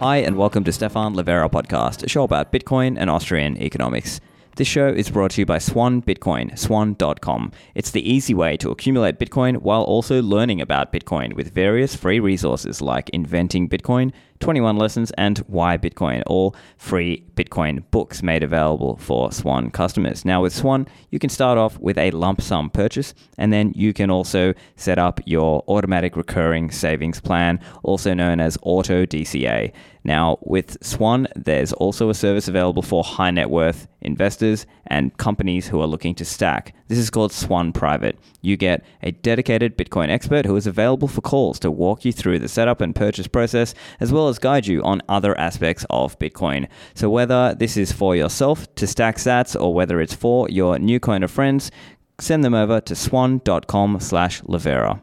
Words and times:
Hi, 0.00 0.16
and 0.18 0.36
welcome 0.36 0.64
to 0.64 0.72
Stefan 0.72 1.14
Livera 1.14 1.48
podcast, 1.48 2.02
a 2.02 2.08
show 2.08 2.24
about 2.24 2.52
Bitcoin 2.52 2.96
and 2.98 3.08
Austrian 3.08 3.56
economics. 3.62 4.20
This 4.56 4.66
show 4.66 4.88
is 4.88 5.08
brought 5.08 5.30
to 5.32 5.40
you 5.40 5.46
by 5.46 5.58
Swan 5.58 6.02
Bitcoin, 6.02 6.58
swan.com. 6.58 7.52
It's 7.76 7.92
the 7.92 8.08
easy 8.08 8.34
way 8.34 8.56
to 8.58 8.70
accumulate 8.70 9.20
Bitcoin 9.20 9.58
while 9.62 9.82
also 9.82 10.20
learning 10.20 10.60
about 10.60 10.92
Bitcoin 10.92 11.34
with 11.34 11.54
various 11.54 11.94
free 11.94 12.18
resources 12.20 12.82
like 12.82 13.08
Inventing 13.10 13.68
Bitcoin, 13.68 14.12
21 14.40 14.76
Lessons, 14.76 15.10
and 15.12 15.38
Why 15.46 15.78
Bitcoin, 15.78 16.22
all 16.26 16.54
free 16.76 17.24
Bitcoin 17.34 17.82
books 17.90 18.22
made 18.22 18.42
available 18.42 18.96
for 18.96 19.32
Swan 19.32 19.70
customers. 19.70 20.24
Now, 20.24 20.42
with 20.42 20.54
Swan, 20.54 20.86
you 21.10 21.18
can 21.18 21.30
start 21.30 21.58
off 21.58 21.78
with 21.78 21.96
a 21.98 22.10
lump 22.10 22.40
sum 22.40 22.70
purchase, 22.70 23.14
and 23.38 23.52
then 23.52 23.72
you 23.74 23.92
can 23.92 24.10
also 24.10 24.54
set 24.76 24.98
up 24.98 25.20
your 25.24 25.64
automatic 25.68 26.16
recurring 26.16 26.70
savings 26.70 27.20
plan, 27.20 27.60
also 27.82 28.14
known 28.14 28.40
as 28.40 28.58
Auto 28.62 29.06
DCA. 29.06 29.72
Now, 30.04 30.38
with 30.42 30.76
Swan, 30.84 31.26
there's 31.34 31.72
also 31.72 32.10
a 32.10 32.14
service 32.14 32.46
available 32.46 32.82
for 32.82 33.02
high 33.02 33.30
net 33.30 33.48
worth 33.48 33.88
investors 34.02 34.66
and 34.86 35.16
companies 35.16 35.66
who 35.66 35.80
are 35.80 35.86
looking 35.86 36.14
to 36.16 36.24
stack. 36.24 36.74
This 36.86 36.98
is 36.98 37.08
called 37.08 37.32
Swan 37.32 37.72
Private. 37.72 38.18
You 38.42 38.58
get 38.58 38.84
a 39.02 39.10
dedicated 39.10 39.78
Bitcoin 39.78 40.10
expert 40.10 40.44
who 40.44 40.54
is 40.54 40.66
available 40.66 41.08
for 41.08 41.22
calls 41.22 41.58
to 41.60 41.70
walk 41.70 42.04
you 42.04 42.12
through 42.12 42.40
the 42.40 42.48
setup 42.48 42.82
and 42.82 42.94
purchase 42.94 43.26
process, 43.26 43.74
as 44.00 44.12
well 44.12 44.28
as 44.28 44.38
guide 44.38 44.66
you 44.66 44.82
on 44.82 45.00
other 45.08 45.38
aspects 45.38 45.86
of 45.88 46.18
Bitcoin. 46.18 46.68
So, 46.94 47.08
whether 47.08 47.54
this 47.54 47.78
is 47.78 47.90
for 47.90 48.14
yourself 48.14 48.72
to 48.74 48.86
stack 48.86 49.16
sats 49.16 49.58
or 49.58 49.72
whether 49.72 49.98
it's 50.00 50.14
for 50.14 50.46
your 50.50 50.76
nocoiner 50.76 51.30
friends, 51.30 51.70
send 52.18 52.44
them 52.44 52.54
over 52.54 52.82
to 52.82 52.94
swan.com 52.94 54.00
slash 54.00 54.42
Livera. 54.42 55.00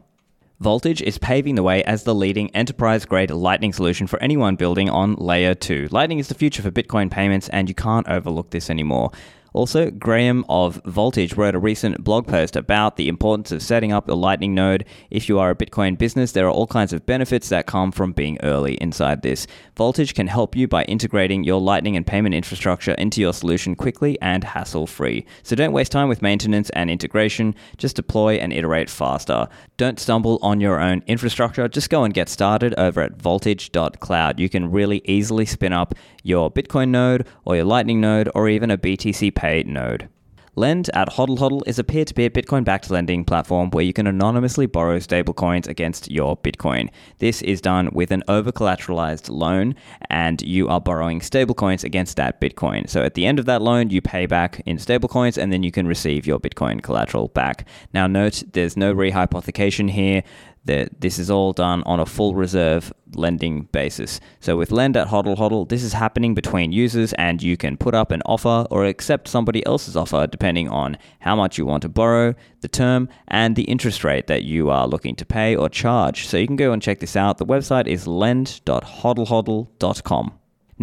Voltage 0.60 1.02
is 1.02 1.18
paving 1.18 1.56
the 1.56 1.62
way 1.64 1.82
as 1.82 2.04
the 2.04 2.14
leading 2.14 2.48
enterprise 2.54 3.04
grade 3.04 3.32
Lightning 3.32 3.72
solution 3.72 4.06
for 4.06 4.22
anyone 4.22 4.54
building 4.54 4.88
on 4.88 5.16
Layer 5.16 5.56
2. 5.56 5.88
Lightning 5.90 6.20
is 6.20 6.28
the 6.28 6.36
future 6.36 6.62
for 6.62 6.70
Bitcoin 6.70 7.10
payments, 7.10 7.48
and 7.48 7.68
you 7.68 7.74
can't 7.74 8.08
overlook 8.08 8.50
this 8.50 8.70
anymore. 8.70 9.10
Also, 9.52 9.90
Graham 9.90 10.44
of 10.48 10.80
Voltage 10.86 11.34
wrote 11.34 11.54
a 11.54 11.58
recent 11.58 12.02
blog 12.02 12.26
post 12.26 12.56
about 12.56 12.96
the 12.96 13.08
importance 13.08 13.52
of 13.52 13.62
setting 13.62 13.92
up 13.92 14.08
a 14.08 14.14
Lightning 14.14 14.54
node. 14.54 14.84
If 15.10 15.28
you 15.28 15.38
are 15.38 15.50
a 15.50 15.54
Bitcoin 15.54 15.98
business, 15.98 16.32
there 16.32 16.46
are 16.46 16.50
all 16.50 16.66
kinds 16.66 16.92
of 16.92 17.04
benefits 17.04 17.50
that 17.50 17.66
come 17.66 17.92
from 17.92 18.12
being 18.12 18.38
early 18.42 18.74
inside 18.74 19.22
this. 19.22 19.46
Voltage 19.76 20.14
can 20.14 20.26
help 20.26 20.56
you 20.56 20.66
by 20.66 20.84
integrating 20.84 21.44
your 21.44 21.60
Lightning 21.60 21.96
and 21.96 22.06
payment 22.06 22.34
infrastructure 22.34 22.92
into 22.92 23.20
your 23.20 23.34
solution 23.34 23.76
quickly 23.76 24.18
and 24.22 24.42
hassle 24.42 24.86
free. 24.86 25.26
So 25.42 25.54
don't 25.54 25.72
waste 25.72 25.92
time 25.92 26.08
with 26.08 26.22
maintenance 26.22 26.70
and 26.70 26.90
integration, 26.90 27.54
just 27.76 27.96
deploy 27.96 28.36
and 28.36 28.52
iterate 28.52 28.88
faster. 28.88 29.48
Don't 29.76 30.00
stumble 30.00 30.38
on 30.42 30.60
your 30.60 30.80
own 30.80 31.02
infrastructure, 31.06 31.68
just 31.68 31.90
go 31.90 32.04
and 32.04 32.14
get 32.14 32.28
started 32.28 32.74
over 32.78 33.02
at 33.02 33.20
voltage.cloud. 33.20 34.40
You 34.40 34.48
can 34.48 34.70
really 34.70 35.02
easily 35.04 35.44
spin 35.44 35.72
up 35.72 35.94
your 36.22 36.50
Bitcoin 36.50 36.88
node 36.88 37.26
or 37.44 37.56
your 37.56 37.64
Lightning 37.64 38.00
node 38.00 38.30
or 38.34 38.48
even 38.48 38.70
a 38.70 38.78
BTC 38.78 39.34
Pay 39.34 39.62
node. 39.64 40.08
Lend 40.54 40.90
at 40.92 41.08
HODL 41.08 41.38
HODL 41.38 41.62
is 41.66 41.78
a 41.78 41.84
peer 41.84 42.04
to 42.04 42.12
peer 42.12 42.28
Bitcoin 42.28 42.62
backed 42.62 42.90
lending 42.90 43.24
platform 43.24 43.70
where 43.70 43.84
you 43.84 43.94
can 43.94 44.06
anonymously 44.06 44.66
borrow 44.66 44.98
stablecoins 44.98 45.66
against 45.66 46.10
your 46.10 46.36
Bitcoin. 46.36 46.90
This 47.20 47.40
is 47.40 47.62
done 47.62 47.88
with 47.94 48.10
an 48.10 48.22
over 48.28 48.52
collateralized 48.52 49.30
loan, 49.30 49.74
and 50.10 50.42
you 50.42 50.68
are 50.68 50.78
borrowing 50.78 51.20
stablecoins 51.20 51.84
against 51.84 52.18
that 52.18 52.38
Bitcoin. 52.38 52.86
So 52.86 53.02
at 53.02 53.14
the 53.14 53.24
end 53.24 53.38
of 53.38 53.46
that 53.46 53.62
loan, 53.62 53.88
you 53.88 54.02
pay 54.02 54.26
back 54.26 54.60
in 54.66 54.76
stablecoins, 54.76 55.42
and 55.42 55.50
then 55.50 55.62
you 55.62 55.72
can 55.72 55.86
receive 55.86 56.26
your 56.26 56.38
Bitcoin 56.38 56.82
collateral 56.82 57.28
back. 57.28 57.66
Now, 57.94 58.06
note 58.06 58.42
there's 58.52 58.76
no 58.76 58.94
rehypothecation 58.94 59.90
here 59.90 60.22
that 60.64 61.00
this 61.00 61.18
is 61.18 61.30
all 61.30 61.52
done 61.52 61.82
on 61.84 62.00
a 62.00 62.06
full 62.06 62.34
reserve 62.34 62.92
lending 63.14 63.62
basis. 63.72 64.20
So 64.40 64.56
with 64.56 64.70
Lend 64.70 64.96
at 64.96 65.08
HODL 65.08 65.36
HODL, 65.36 65.68
this 65.68 65.82
is 65.82 65.92
happening 65.92 66.34
between 66.34 66.72
users 66.72 67.12
and 67.14 67.42
you 67.42 67.56
can 67.56 67.76
put 67.76 67.94
up 67.94 68.10
an 68.10 68.22
offer 68.26 68.66
or 68.70 68.86
accept 68.86 69.28
somebody 69.28 69.64
else's 69.66 69.96
offer 69.96 70.26
depending 70.26 70.68
on 70.68 70.96
how 71.20 71.36
much 71.36 71.58
you 71.58 71.66
want 71.66 71.82
to 71.82 71.88
borrow, 71.88 72.34
the 72.60 72.68
term, 72.68 73.08
and 73.28 73.56
the 73.56 73.64
interest 73.64 74.04
rate 74.04 74.28
that 74.28 74.44
you 74.44 74.70
are 74.70 74.86
looking 74.86 75.16
to 75.16 75.26
pay 75.26 75.56
or 75.56 75.68
charge. 75.68 76.26
So 76.26 76.36
you 76.36 76.46
can 76.46 76.56
go 76.56 76.72
and 76.72 76.80
check 76.80 77.00
this 77.00 77.16
out. 77.16 77.38
The 77.38 77.46
website 77.46 77.86
is 77.86 78.06
lend.hodlhodl.com. 78.06 80.32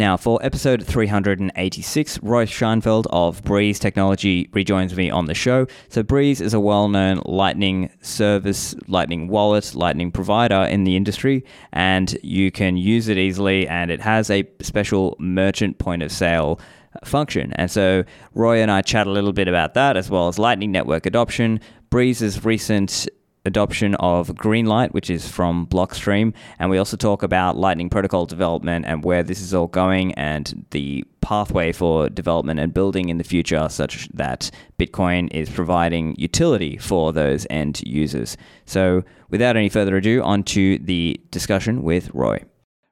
Now, 0.00 0.16
for 0.16 0.42
episode 0.42 0.82
386, 0.82 2.22
Roy 2.22 2.46
Sheinfeld 2.46 3.06
of 3.10 3.44
Breeze 3.44 3.78
Technology 3.78 4.48
rejoins 4.54 4.96
me 4.96 5.10
on 5.10 5.26
the 5.26 5.34
show. 5.34 5.66
So, 5.90 6.02
Breeze 6.02 6.40
is 6.40 6.54
a 6.54 6.58
well 6.58 6.88
known 6.88 7.20
Lightning 7.26 7.90
service, 8.00 8.74
Lightning 8.88 9.28
wallet, 9.28 9.74
Lightning 9.74 10.10
provider 10.10 10.62
in 10.62 10.84
the 10.84 10.96
industry, 10.96 11.44
and 11.74 12.16
you 12.22 12.50
can 12.50 12.78
use 12.78 13.08
it 13.08 13.18
easily, 13.18 13.68
and 13.68 13.90
it 13.90 14.00
has 14.00 14.30
a 14.30 14.48
special 14.62 15.16
merchant 15.18 15.76
point 15.76 16.02
of 16.02 16.10
sale 16.10 16.58
function. 17.04 17.52
And 17.56 17.70
so, 17.70 18.04
Roy 18.32 18.62
and 18.62 18.70
I 18.70 18.80
chat 18.80 19.06
a 19.06 19.10
little 19.10 19.34
bit 19.34 19.48
about 19.48 19.74
that, 19.74 19.98
as 19.98 20.08
well 20.08 20.28
as 20.28 20.38
Lightning 20.38 20.72
Network 20.72 21.04
adoption, 21.04 21.60
Breeze's 21.90 22.42
recent 22.42 23.06
adoption 23.44 23.94
of 23.96 24.28
Greenlight, 24.28 24.92
which 24.92 25.10
is 25.10 25.28
from 25.28 25.66
Blockstream. 25.66 26.34
And 26.58 26.70
we 26.70 26.78
also 26.78 26.96
talk 26.96 27.22
about 27.22 27.56
Lightning 27.56 27.90
Protocol 27.90 28.26
development 28.26 28.86
and 28.86 29.04
where 29.04 29.22
this 29.22 29.40
is 29.40 29.54
all 29.54 29.66
going 29.66 30.12
and 30.14 30.66
the 30.70 31.04
pathway 31.20 31.72
for 31.72 32.08
development 32.08 32.60
and 32.60 32.74
building 32.74 33.08
in 33.08 33.18
the 33.18 33.24
future, 33.24 33.68
such 33.68 34.08
that 34.14 34.50
Bitcoin 34.78 35.32
is 35.32 35.48
providing 35.48 36.14
utility 36.18 36.76
for 36.76 37.12
those 37.12 37.46
end 37.50 37.82
users. 37.86 38.36
So, 38.64 39.04
without 39.30 39.56
any 39.56 39.68
further 39.68 39.96
ado, 39.96 40.22
on 40.22 40.42
to 40.44 40.78
the 40.78 41.20
discussion 41.30 41.82
with 41.82 42.10
Roy. 42.12 42.42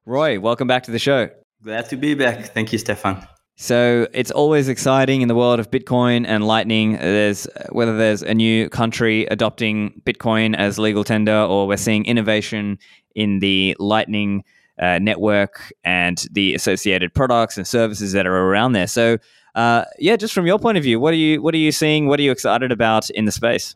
Roy, 0.07 0.41
welcome 0.41 0.69
back 0.69 0.85
to 0.85 0.91
the 0.91 0.99
show. 0.99 1.31
Glad 1.63 1.89
to 1.91 1.97
be 1.97 2.15
back. 2.15 2.47
Thank 2.55 2.73
you, 2.73 2.79
Stefan. 2.79 3.27
So 3.61 4.07
it's 4.15 4.31
always 4.31 4.69
exciting 4.69 5.21
in 5.21 5.27
the 5.27 5.35
world 5.35 5.59
of 5.59 5.69
Bitcoin 5.69 6.25
and 6.29 6.47
Lightning. 6.47 6.93
There's 6.93 7.49
whether 7.71 7.99
there's 7.99 8.23
a 8.23 8.33
new 8.33 8.69
country 8.69 9.27
adopting 9.33 10.01
Bitcoin 10.05 10.55
as 10.57 10.79
legal 10.79 11.03
tender, 11.03 11.37
or 11.37 11.67
we're 11.67 11.77
seeing 11.77 12.05
innovation 12.05 12.79
in 13.17 13.41
the 13.41 13.77
Lightning 13.81 14.45
uh, 14.81 15.01
network 15.01 15.73
and 15.83 16.25
the 16.31 16.55
associated 16.55 17.13
products 17.13 17.57
and 17.57 17.67
services 17.67 18.13
that 18.13 18.29
are 18.29 18.37
around 18.37 18.75
there. 18.75 18.87
So, 18.87 19.19
uh, 19.57 19.87
yeah, 19.99 20.15
just 20.15 20.35
from 20.35 20.47
your 20.47 20.61
point 20.61 20.79
of 20.79 20.85
view, 20.85 21.01
what 21.01 21.13
are 21.13 21.17
you 21.17 21.43
what 21.43 21.53
are 21.53 21.59
you 21.59 21.73
seeing? 21.73 22.07
What 22.07 22.21
are 22.21 22.23
you 22.23 22.31
excited 22.31 22.71
about 22.71 23.11
in 23.11 23.25
the 23.25 23.33
space? 23.33 23.75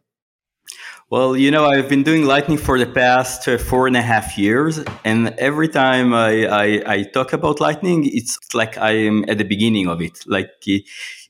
Well, 1.12 1.36
you 1.36 1.50
know, 1.50 1.66
I've 1.66 1.90
been 1.90 2.04
doing 2.04 2.24
Lightning 2.24 2.56
for 2.56 2.78
the 2.78 2.86
past 2.86 3.46
uh, 3.46 3.58
four 3.58 3.86
and 3.86 3.98
a 3.98 4.00
half 4.00 4.38
years, 4.38 4.80
and 5.04 5.28
every 5.36 5.68
time 5.68 6.14
I, 6.14 6.46
I, 6.46 6.82
I, 6.86 7.02
talk 7.02 7.34
about 7.34 7.60
Lightning, 7.60 8.08
it's 8.10 8.38
like 8.54 8.78
I 8.78 8.92
am 8.92 9.22
at 9.28 9.36
the 9.36 9.44
beginning 9.44 9.88
of 9.88 10.00
it. 10.00 10.20
Like 10.26 10.52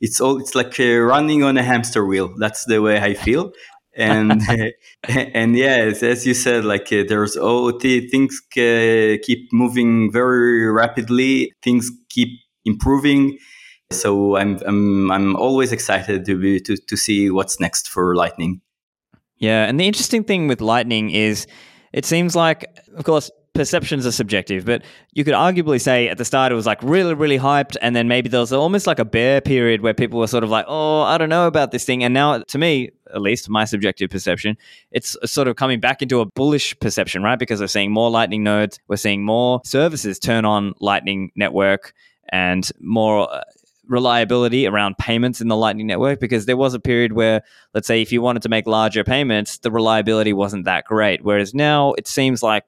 it's 0.01 0.21
all, 0.21 0.39
it's 0.39 0.55
like 0.55 0.79
uh, 0.79 1.01
running 1.01 1.43
on 1.43 1.57
a 1.57 1.65
hamster 1.65 2.07
wheel. 2.07 2.33
That's 2.39 2.65
the 2.67 2.81
way 2.81 3.01
I 3.01 3.15
feel. 3.15 3.51
And 3.97 4.41
and 5.09 5.57
yes, 5.59 6.05
as 6.05 6.25
you 6.29 6.35
said, 6.35 6.65
like 6.65 6.93
uh, 6.93 7.03
there's 7.09 7.37
all 7.37 7.73
things 7.81 8.41
uh, 8.53 9.19
keep 9.27 9.53
moving 9.53 10.13
very 10.13 10.71
rapidly. 10.71 11.55
Things 11.61 11.91
keep 12.09 12.29
improving. 12.65 13.37
So 13.91 14.37
I'm 14.37 14.61
I'm 14.65 15.11
I'm 15.11 15.35
always 15.35 15.73
excited 15.73 16.25
to 16.27 16.39
be 16.39 16.61
to 16.61 16.77
to 16.77 16.97
see 16.97 17.31
what's 17.31 17.59
next 17.59 17.89
for 17.89 18.15
Lightning. 18.15 18.61
Yeah, 19.43 19.65
and 19.65 19.79
the 19.81 19.89
interesting 19.89 20.23
thing 20.23 20.47
with 20.47 20.61
Lightning 20.61 21.11
is 21.11 21.49
it 21.93 22.05
seems 22.05 22.37
like, 22.37 22.65
of 22.97 23.03
course, 23.03 23.29
perceptions 23.55 24.07
are 24.07 24.13
subjective, 24.13 24.65
but 24.65 24.85
you 25.15 25.25
could 25.25 25.35
arguably 25.35 25.81
say 25.81 26.09
at 26.09 26.17
the 26.17 26.25
start 26.25 26.53
it 26.53 26.55
was 26.55 26.65
like 26.65 26.81
really, 26.81 27.13
really 27.13 27.41
hyped, 27.41 27.77
and 27.83 27.97
then 27.97 28.07
maybe 28.07 28.29
there 28.29 28.39
was 28.39 28.53
almost 28.53 28.87
like 28.87 29.01
a 29.01 29.05
bear 29.05 29.41
period 29.41 29.81
where 29.81 29.95
people 29.95 30.21
were 30.21 30.29
sort 30.29 30.45
of 30.45 30.51
like, 30.51 30.65
oh, 30.69 31.03
I 31.03 31.19
don't 31.19 31.29
know 31.29 31.49
about 31.49 31.73
this 31.73 31.85
thing. 31.85 32.05
And 32.05 32.15
now, 32.15 32.39
to 32.39 32.57
me, 32.57 32.91
at 33.13 33.21
least 33.21 33.51
my 33.51 33.65
subjective 33.65 34.11
perception, 34.11 34.57
it's 34.93 35.17
sort 35.25 35.49
of 35.49 35.57
coming 35.57 35.81
back 35.81 36.03
into 36.03 36.21
a 36.21 36.25
bullish 36.25 36.79
perception, 36.79 37.25
right? 37.25 37.37
Because 37.37 37.59
we're 37.59 37.67
seeing 37.67 37.91
more 37.91 38.13
Lightning 38.13 38.45
nodes, 38.45 38.79
we're 38.87 38.97
seeing 38.97 39.25
more 39.25 39.61
services 39.65 40.21
turn 40.21 40.45
on 40.45 40.73
Lightning 40.79 41.33
Network 41.35 41.95
and 42.29 42.71
more 42.79 43.29
uh, 43.29 43.43
reliability 43.87 44.67
around 44.67 44.97
payments 44.99 45.41
in 45.41 45.49
the 45.49 45.57
Lightning 45.57 45.87
Network 45.87 46.21
because 46.21 46.47
there 46.47 46.57
was 46.57 46.75
a 46.75 46.81
period 46.81 47.13
where, 47.13 47.43
let's 47.75 47.87
say, 47.87 48.01
if 48.01 48.13
you 48.13 48.23
wanted 48.23 48.43
to 48.43 48.49
make 48.49 48.67
larger 48.67 49.05
payments, 49.05 49.59
the 49.59 49.71
reliability 49.71 50.33
wasn't 50.33 50.65
that 50.65 50.85
great. 50.85 51.25
Whereas 51.25 51.55
now 51.55 51.93
it 51.95 52.07
seems 52.07 52.43
like 52.43 52.65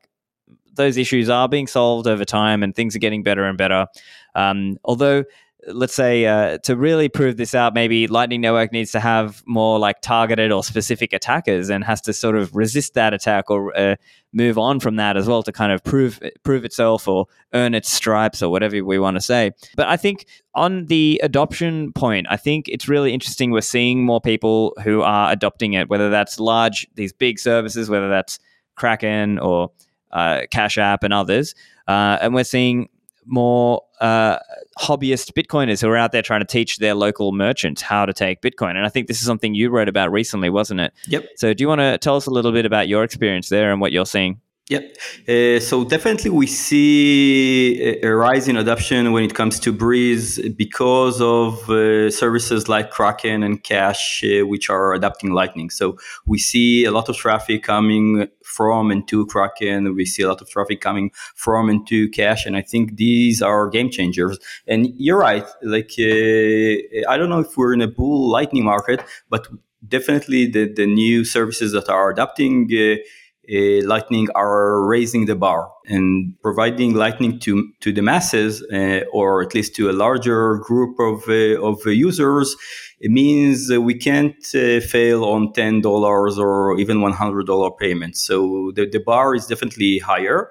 those 0.75 0.97
issues 0.97 1.29
are 1.29 1.49
being 1.49 1.67
solved 1.67 2.07
over 2.07 2.25
time 2.25 2.63
and 2.63 2.75
things 2.75 2.97
are 2.97 3.01
getting 3.01 3.23
better 3.23 3.45
and 3.45 3.57
better. 3.57 3.87
Um, 4.35 4.77
although 4.85 5.25
let's 5.69 5.95
say 5.95 6.27
uh, 6.27 6.59
to 6.59 6.77
really 6.77 7.09
prove 7.09 7.37
this 7.37 7.55
out 7.55 7.75
maybe 7.75 8.07
lightning 8.07 8.41
network 8.41 8.73
needs 8.73 8.93
to 8.93 9.01
have 9.01 9.43
more 9.47 9.79
like 9.79 10.01
targeted 10.01 10.53
or 10.53 10.63
specific 10.63 11.13
attackers 11.13 11.71
and 11.71 11.85
has 11.85 12.01
to 12.01 12.13
sort 12.13 12.37
of 12.37 12.55
resist 12.55 12.95
that 12.95 13.15
attack 13.15 13.51
or 13.51 13.77
uh, 13.77 13.97
move 14.33 14.59
on 14.59 14.81
from 14.81 14.97
that 14.97 15.17
as 15.17 15.27
well 15.27 15.43
to 15.43 15.53
kind 15.53 15.73
of 15.73 15.83
prove 15.85 16.21
prove 16.43 16.65
itself 16.65 17.09
or 17.09 17.27
earn 17.53 17.75
its 17.75 17.91
stripes 17.91 18.43
or 18.43 18.51
whatever 18.51 18.83
we 18.85 18.99
want 18.99 19.17
to 19.17 19.21
say. 19.21 19.53
But 19.77 19.89
i 19.89 19.97
think 19.97 20.27
on 20.55 20.87
the 20.87 21.21
adoption 21.23 21.93
point 21.93 22.27
i 22.31 22.37
think 22.37 22.69
it's 22.69 22.89
really 22.89 23.13
interesting 23.13 23.51
we're 23.51 23.61
seeing 23.61 24.05
more 24.05 24.21
people 24.21 24.75
who 24.83 25.03
are 25.03 25.33
adopting 25.33 25.73
it 25.73 25.89
whether 25.89 26.11
that's 26.11 26.39
large 26.39 26.87
these 26.95 27.13
big 27.13 27.39
services 27.39 27.89
whether 27.89 28.09
that's 28.09 28.39
kraken 28.77 29.39
or 29.39 29.71
uh, 30.13 30.43
cash 30.51 30.79
app 30.79 31.03
and 31.03 31.13
others 31.13 31.55
uh, 31.89 32.19
and 32.21 32.35
we're 32.35 32.45
seeing 32.45 32.89
more 33.27 33.83
uh, 34.01 34.39
hobbyist 34.79 35.33
Bitcoiners 35.33 35.81
who 35.81 35.89
are 35.89 35.97
out 35.97 36.13
there 36.13 36.23
trying 36.23 36.41
to 36.41 36.47
teach 36.47 36.79
their 36.79 36.95
local 36.95 37.33
merchants 37.33 37.83
how 37.83 38.07
to 38.07 38.13
take 38.13 38.43
Bitcoin. 38.43 38.71
And 38.71 38.85
I 38.85 38.89
think 38.89 39.07
this 39.07 39.19
is 39.19 39.27
something 39.27 39.55
you 39.55 39.71
wrote 39.71 39.89
about 39.89 40.13
recently, 40.13 40.51
wasn't 40.51 40.81
it? 40.81 40.93
Yep. 41.09 41.27
So, 41.37 41.55
do 41.55 41.63
you 41.63 41.69
want 41.69 41.81
to 41.81 41.99
tell 41.99 42.17
us 42.17 42.27
a 42.27 42.31
little 42.31 42.53
bit 42.53 42.67
about 42.67 42.89
your 42.89 43.05
experience 43.05 43.49
there 43.49 43.73
and 43.73 43.81
what 43.81 43.93
you're 43.93 44.07
seeing? 44.07 44.41
Yep. 44.71 44.97
Uh, 45.29 45.61
so 45.61 45.85
definitely 45.85 46.31
we 46.31 46.47
see 46.47 48.01
a, 48.03 48.09
rise 48.17 48.49
in 48.49 48.57
adoption 48.57 49.13
when 49.13 49.23
it 49.23 49.35
comes 49.35 49.61
to 49.61 49.73
Breeze 49.73 50.41
because 50.57 51.21
of 51.21 51.69
uh, 51.69 52.11
services 52.11 52.67
like 52.67 52.91
Kraken 52.91 53.43
and 53.43 53.63
Cash, 53.63 54.25
uh, 54.25 54.47
which 54.47 54.71
are 54.71 54.95
adopting 54.95 55.35
Lightning. 55.35 55.69
So 55.69 55.99
we 56.25 56.39
see 56.39 56.87
a 56.87 56.93
lot 56.93 57.11
of 57.11 57.17
traffic 57.17 57.63
coming 57.63 58.27
from 58.43 58.91
and 58.91 59.07
to 59.09 59.27
Kraken. 59.27 59.95
We 59.95 60.07
see 60.07 60.23
a 60.23 60.29
lot 60.29 60.41
of 60.41 60.49
traffic 60.49 60.81
coming 60.81 61.11
from 61.35 61.69
and 61.69 61.87
to 61.89 62.09
Cash. 62.09 62.47
And 62.47 62.57
I 62.57 62.63
think 62.63 62.97
these 62.97 63.43
are 63.43 63.69
game 63.69 63.91
changers. 63.91 64.39
And 64.67 64.95
you're 64.97 65.19
right. 65.19 65.47
Like, 65.61 65.93
uh, 65.99 67.11
I 67.11 67.19
don't 67.19 67.29
know 67.29 67.41
if 67.41 67.55
we're 67.59 67.75
in 67.75 67.83
a 67.83 67.89
bull 67.89 68.31
Lightning 68.31 68.65
market, 68.65 69.05
but 69.29 69.47
definitely 69.87 70.47
the, 70.47 70.73
the 70.73 70.87
new 70.87 71.23
services 71.27 71.73
that 71.73 71.91
are 71.91 72.09
adopting 72.09 72.71
uh, 72.73 72.95
uh, 72.95 72.97
Uh, 73.51 73.85
lightning 73.87 74.29
are 74.35 74.83
raising 74.87 75.27
the 75.27 75.37
bar 75.37 75.71
and 75.87 76.35
providing 76.43 76.95
Lightning 76.95 77.39
to 77.41 77.73
to 77.81 77.93
the 77.93 78.03
masses, 78.03 78.63
uh, 78.73 79.01
or 79.13 79.43
at 79.43 79.55
least 79.55 79.75
to 79.77 79.91
a 79.91 79.93
larger 79.93 80.57
group 80.57 80.99
of 80.99 81.29
uh, 81.29 81.61
of 81.63 81.85
users. 81.87 82.57
It 83.01 83.11
means 83.11 83.71
we 83.71 83.95
can't 83.95 84.43
uh, 84.55 84.81
fail 84.81 85.25
on 85.25 85.53
ten 85.53 85.83
dollars 85.83 86.39
or 86.39 86.79
even 86.79 87.03
one 87.03 87.13
hundred 87.13 87.47
dollar 87.47 87.71
payments. 87.71 88.23
So 88.23 88.73
the, 88.75 88.89
the 88.89 89.01
bar 89.01 89.35
is 89.35 89.47
definitely 89.47 89.99
higher. 89.99 90.51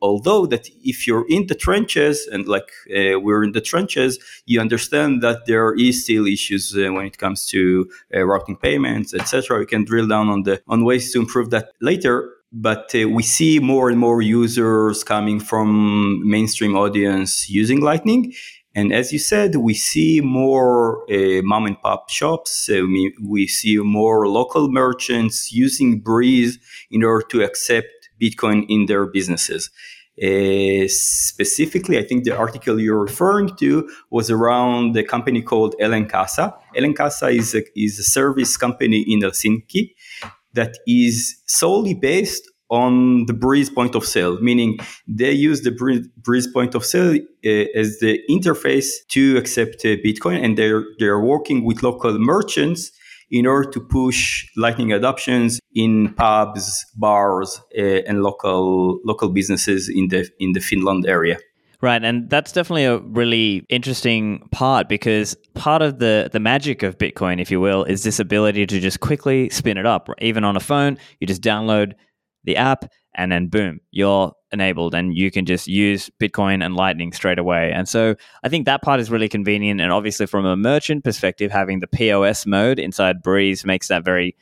Although 0.00 0.46
that 0.46 0.68
if 0.82 1.06
you're 1.06 1.26
in 1.28 1.46
the 1.48 1.54
trenches 1.54 2.26
and 2.32 2.46
like 2.46 2.70
uh, 2.90 3.18
we're 3.20 3.44
in 3.44 3.52
the 3.52 3.60
trenches, 3.60 4.18
you 4.46 4.60
understand 4.60 5.22
that 5.22 5.46
there 5.46 5.74
is 5.74 6.04
still 6.04 6.26
issues 6.26 6.74
uh, 6.76 6.92
when 6.92 7.06
it 7.06 7.18
comes 7.18 7.46
to 7.46 7.90
routing 8.14 8.56
payments, 8.56 9.12
etc. 9.12 9.58
We 9.58 9.66
can 9.66 9.84
drill 9.84 10.06
down 10.06 10.28
on 10.28 10.44
the 10.44 10.62
on 10.68 10.84
ways 10.84 11.12
to 11.12 11.18
improve 11.18 11.50
that 11.50 11.72
later 11.80 12.39
but 12.52 12.92
uh, 12.94 13.08
we 13.08 13.22
see 13.22 13.58
more 13.60 13.90
and 13.90 13.98
more 13.98 14.22
users 14.22 15.04
coming 15.04 15.40
from 15.40 16.28
mainstream 16.28 16.76
audience 16.76 17.48
using 17.48 17.80
lightning. 17.80 18.32
And 18.74 18.92
as 18.92 19.12
you 19.12 19.18
said 19.18 19.56
we 19.56 19.74
see 19.74 20.20
more 20.20 21.04
uh, 21.10 21.42
mom 21.42 21.66
and 21.66 21.80
pop 21.80 22.08
shops. 22.08 22.68
Uh, 22.70 22.82
we, 22.82 23.14
we, 23.22 23.46
see 23.46 23.78
more 23.78 24.28
local 24.28 24.70
merchants 24.70 25.52
using 25.52 26.00
breeze 26.00 26.58
in 26.90 27.02
order 27.02 27.26
to 27.28 27.42
accept 27.42 28.10
bitcoin 28.20 28.66
in 28.68 28.86
their 28.86 29.06
businesses. 29.06 29.70
Uh, 30.22 30.86
specifically, 30.86 31.98
I 31.98 32.02
think 32.02 32.24
the 32.24 32.36
article 32.36 32.78
you're 32.78 33.00
referring 33.00 33.56
to 33.56 33.88
was 34.10 34.30
around 34.30 34.96
a 34.96 35.02
company 35.02 35.40
called 35.40 35.74
LN 35.80 36.10
Casa. 36.10 36.54
LN 36.76 36.94
Casa 36.94 37.28
is 37.28 37.54
a, 37.54 37.62
is 37.74 37.98
a 37.98 38.02
service 38.02 38.56
company 38.56 39.00
in 39.08 39.20
Helsinki 39.20 39.94
that 40.54 40.78
is 40.86 41.40
solely 41.46 41.94
based 41.94 42.48
on 42.70 43.26
the 43.26 43.32
Breeze 43.32 43.68
point 43.68 43.94
of 43.94 44.04
sale, 44.04 44.38
meaning 44.40 44.78
they 45.06 45.32
use 45.32 45.62
the 45.62 45.72
Breeze 46.16 46.46
point 46.46 46.74
of 46.74 46.84
sale 46.84 47.14
uh, 47.44 47.48
as 47.74 47.98
the 47.98 48.20
interface 48.30 48.88
to 49.08 49.36
accept 49.36 49.84
uh, 49.84 49.96
Bitcoin, 50.04 50.42
and 50.42 50.56
they're 50.56 50.84
they're 50.98 51.20
working 51.20 51.64
with 51.64 51.82
local 51.82 52.16
merchants 52.18 52.92
in 53.30 53.46
order 53.46 53.68
to 53.70 53.80
push 53.80 54.46
Lightning 54.56 54.92
adoptions 54.92 55.60
in 55.74 56.12
pubs, 56.14 56.84
bars, 56.96 57.60
uh, 57.78 57.82
and 58.06 58.22
local 58.22 59.00
local 59.04 59.28
businesses 59.28 59.88
in 59.88 60.08
the 60.08 60.28
in 60.38 60.52
the 60.52 60.60
Finland 60.60 61.06
area. 61.06 61.38
Right, 61.82 62.04
and 62.04 62.28
that's 62.28 62.52
definitely 62.52 62.84
a 62.84 62.98
really 62.98 63.64
interesting 63.70 64.46
part 64.50 64.86
because 64.86 65.34
part 65.54 65.80
of 65.80 65.98
the 65.98 66.28
the 66.30 66.40
magic 66.40 66.82
of 66.82 66.98
Bitcoin, 66.98 67.40
if 67.40 67.50
you 67.50 67.58
will, 67.58 67.84
is 67.84 68.02
this 68.02 68.20
ability 68.20 68.66
to 68.66 68.80
just 68.80 69.00
quickly 69.00 69.48
spin 69.48 69.78
it 69.78 69.86
up. 69.86 70.10
Even 70.18 70.44
on 70.44 70.56
a 70.56 70.60
phone, 70.60 70.98
you 71.20 71.26
just 71.26 71.40
download 71.40 71.94
the 72.44 72.56
app 72.56 72.84
and 73.14 73.32
then 73.32 73.48
boom, 73.48 73.80
you're 73.90 74.32
enabled 74.52 74.94
and 74.94 75.16
you 75.16 75.30
can 75.30 75.46
just 75.46 75.68
use 75.68 76.10
Bitcoin 76.20 76.64
and 76.64 76.74
Lightning 76.76 77.12
straight 77.12 77.38
away. 77.38 77.72
And 77.72 77.88
so 77.88 78.14
I 78.42 78.50
think 78.50 78.66
that 78.66 78.82
part 78.82 79.00
is 79.00 79.10
really 79.10 79.28
convenient. 79.28 79.80
And 79.80 79.90
obviously, 79.90 80.26
from 80.26 80.44
a 80.44 80.56
merchant 80.56 81.02
perspective, 81.02 81.50
having 81.50 81.80
the 81.80 81.86
POS 81.86 82.44
mode 82.44 82.78
inside 82.78 83.22
Breeze 83.22 83.64
makes 83.64 83.88
that 83.88 84.04
very 84.04 84.36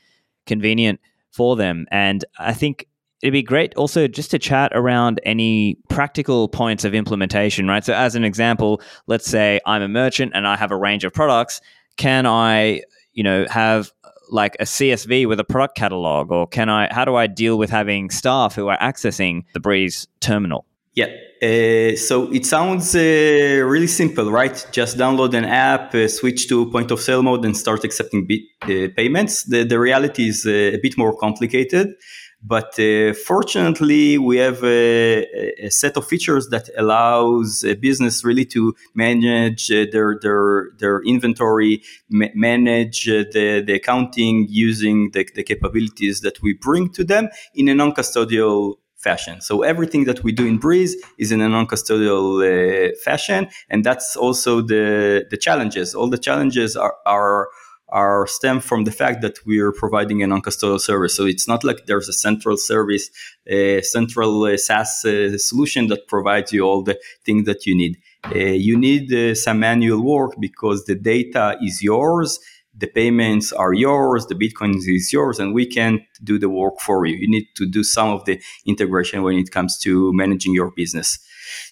convenient 0.46 1.00
for 1.30 1.54
them. 1.54 1.86
And 1.92 2.24
I 2.38 2.52
think 2.52 2.88
it'd 3.22 3.32
be 3.32 3.42
great 3.42 3.74
also 3.74 4.06
just 4.06 4.30
to 4.30 4.38
chat 4.38 4.72
around 4.74 5.20
any 5.24 5.76
practical 5.88 6.48
points 6.48 6.84
of 6.84 6.94
implementation, 6.94 7.66
right? 7.66 7.84
So, 7.84 7.94
as 7.94 8.14
an 8.14 8.24
example, 8.24 8.80
let's 9.06 9.26
say 9.26 9.60
I'm 9.66 9.82
a 9.82 9.88
merchant 9.88 10.32
and 10.34 10.46
I 10.46 10.56
have 10.56 10.70
a 10.70 10.76
range 10.76 11.04
of 11.04 11.12
products. 11.12 11.60
Can 11.96 12.26
I, 12.26 12.82
you 13.12 13.22
know, 13.22 13.46
have 13.50 13.92
like 14.30 14.56
a 14.60 14.64
CSV 14.64 15.26
with 15.26 15.40
a 15.40 15.44
product 15.44 15.76
catalog, 15.76 16.30
or 16.30 16.46
can 16.46 16.68
I? 16.68 16.92
How 16.92 17.04
do 17.04 17.16
I 17.16 17.26
deal 17.26 17.58
with 17.58 17.70
having 17.70 18.10
staff 18.10 18.54
who 18.54 18.68
are 18.68 18.78
accessing 18.78 19.44
the 19.54 19.60
Breeze 19.60 20.06
terminal? 20.20 20.64
Yeah. 20.94 21.06
Uh, 21.40 21.94
so 21.94 22.32
it 22.32 22.44
sounds 22.44 22.92
uh, 22.96 22.98
really 22.98 23.86
simple, 23.86 24.32
right? 24.32 24.66
Just 24.72 24.98
download 24.98 25.32
an 25.34 25.44
app, 25.44 25.94
uh, 25.94 26.08
switch 26.08 26.48
to 26.48 26.68
point 26.72 26.90
of 26.90 27.00
sale 27.00 27.22
mode, 27.22 27.44
and 27.44 27.56
start 27.56 27.84
accepting 27.84 28.26
bit, 28.26 28.96
payments. 28.96 29.44
The, 29.44 29.62
the 29.62 29.78
reality 29.78 30.28
is 30.28 30.44
a 30.44 30.76
bit 30.78 30.98
more 30.98 31.16
complicated. 31.16 31.94
But 32.42 32.78
uh, 32.78 33.14
fortunately, 33.14 34.16
we 34.16 34.36
have 34.36 34.62
a, 34.62 35.26
a, 35.64 35.70
set 35.70 35.96
of 35.96 36.06
features 36.06 36.48
that 36.50 36.70
allows 36.78 37.64
a 37.64 37.74
business 37.74 38.24
really 38.24 38.44
to 38.46 38.76
manage 38.94 39.72
uh, 39.72 39.86
their 39.90 40.18
their 40.22 40.68
their 40.78 41.02
inventory, 41.02 41.82
ma- 42.08 42.34
manage 42.34 43.08
uh, 43.08 43.24
the 43.32 43.64
the 43.66 43.74
accounting 43.74 44.46
using 44.48 45.10
the, 45.10 45.28
the 45.34 45.42
capabilities 45.42 46.20
that 46.20 46.40
we 46.40 46.52
bring 46.52 46.90
to 46.90 47.02
them 47.02 47.28
in 47.54 47.68
a 47.68 47.74
non-custodial 47.74 48.76
fashion. 48.96 49.40
So 49.40 49.62
everything 49.62 50.04
that 50.04 50.22
we 50.22 50.30
do 50.30 50.46
in 50.46 50.58
Breeze 50.58 50.96
is 51.18 51.32
in 51.32 51.40
a 51.40 51.48
non-custodial 51.48 52.92
uh, 52.92 52.94
fashion, 53.04 53.48
and 53.68 53.84
that's 53.84 54.14
also 54.14 54.60
the 54.60 55.26
the 55.28 55.36
challenges. 55.36 55.92
All 55.92 56.08
the 56.08 56.18
challenges 56.18 56.76
are 56.76 56.94
are 57.04 57.48
are 57.90 58.26
stem 58.26 58.60
from 58.60 58.84
the 58.84 58.92
fact 58.92 59.22
that 59.22 59.38
we 59.46 59.58
are 59.58 59.72
providing 59.72 60.22
a 60.22 60.26
non-custodial 60.26 60.80
service. 60.80 61.16
So 61.16 61.24
it's 61.24 61.48
not 61.48 61.64
like 61.64 61.86
there's 61.86 62.08
a 62.08 62.12
central 62.12 62.56
service, 62.56 63.10
a 63.46 63.80
central 63.82 64.44
uh, 64.44 64.56
SaaS 64.56 65.04
uh, 65.04 65.38
solution 65.38 65.86
that 65.88 66.06
provides 66.06 66.52
you 66.52 66.62
all 66.62 66.82
the 66.82 66.98
things 67.24 67.46
that 67.46 67.66
you 67.66 67.74
need. 67.74 67.98
Uh, 68.26 68.38
you 68.38 68.76
need 68.76 69.12
uh, 69.12 69.34
some 69.34 69.60
manual 69.60 70.02
work 70.02 70.34
because 70.38 70.84
the 70.84 70.94
data 70.94 71.56
is 71.62 71.82
yours, 71.82 72.38
the 72.76 72.86
payments 72.86 73.52
are 73.52 73.72
yours, 73.72 74.26
the 74.26 74.34
Bitcoin 74.34 74.76
is 74.76 75.12
yours, 75.12 75.40
and 75.40 75.54
we 75.54 75.66
can't 75.66 76.02
do 76.22 76.38
the 76.38 76.48
work 76.48 76.80
for 76.80 77.06
you. 77.06 77.16
You 77.16 77.28
need 77.28 77.46
to 77.56 77.66
do 77.66 77.82
some 77.82 78.10
of 78.10 78.24
the 78.24 78.40
integration 78.66 79.22
when 79.22 79.36
it 79.36 79.50
comes 79.50 79.78
to 79.78 80.12
managing 80.12 80.54
your 80.54 80.70
business. 80.70 81.18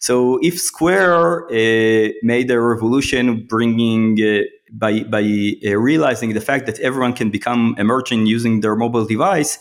So 0.00 0.38
if 0.42 0.58
Square 0.58 1.46
uh, 1.46 2.12
made 2.22 2.50
a 2.50 2.60
revolution 2.60 3.46
bringing 3.46 4.18
uh, 4.20 4.42
by 4.72 5.04
by 5.04 5.22
uh, 5.66 5.76
realizing 5.76 6.34
the 6.34 6.40
fact 6.40 6.66
that 6.66 6.78
everyone 6.80 7.12
can 7.12 7.30
become 7.30 7.74
a 7.78 7.84
merchant 7.84 8.26
using 8.26 8.60
their 8.60 8.76
mobile 8.76 9.04
device, 9.04 9.58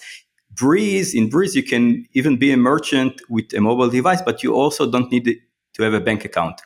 Breeze 0.51 1.13
in 1.13 1.29
Breeze 1.29 1.55
you 1.55 1.63
can 1.63 2.05
even 2.13 2.37
be 2.37 2.51
a 2.51 2.57
merchant 2.57 3.21
with 3.29 3.53
a 3.53 3.61
mobile 3.61 3.89
device, 3.89 4.21
but 4.21 4.43
you 4.43 4.53
also 4.53 4.89
don't 4.89 5.11
need 5.11 5.39
to 5.73 5.83
have 5.83 5.93
a 5.93 5.99
bank 5.99 6.25
account. 6.25 6.61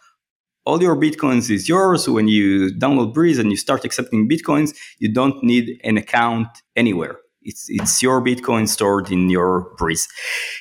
All 0.65 0.81
your 0.81 0.95
bitcoins 0.95 1.49
is 1.49 1.67
yours. 1.67 2.07
When 2.07 2.27
you 2.27 2.71
download 2.71 3.13
Breeze 3.13 3.39
and 3.39 3.49
you 3.49 3.57
start 3.57 3.83
accepting 3.85 4.29
bitcoins, 4.29 4.75
you 4.99 5.11
don't 5.11 5.43
need 5.43 5.79
an 5.83 5.97
account 5.97 6.49
anywhere. 6.75 7.17
It's 7.41 7.65
it's 7.69 8.03
your 8.03 8.21
bitcoin 8.21 8.67
stored 8.67 9.11
in 9.11 9.29
your 9.29 9.73
Breeze. 9.77 10.07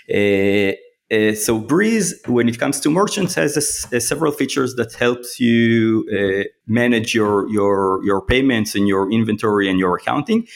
Uh, 0.08 0.72
uh, 1.10 1.34
so 1.34 1.58
Breeze, 1.58 2.20
when 2.26 2.48
it 2.48 2.58
comes 2.58 2.80
to 2.80 2.90
merchants, 2.90 3.34
has 3.34 3.56
a, 3.56 3.96
a 3.96 4.00
several 4.00 4.30
features 4.30 4.74
that 4.74 4.92
helps 4.92 5.40
you 5.40 6.06
uh, 6.12 6.44
manage 6.66 7.14
your 7.14 7.48
your 7.50 8.04
your 8.04 8.20
payments 8.20 8.74
and 8.74 8.86
your 8.86 9.10
inventory 9.10 9.70
and 9.70 9.78
your 9.78 9.96
accounting. 9.96 10.46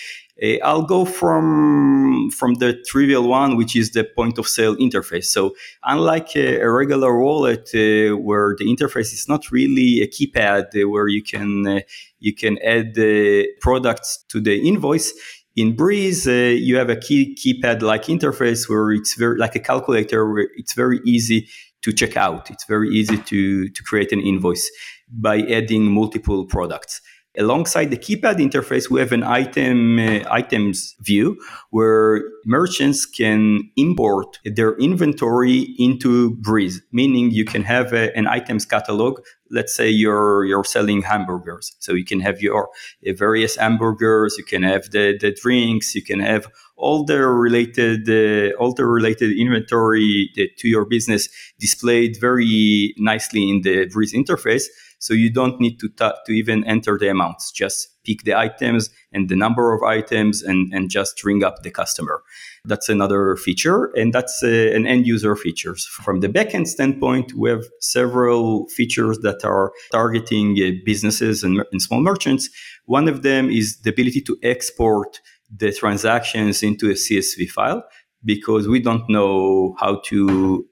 Uh, 0.43 0.59
I'll 0.63 0.83
go 0.83 1.07
from 1.07 2.31
from 2.31 2.55
the 2.55 2.75
trivial 2.87 3.29
one, 3.29 3.57
which 3.57 3.75
is 3.75 3.93
the 3.93 4.05
point 4.05 4.39
of 4.39 4.47
sale 4.47 4.77
interface. 4.77 5.27
So 5.27 5.55
unlike 5.85 6.37
a, 6.37 6.61
a 6.61 6.71
regular 6.71 7.19
wallet, 7.19 7.71
uh, 7.75 8.17
where 8.19 8.55
the 8.59 8.67
interface 8.67 9.15
is 9.15 9.27
not 9.29 9.51
really 9.51 10.03
a 10.03 10.07
keypad 10.07 10.65
uh, 10.75 10.87
where 10.87 11.09
you 11.09 11.23
can 11.23 11.83
you 12.19 12.35
can 12.35 12.59
add 12.63 12.95
the 12.95 13.49
products 13.63 14.23
to 14.29 14.39
the 14.39 14.69
invoice 14.69 15.15
in 15.57 15.77
Breeze, 15.77 16.27
uh, 16.27 16.31
you 16.31 16.77
have 16.77 16.91
a 16.91 16.97
key 16.97 17.37
keypad 17.37 17.83
like 17.83 18.05
interface 18.05 18.69
where 18.69 18.93
it's 18.93 19.15
very 19.15 19.39
like 19.39 19.55
a 19.55 19.61
calculator 19.61 20.31
where 20.31 20.49
it's 20.57 20.73
very 20.75 21.01
easy 21.05 21.49
to 21.83 21.93
check 21.93 22.17
out. 22.17 22.51
It's 22.51 22.65
very 22.65 22.89
easy 22.91 23.19
to, 23.19 23.69
to 23.69 23.83
create 23.83 24.13
an 24.13 24.21
invoice 24.21 24.71
by 25.11 25.41
adding 25.43 25.93
multiple 25.93 26.47
products. 26.47 27.01
Alongside 27.39 27.87
the 27.87 27.97
keypad 27.97 28.37
interface, 28.37 28.91
we 28.91 29.01
have 29.01 29.11
an 29.11 29.23
item 29.23 29.99
uh, 29.99 30.21
items 30.31 30.95
view 31.01 31.41
where 31.71 32.23
merchants 32.45 33.07
can 33.07 33.71
import 33.77 34.39
their 34.45 34.77
inventory 34.77 35.75
into 35.79 36.37
Breeze, 36.37 36.83
meaning 36.93 37.31
you 37.31 37.47
can 37.47 37.63
have 37.63 37.95
a, 37.95 38.15
an 38.17 38.27
items 38.27 38.67
catalog. 38.67 39.21
Let's 39.53 39.75
say 39.75 39.89
you're 39.89 40.45
you're 40.45 40.65
selling 40.65 41.03
hamburgers, 41.03 41.77
so 41.79 41.93
you 41.93 42.05
can 42.05 42.21
have 42.21 42.41
your 42.41 42.71
uh, 43.07 43.13
various 43.13 43.57
hamburgers, 43.57 44.37
you 44.39 44.45
can 44.45 44.63
have 44.63 44.91
the, 44.91 45.17
the 45.21 45.33
drinks, 45.33 45.95
you 45.95 46.03
can 46.03 46.21
have 46.21 46.47
all 46.77 47.05
the 47.05 47.19
related 47.27 48.09
uh, 48.09 48.57
all 48.59 48.73
the 48.73 48.87
related 48.87 49.31
inventory 49.39 50.31
to 50.59 50.69
your 50.69 50.85
business 50.85 51.29
displayed 51.61 52.17
very 52.21 52.95
nicely 52.99 53.49
in 53.49 53.63
the 53.63 53.87
Breeze 53.87 54.15
interface. 54.15 54.65
So 55.03 55.15
you 55.15 55.33
don't 55.33 55.61
need 55.61 55.81
to, 55.81 55.89
ta- 55.89 56.15
to 56.27 56.33
even 56.33 56.65
enter 56.65 56.97
the 56.97 57.09
amounts. 57.09 57.51
Just 57.51 57.89
pick 58.05 58.23
the 58.23 58.39
items 58.39 58.89
and 59.13 59.29
the 59.29 59.35
number 59.35 59.75
of 59.75 59.83
items 59.83 60.43
and, 60.43 60.73
and 60.73 60.91
just 60.91 61.25
ring 61.25 61.43
up 61.43 61.65
the 61.65 61.73
customer. 61.73 62.23
That's 62.65 62.89
another 62.89 63.35
feature. 63.35 63.91
And 63.97 64.13
that's 64.13 64.41
uh, 64.45 64.47
an 64.47 64.87
end 64.87 65.05
user 65.09 65.35
features. 65.35 65.87
From 65.87 66.21
the 66.21 66.29
backend 66.29 66.69
standpoint, 66.69 67.35
we 67.35 67.51
have 67.51 67.65
several 67.81 68.69
features 68.69 69.19
that 69.19 69.45
are 69.45 69.73
targeting 69.91 70.57
uh, 70.63 70.71
businesses 70.85 71.43
and, 71.43 71.65
and 71.73 71.83
small 71.83 72.01
merchants. 72.01 72.49
One 72.85 73.09
of 73.09 73.23
them 73.23 73.51
is 73.51 73.81
the 73.81 73.91
ability 73.91 74.21
to 74.21 74.39
export 74.45 75.21
the 75.51 75.73
transactions 75.73 76.63
into 76.63 76.87
a 76.91 76.95
CSV 76.95 77.49
file 77.49 77.83
because 78.25 78.69
we 78.69 78.79
don't 78.79 79.09
know 79.09 79.75
how 79.81 80.01
to 80.07 80.65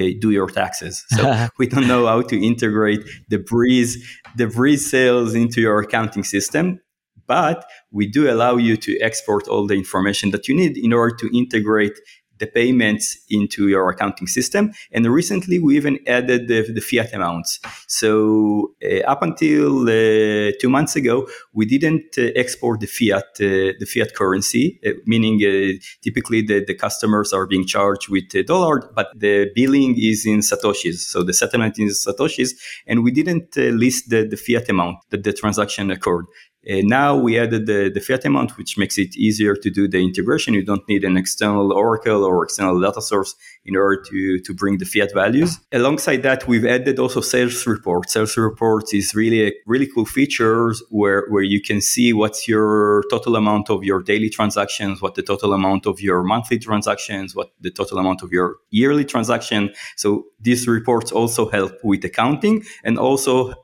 Uh, 0.00 0.12
do 0.20 0.30
your 0.30 0.48
taxes. 0.48 1.04
So 1.08 1.48
we 1.58 1.66
don't 1.66 1.88
know 1.88 2.06
how 2.06 2.22
to 2.22 2.46
integrate 2.46 3.00
the 3.28 3.38
breeze, 3.38 3.96
the 4.36 4.46
breeze 4.46 4.88
sales 4.90 5.34
into 5.34 5.60
your 5.60 5.80
accounting 5.80 6.24
system. 6.24 6.80
But 7.26 7.66
we 7.90 8.06
do 8.06 8.30
allow 8.30 8.56
you 8.56 8.76
to 8.78 8.98
export 9.00 9.48
all 9.48 9.66
the 9.66 9.74
information 9.74 10.30
that 10.30 10.48
you 10.48 10.54
need 10.56 10.78
in 10.78 10.92
order 10.94 11.14
to 11.16 11.36
integrate 11.36 11.92
the 12.38 12.46
payments 12.46 13.18
into 13.30 13.68
your 13.68 13.88
accounting 13.90 14.26
system. 14.26 14.72
And 14.92 15.06
recently, 15.06 15.58
we 15.58 15.76
even 15.76 15.98
added 16.06 16.48
the, 16.48 16.62
the 16.72 16.80
fiat 16.80 17.12
amounts. 17.12 17.60
So 17.86 18.72
uh, 18.82 19.00
up 19.06 19.22
until 19.22 19.82
uh, 19.82 20.52
two 20.60 20.68
months 20.68 20.96
ago, 20.96 21.28
we 21.52 21.66
didn't 21.66 22.16
uh, 22.18 22.30
export 22.36 22.80
the 22.80 22.86
fiat, 22.86 23.24
uh, 23.40 23.74
the 23.78 23.86
fiat 23.92 24.14
currency, 24.14 24.80
uh, 24.86 24.90
meaning 25.06 25.36
uh, 25.42 25.78
typically 26.02 26.42
the, 26.42 26.64
the 26.64 26.74
customers 26.74 27.32
are 27.32 27.46
being 27.46 27.66
charged 27.66 28.08
with 28.08 28.34
a 28.34 28.42
dollar, 28.42 28.90
but 28.94 29.08
the 29.16 29.50
billing 29.54 29.96
is 29.98 30.26
in 30.26 30.40
satoshis. 30.40 30.98
So 30.98 31.22
the 31.22 31.32
settlement 31.32 31.78
is 31.78 32.04
satoshis, 32.06 32.50
and 32.86 33.04
we 33.04 33.10
didn't 33.10 33.56
list 33.56 34.10
the, 34.10 34.24
the 34.24 34.36
fiat 34.36 34.68
amount 34.68 34.98
that 35.10 35.24
the 35.24 35.32
transaction 35.32 35.90
occurred. 35.90 36.26
Uh, 36.68 36.82
now 36.82 37.16
we 37.16 37.38
added 37.38 37.66
the, 37.66 37.90
the 37.92 38.00
fiat 38.00 38.24
amount, 38.24 38.58
which 38.58 38.76
makes 38.76 38.98
it 38.98 39.16
easier 39.16 39.54
to 39.54 39.70
do 39.70 39.88
the 39.88 39.98
integration. 39.98 40.52
You 40.54 40.64
don't 40.64 40.86
need 40.88 41.04
an 41.04 41.16
external 41.16 41.72
Oracle 41.72 42.24
or 42.24 42.44
external 42.44 42.78
data 42.80 43.00
source 43.00 43.34
in 43.64 43.74
order 43.76 44.02
to, 44.10 44.38
to 44.40 44.54
bring 44.54 44.78
the 44.78 44.84
fiat 44.84 45.14
values. 45.14 45.58
Alongside 45.72 46.22
that, 46.24 46.46
we've 46.46 46.66
added 46.66 46.98
also 46.98 47.20
sales 47.20 47.66
reports. 47.66 48.12
Sales 48.12 48.36
reports 48.36 48.92
is 48.92 49.14
really 49.14 49.48
a 49.48 49.52
really 49.66 49.86
cool 49.86 50.04
feature 50.04 50.72
where, 50.90 51.26
where 51.28 51.42
you 51.42 51.62
can 51.62 51.80
see 51.80 52.12
what's 52.12 52.46
your 52.46 53.02
total 53.10 53.36
amount 53.36 53.70
of 53.70 53.84
your 53.84 54.02
daily 54.02 54.28
transactions, 54.28 55.00
what 55.00 55.14
the 55.14 55.22
total 55.22 55.52
amount 55.52 55.86
of 55.86 56.00
your 56.00 56.22
monthly 56.22 56.58
transactions, 56.58 57.34
what 57.34 57.52
the 57.60 57.70
total 57.70 57.98
amount 57.98 58.22
of 58.22 58.30
your 58.32 58.56
yearly 58.70 59.04
transaction. 59.04 59.72
So 59.96 60.26
these 60.40 60.68
reports 60.68 61.12
also 61.12 61.48
help 61.48 61.72
with 61.82 62.04
accounting 62.04 62.64
and 62.84 62.98
also 62.98 63.54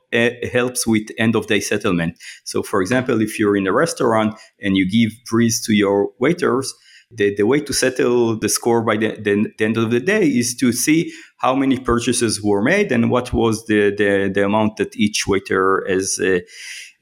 helps 0.51 0.87
with 0.87 1.07
end 1.17 1.35
of 1.35 1.47
day 1.47 1.59
settlement. 1.59 2.17
So, 2.43 2.63
for 2.63 2.81
example, 2.81 3.21
if 3.21 3.39
you're 3.39 3.57
in 3.57 3.67
a 3.67 3.73
restaurant 3.73 4.35
and 4.61 4.77
you 4.77 4.89
give 4.89 5.11
Breeze 5.29 5.65
to 5.65 5.73
your 5.73 6.09
waiters, 6.19 6.73
the, 7.11 7.35
the 7.35 7.43
way 7.43 7.59
to 7.59 7.73
settle 7.73 8.37
the 8.37 8.49
score 8.49 8.81
by 8.81 8.97
the, 8.97 9.15
the, 9.15 9.47
the, 9.57 9.65
end 9.65 9.77
of 9.77 9.91
the 9.91 9.99
day 9.99 10.25
is 10.27 10.55
to 10.55 10.71
see 10.71 11.11
how 11.37 11.55
many 11.55 11.77
purchases 11.77 12.41
were 12.43 12.61
made 12.61 12.91
and 12.91 13.11
what 13.11 13.31
was 13.33 13.65
the, 13.65 13.91
the, 13.95 14.31
the 14.33 14.45
amount 14.45 14.77
that 14.77 14.95
each 14.95 15.27
waiter 15.27 15.85
has, 15.87 16.19
uh, 16.19 16.39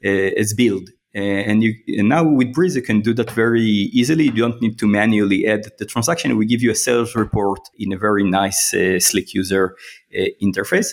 uh, 0.04 0.30
has 0.36 0.52
billed. 0.54 0.90
and 1.14 1.62
you 1.62 1.72
and 1.98 2.08
now 2.08 2.24
with 2.24 2.52
Breeze, 2.52 2.76
you 2.76 2.82
can 2.82 3.00
do 3.00 3.14
that 3.14 3.30
very 3.30 3.62
easily. 4.00 4.24
You 4.24 4.32
don't 4.32 4.60
need 4.60 4.78
to 4.80 4.86
manually 4.86 5.46
add 5.46 5.62
the 5.78 5.86
transaction. 5.86 6.36
We 6.36 6.46
give 6.46 6.62
you 6.62 6.72
a 6.72 6.74
sales 6.74 7.14
report 7.14 7.60
in 7.78 7.92
a 7.92 7.98
very 7.98 8.24
nice, 8.24 8.74
uh, 8.74 8.98
slick 8.98 9.32
user 9.32 9.76
uh, 10.12 10.24
interface. 10.42 10.90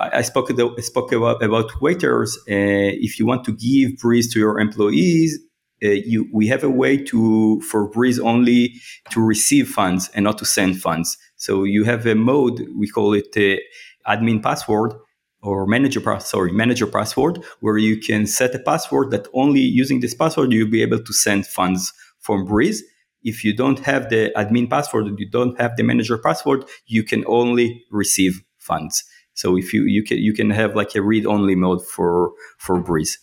I 0.00 0.22
spoke, 0.22 0.50
I 0.58 0.80
spoke 0.80 1.12
about, 1.12 1.42
about 1.42 1.80
waiters. 1.80 2.36
Uh, 2.48 2.90
if 3.06 3.18
you 3.18 3.26
want 3.26 3.44
to 3.44 3.52
give 3.52 3.98
Breeze 3.98 4.32
to 4.32 4.38
your 4.38 4.58
employees, 4.58 5.38
uh, 5.84 5.88
you, 5.88 6.28
we 6.32 6.46
have 6.48 6.64
a 6.64 6.70
way 6.70 6.96
to 6.96 7.60
for 7.62 7.88
Breeze 7.88 8.18
only 8.18 8.74
to 9.10 9.20
receive 9.20 9.68
funds 9.68 10.10
and 10.14 10.24
not 10.24 10.38
to 10.38 10.44
send 10.44 10.80
funds. 10.80 11.18
So 11.36 11.64
you 11.64 11.84
have 11.84 12.06
a 12.06 12.14
mode 12.14 12.66
we 12.76 12.88
call 12.88 13.12
it 13.12 13.28
uh, 13.36 14.10
admin 14.10 14.42
password 14.42 14.94
or 15.42 15.66
manager 15.66 16.00
sorry 16.20 16.52
manager 16.52 16.86
password 16.86 17.44
where 17.60 17.76
you 17.76 17.98
can 17.98 18.26
set 18.26 18.54
a 18.54 18.58
password 18.58 19.10
that 19.10 19.28
only 19.34 19.60
using 19.60 20.00
this 20.00 20.14
password 20.14 20.52
you'll 20.52 20.70
be 20.70 20.82
able 20.82 21.02
to 21.02 21.12
send 21.12 21.46
funds 21.46 21.92
from 22.20 22.44
Breeze. 22.44 22.82
If 23.22 23.44
you 23.44 23.54
don't 23.54 23.78
have 23.80 24.10
the 24.10 24.32
admin 24.36 24.68
password, 24.68 25.06
and 25.06 25.18
you 25.18 25.28
don't 25.28 25.58
have 25.60 25.76
the 25.76 25.82
manager 25.82 26.18
password, 26.18 26.64
you 26.86 27.02
can 27.02 27.24
only 27.26 27.84
receive 27.90 28.42
funds. 28.58 29.02
So 29.34 29.56
if 29.56 29.72
you 29.72 29.84
you 29.84 30.02
can 30.02 30.18
you 30.18 30.32
can 30.32 30.50
have 30.50 30.74
like 30.74 30.94
a 30.94 31.02
read 31.02 31.26
only 31.26 31.54
mode 31.54 31.84
for 31.84 32.32
for 32.58 32.80
Breeze, 32.80 33.18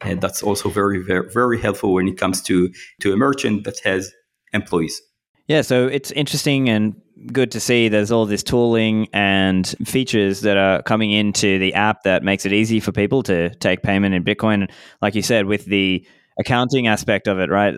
and 0.00 0.20
that's 0.20 0.42
also 0.42 0.68
very 0.68 0.98
very 0.98 1.30
very 1.32 1.60
helpful 1.60 1.94
when 1.94 2.08
it 2.08 2.18
comes 2.18 2.42
to 2.42 2.70
to 3.00 3.12
a 3.12 3.16
merchant 3.16 3.64
that 3.64 3.78
has 3.80 4.12
employees. 4.52 5.00
Yeah, 5.46 5.62
so 5.62 5.86
it's 5.86 6.10
interesting 6.12 6.68
and 6.68 6.94
good 7.32 7.50
to 7.52 7.60
see 7.60 7.88
there's 7.88 8.10
all 8.10 8.26
this 8.26 8.42
tooling 8.42 9.08
and 9.12 9.74
features 9.84 10.40
that 10.40 10.56
are 10.56 10.82
coming 10.82 11.10
into 11.10 11.58
the 11.58 11.74
app 11.74 12.02
that 12.02 12.22
makes 12.22 12.44
it 12.44 12.52
easy 12.52 12.80
for 12.80 12.92
people 12.92 13.22
to 13.24 13.54
take 13.56 13.82
payment 13.82 14.14
in 14.14 14.24
Bitcoin. 14.24 14.70
Like 15.00 15.14
you 15.14 15.22
said, 15.22 15.46
with 15.46 15.66
the 15.66 16.06
accounting 16.38 16.86
aspect 16.86 17.28
of 17.28 17.38
it, 17.38 17.50
right? 17.50 17.74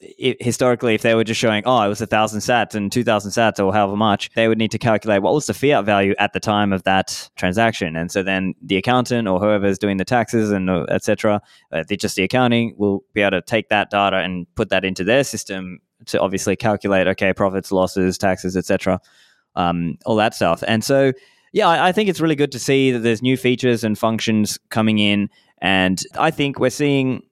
It, 0.00 0.40
historically, 0.40 0.94
if 0.94 1.02
they 1.02 1.14
were 1.14 1.24
just 1.24 1.40
showing, 1.40 1.62
oh, 1.66 1.82
it 1.82 1.88
was 1.88 2.00
a 2.00 2.06
thousand 2.06 2.40
sats 2.40 2.74
and 2.74 2.90
two 2.92 3.02
thousand 3.02 3.32
sats 3.32 3.64
or 3.64 3.72
however 3.72 3.96
much, 3.96 4.30
they 4.34 4.46
would 4.46 4.58
need 4.58 4.70
to 4.70 4.78
calculate 4.78 5.22
what 5.22 5.34
was 5.34 5.46
the 5.46 5.54
fiat 5.54 5.84
value 5.84 6.14
at 6.18 6.32
the 6.32 6.40
time 6.40 6.72
of 6.72 6.84
that 6.84 7.28
transaction, 7.36 7.96
and 7.96 8.10
so 8.10 8.22
then 8.22 8.54
the 8.62 8.76
accountant 8.76 9.26
or 9.26 9.40
whoever 9.40 9.66
is 9.66 9.78
doing 9.78 9.96
the 9.96 10.04
taxes 10.04 10.50
and 10.52 10.70
uh, 10.70 10.84
etc. 10.88 11.42
Uh, 11.72 11.82
just 11.98 12.14
the 12.16 12.22
accounting 12.22 12.74
will 12.78 13.02
be 13.12 13.22
able 13.22 13.32
to 13.32 13.42
take 13.42 13.68
that 13.70 13.90
data 13.90 14.18
and 14.18 14.46
put 14.54 14.68
that 14.68 14.84
into 14.84 15.02
their 15.02 15.24
system 15.24 15.80
to 16.06 16.20
obviously 16.20 16.54
calculate, 16.54 17.08
okay, 17.08 17.32
profits, 17.32 17.72
losses, 17.72 18.16
taxes, 18.16 18.56
etc. 18.56 19.00
Um, 19.56 19.98
all 20.06 20.16
that 20.16 20.34
stuff, 20.34 20.62
and 20.68 20.84
so 20.84 21.12
yeah, 21.52 21.66
I, 21.66 21.88
I 21.88 21.92
think 21.92 22.08
it's 22.08 22.20
really 22.20 22.36
good 22.36 22.52
to 22.52 22.60
see 22.60 22.92
that 22.92 23.00
there's 23.00 23.22
new 23.22 23.36
features 23.36 23.82
and 23.82 23.98
functions 23.98 24.58
coming 24.68 25.00
in, 25.00 25.28
and 25.60 26.00
I 26.16 26.30
think 26.30 26.60
we're 26.60 26.70
seeing 26.70 27.22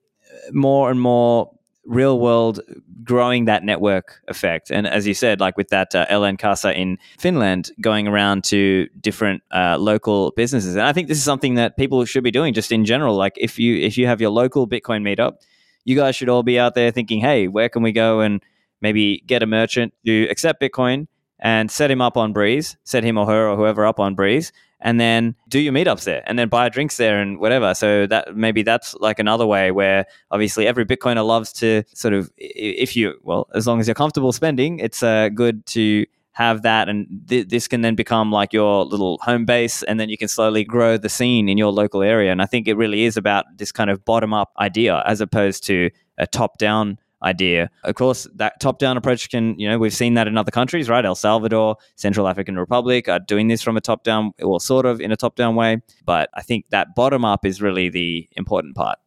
more 0.51 0.91
and 0.91 0.99
more 0.99 1.51
real 1.87 2.19
world 2.19 2.59
growing 3.03 3.45
that 3.45 3.63
network 3.63 4.21
effect. 4.27 4.69
And 4.69 4.85
as 4.85 5.07
you 5.07 5.13
said, 5.13 5.39
like 5.39 5.57
with 5.57 5.69
that 5.69 5.95
uh, 5.95 6.05
LN 6.07 6.37
Casa 6.37 6.77
in 6.77 6.97
Finland, 7.17 7.71
going 7.81 8.07
around 8.07 8.43
to 8.45 8.87
different 8.99 9.41
uh, 9.51 9.77
local 9.79 10.31
businesses. 10.35 10.75
And 10.75 10.85
I 10.85 10.93
think 10.93 11.07
this 11.07 11.17
is 11.17 11.23
something 11.23 11.55
that 11.55 11.77
people 11.77 12.03
should 12.05 12.23
be 12.23 12.31
doing 12.31 12.53
just 12.53 12.71
in 12.71 12.85
general. 12.85 13.15
Like 13.15 13.33
if 13.37 13.57
you 13.57 13.77
if 13.77 13.97
you 13.97 14.05
have 14.05 14.21
your 14.21 14.29
local 14.29 14.67
Bitcoin 14.67 15.01
meetup, 15.01 15.37
you 15.85 15.95
guys 15.95 16.15
should 16.15 16.29
all 16.29 16.43
be 16.43 16.59
out 16.59 16.75
there 16.75 16.91
thinking, 16.91 17.21
hey, 17.21 17.47
where 17.47 17.69
can 17.69 17.81
we 17.81 17.93
go 17.93 18.19
and 18.19 18.43
maybe 18.81 19.23
get 19.25 19.41
a 19.41 19.47
merchant 19.47 19.93
to 20.05 20.27
accept 20.29 20.61
Bitcoin 20.61 21.07
and 21.39 21.69
set 21.69 21.91
him 21.91 22.01
up 22.01 22.17
on 22.17 22.33
Breeze, 22.33 22.77
set 22.83 23.03
him 23.03 23.17
or 23.17 23.25
her 23.25 23.49
or 23.49 23.55
whoever 23.55 23.85
up 23.85 23.99
on 23.99 24.15
Breeze, 24.15 24.51
and 24.79 24.99
then 24.99 25.35
do 25.47 25.59
your 25.59 25.73
meetups 25.73 26.03
there 26.03 26.23
and 26.27 26.37
then 26.37 26.49
buy 26.49 26.69
drinks 26.69 26.97
there 26.97 27.19
and 27.19 27.39
whatever. 27.39 27.73
So 27.73 28.05
that 28.07 28.35
maybe 28.35 28.63
that's 28.63 28.93
like 28.95 29.19
another 29.19 29.45
way 29.45 29.71
where 29.71 30.05
obviously 30.31 30.67
every 30.67 30.85
Bitcoiner 30.85 31.25
loves 31.25 31.51
to 31.53 31.83
sort 31.93 32.13
of, 32.13 32.31
if 32.37 32.95
you, 32.95 33.15
well, 33.23 33.47
as 33.55 33.65
long 33.65 33.79
as 33.79 33.87
you're 33.87 33.95
comfortable 33.95 34.31
spending, 34.31 34.79
it's 34.79 35.01
uh, 35.01 35.29
good 35.29 35.65
to 35.67 36.05
have 36.37 36.61
that 36.61 36.87
and 36.87 37.07
th- 37.27 37.47
this 37.47 37.67
can 37.67 37.81
then 37.81 37.95
become 37.95 38.31
like 38.31 38.53
your 38.53 38.85
little 38.85 39.17
home 39.23 39.43
base 39.43 39.81
and 39.81 39.99
then 39.99 40.07
you 40.07 40.19
can 40.19 40.27
slowly 40.27 40.63
grow 40.63 40.95
the 40.95 41.09
scene 41.09 41.49
in 41.49 41.57
your 41.57 41.71
local 41.71 42.03
area 42.03 42.31
and 42.31 42.43
i 42.43 42.45
think 42.45 42.67
it 42.67 42.75
really 42.75 43.05
is 43.05 43.17
about 43.17 43.45
this 43.57 43.71
kind 43.71 43.89
of 43.89 44.05
bottom 44.05 44.35
up 44.35 44.51
idea 44.59 45.01
as 45.07 45.19
opposed 45.19 45.63
to 45.63 45.89
a 46.19 46.27
top 46.27 46.59
down 46.59 46.99
idea. 47.23 47.69
Of 47.83 47.95
course, 47.95 48.27
that 48.35 48.59
top 48.59 48.79
down 48.79 48.97
approach 48.97 49.29
can, 49.29 49.57
you 49.59 49.67
know, 49.67 49.77
we've 49.77 49.93
seen 49.93 50.13
that 50.15 50.27
in 50.27 50.37
other 50.37 50.51
countries, 50.51 50.89
right? 50.89 51.05
El 51.05 51.15
Salvador, 51.15 51.77
Central 51.95 52.27
African 52.27 52.57
Republic 52.57 53.09
are 53.09 53.19
doing 53.19 53.47
this 53.47 53.61
from 53.61 53.77
a 53.77 53.81
top 53.81 54.03
down, 54.03 54.31
or 54.41 54.59
sort 54.59 54.85
of 54.85 55.01
in 55.01 55.11
a 55.11 55.15
top 55.17 55.35
down 55.35 55.55
way. 55.55 55.81
But 56.05 56.29
I 56.33 56.41
think 56.41 56.65
that 56.69 56.95
bottom 56.95 57.25
up 57.25 57.45
is 57.45 57.61
really 57.61 57.89
the 57.89 58.27
important 58.33 58.75
part. 58.75 58.99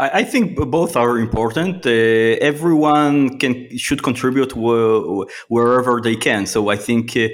I, 0.00 0.20
I 0.20 0.24
think 0.24 0.56
both 0.70 0.96
are 0.96 1.18
important. 1.18 1.86
Uh, 1.86 1.90
everyone 2.50 3.38
can 3.38 3.52
should 3.76 4.02
contribute 4.02 4.52
wh- 4.52 5.26
wherever 5.48 6.00
they 6.00 6.16
can. 6.16 6.46
So 6.46 6.70
I 6.70 6.76
think, 6.76 7.16
uh, 7.16 7.28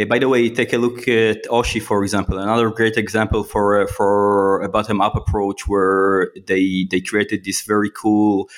uh, 0.00 0.04
by 0.12 0.18
the 0.22 0.28
way, 0.28 0.48
take 0.48 0.72
a 0.72 0.78
look 0.78 1.00
at 1.08 1.40
Oshi, 1.56 1.80
for 1.82 2.02
example, 2.04 2.38
another 2.38 2.70
great 2.70 2.96
example 2.96 3.42
for 3.52 3.86
for 3.88 4.62
a 4.62 4.68
bottom 4.68 5.00
up 5.00 5.16
approach 5.16 5.60
where 5.66 6.32
they 6.46 6.86
they 6.90 7.00
created 7.00 7.44
this 7.44 7.62
very 7.62 7.90
cool, 7.90 8.48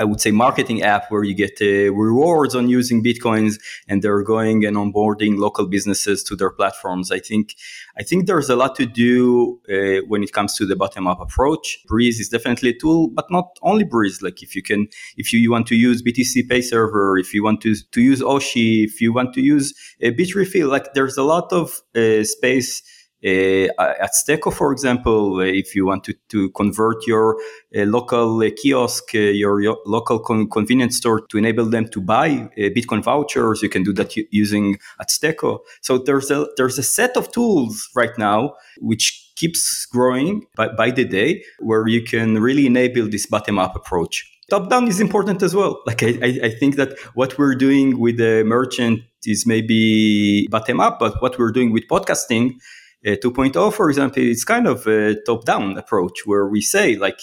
I 0.00 0.04
would 0.08 0.20
say, 0.20 0.30
marketing 0.30 0.82
app 0.82 1.04
where 1.10 1.24
you 1.28 1.34
get 1.34 1.56
uh, 1.60 1.92
rewards 1.92 2.54
on 2.54 2.68
using 2.78 3.04
bitcoins, 3.04 3.54
and 3.88 4.02
they're 4.02 4.22
going 4.22 4.64
and 4.64 4.76
onboarding 4.76 5.38
local 5.38 5.66
businesses 5.66 6.22
to 6.24 6.36
their 6.36 6.50
platforms. 6.50 7.10
I 7.10 7.20
think 7.20 7.54
I 8.00 8.02
think 8.02 8.26
there's 8.26 8.48
a 8.48 8.56
lot 8.56 8.76
to 8.76 8.86
do 8.86 9.60
uh, 9.68 10.02
when 10.08 10.22
it 10.22 10.32
comes 10.32 10.56
to 10.56 10.64
the 10.64 10.74
bottom 10.74 11.06
up 11.06 11.20
approach. 11.20 11.84
Breeze 11.86 12.18
is 12.18 12.30
definitely 12.30 12.70
a 12.70 12.78
tool, 12.78 13.08
but 13.08 13.30
not 13.30 13.58
only 13.60 13.84
Breeze. 13.84 14.22
Like 14.22 14.42
if 14.42 14.56
you 14.56 14.62
can, 14.62 14.88
if 15.18 15.34
you, 15.34 15.38
you 15.38 15.50
want 15.50 15.66
to 15.66 15.74
use 15.74 16.02
BTC 16.02 16.48
Pay 16.48 16.62
Server, 16.62 17.18
if 17.18 17.34
you 17.34 17.44
want 17.44 17.60
to, 17.60 17.74
to 17.74 18.00
use 18.00 18.22
Oshi, 18.22 18.84
if 18.84 19.02
you 19.02 19.12
want 19.12 19.34
to 19.34 19.42
use 19.42 19.74
a 20.00 20.12
Bitrefill, 20.12 20.70
like 20.70 20.94
there's 20.94 21.18
a 21.18 21.22
lot 21.22 21.52
of 21.52 21.82
uh, 21.94 22.24
space 22.24 22.80
uh, 22.80 22.99
Azteco, 23.22 24.52
for 24.52 24.72
example, 24.72 25.36
uh, 25.36 25.42
if 25.42 25.74
you 25.74 25.86
want 25.86 26.04
to, 26.04 26.14
to 26.28 26.50
convert 26.50 27.06
your 27.06 27.36
uh, 27.76 27.82
local 27.82 28.40
kiosk, 28.56 29.12
your, 29.12 29.60
your, 29.60 29.78
local 29.86 30.18
con- 30.18 30.48
convenience 30.48 30.96
store 30.96 31.20
to 31.20 31.38
enable 31.38 31.66
them 31.66 31.86
to 31.88 32.00
buy 32.00 32.48
Bitcoin 32.56 33.02
vouchers, 33.02 33.62
you 33.62 33.68
can 33.68 33.82
do 33.82 33.92
that 33.92 34.16
using 34.30 34.78
Azteco. 35.00 35.58
So 35.82 35.98
there's 35.98 36.30
a 36.30 36.46
there's 36.56 36.78
a 36.78 36.82
set 36.82 37.16
of 37.16 37.30
tools 37.32 37.88
right 37.94 38.16
now 38.18 38.54
which 38.78 39.32
keeps 39.36 39.86
growing 39.86 40.46
by, 40.56 40.68
by 40.68 40.90
the 40.90 41.04
day, 41.04 41.42
where 41.60 41.86
you 41.86 42.02
can 42.02 42.40
really 42.40 42.66
enable 42.66 43.08
this 43.08 43.26
bottom 43.26 43.58
up 43.58 43.76
approach 43.76 44.26
top 44.50 44.68
down 44.68 44.88
is 44.88 45.00
important 45.00 45.42
as 45.42 45.54
well. 45.54 45.80
Like 45.86 46.02
I, 46.02 46.40
I, 46.42 46.50
think 46.50 46.74
that 46.74 46.98
what 47.14 47.38
we're 47.38 47.54
doing 47.54 48.00
with 48.00 48.18
the 48.18 48.42
merchant 48.44 49.00
is 49.24 49.46
maybe 49.46 50.48
bottom 50.48 50.80
up, 50.80 50.98
but 50.98 51.22
what 51.22 51.38
we're 51.38 51.52
doing 51.52 51.72
with 51.72 51.84
podcasting 51.88 52.54
uh, 52.54 52.58
2.0, 53.04 53.72
for 53.72 53.88
example, 53.88 54.22
it's 54.22 54.44
kind 54.44 54.66
of 54.66 54.86
a 54.86 55.16
top 55.22 55.44
down 55.44 55.78
approach 55.78 56.26
where 56.26 56.46
we 56.46 56.60
say, 56.60 56.96
like, 56.96 57.18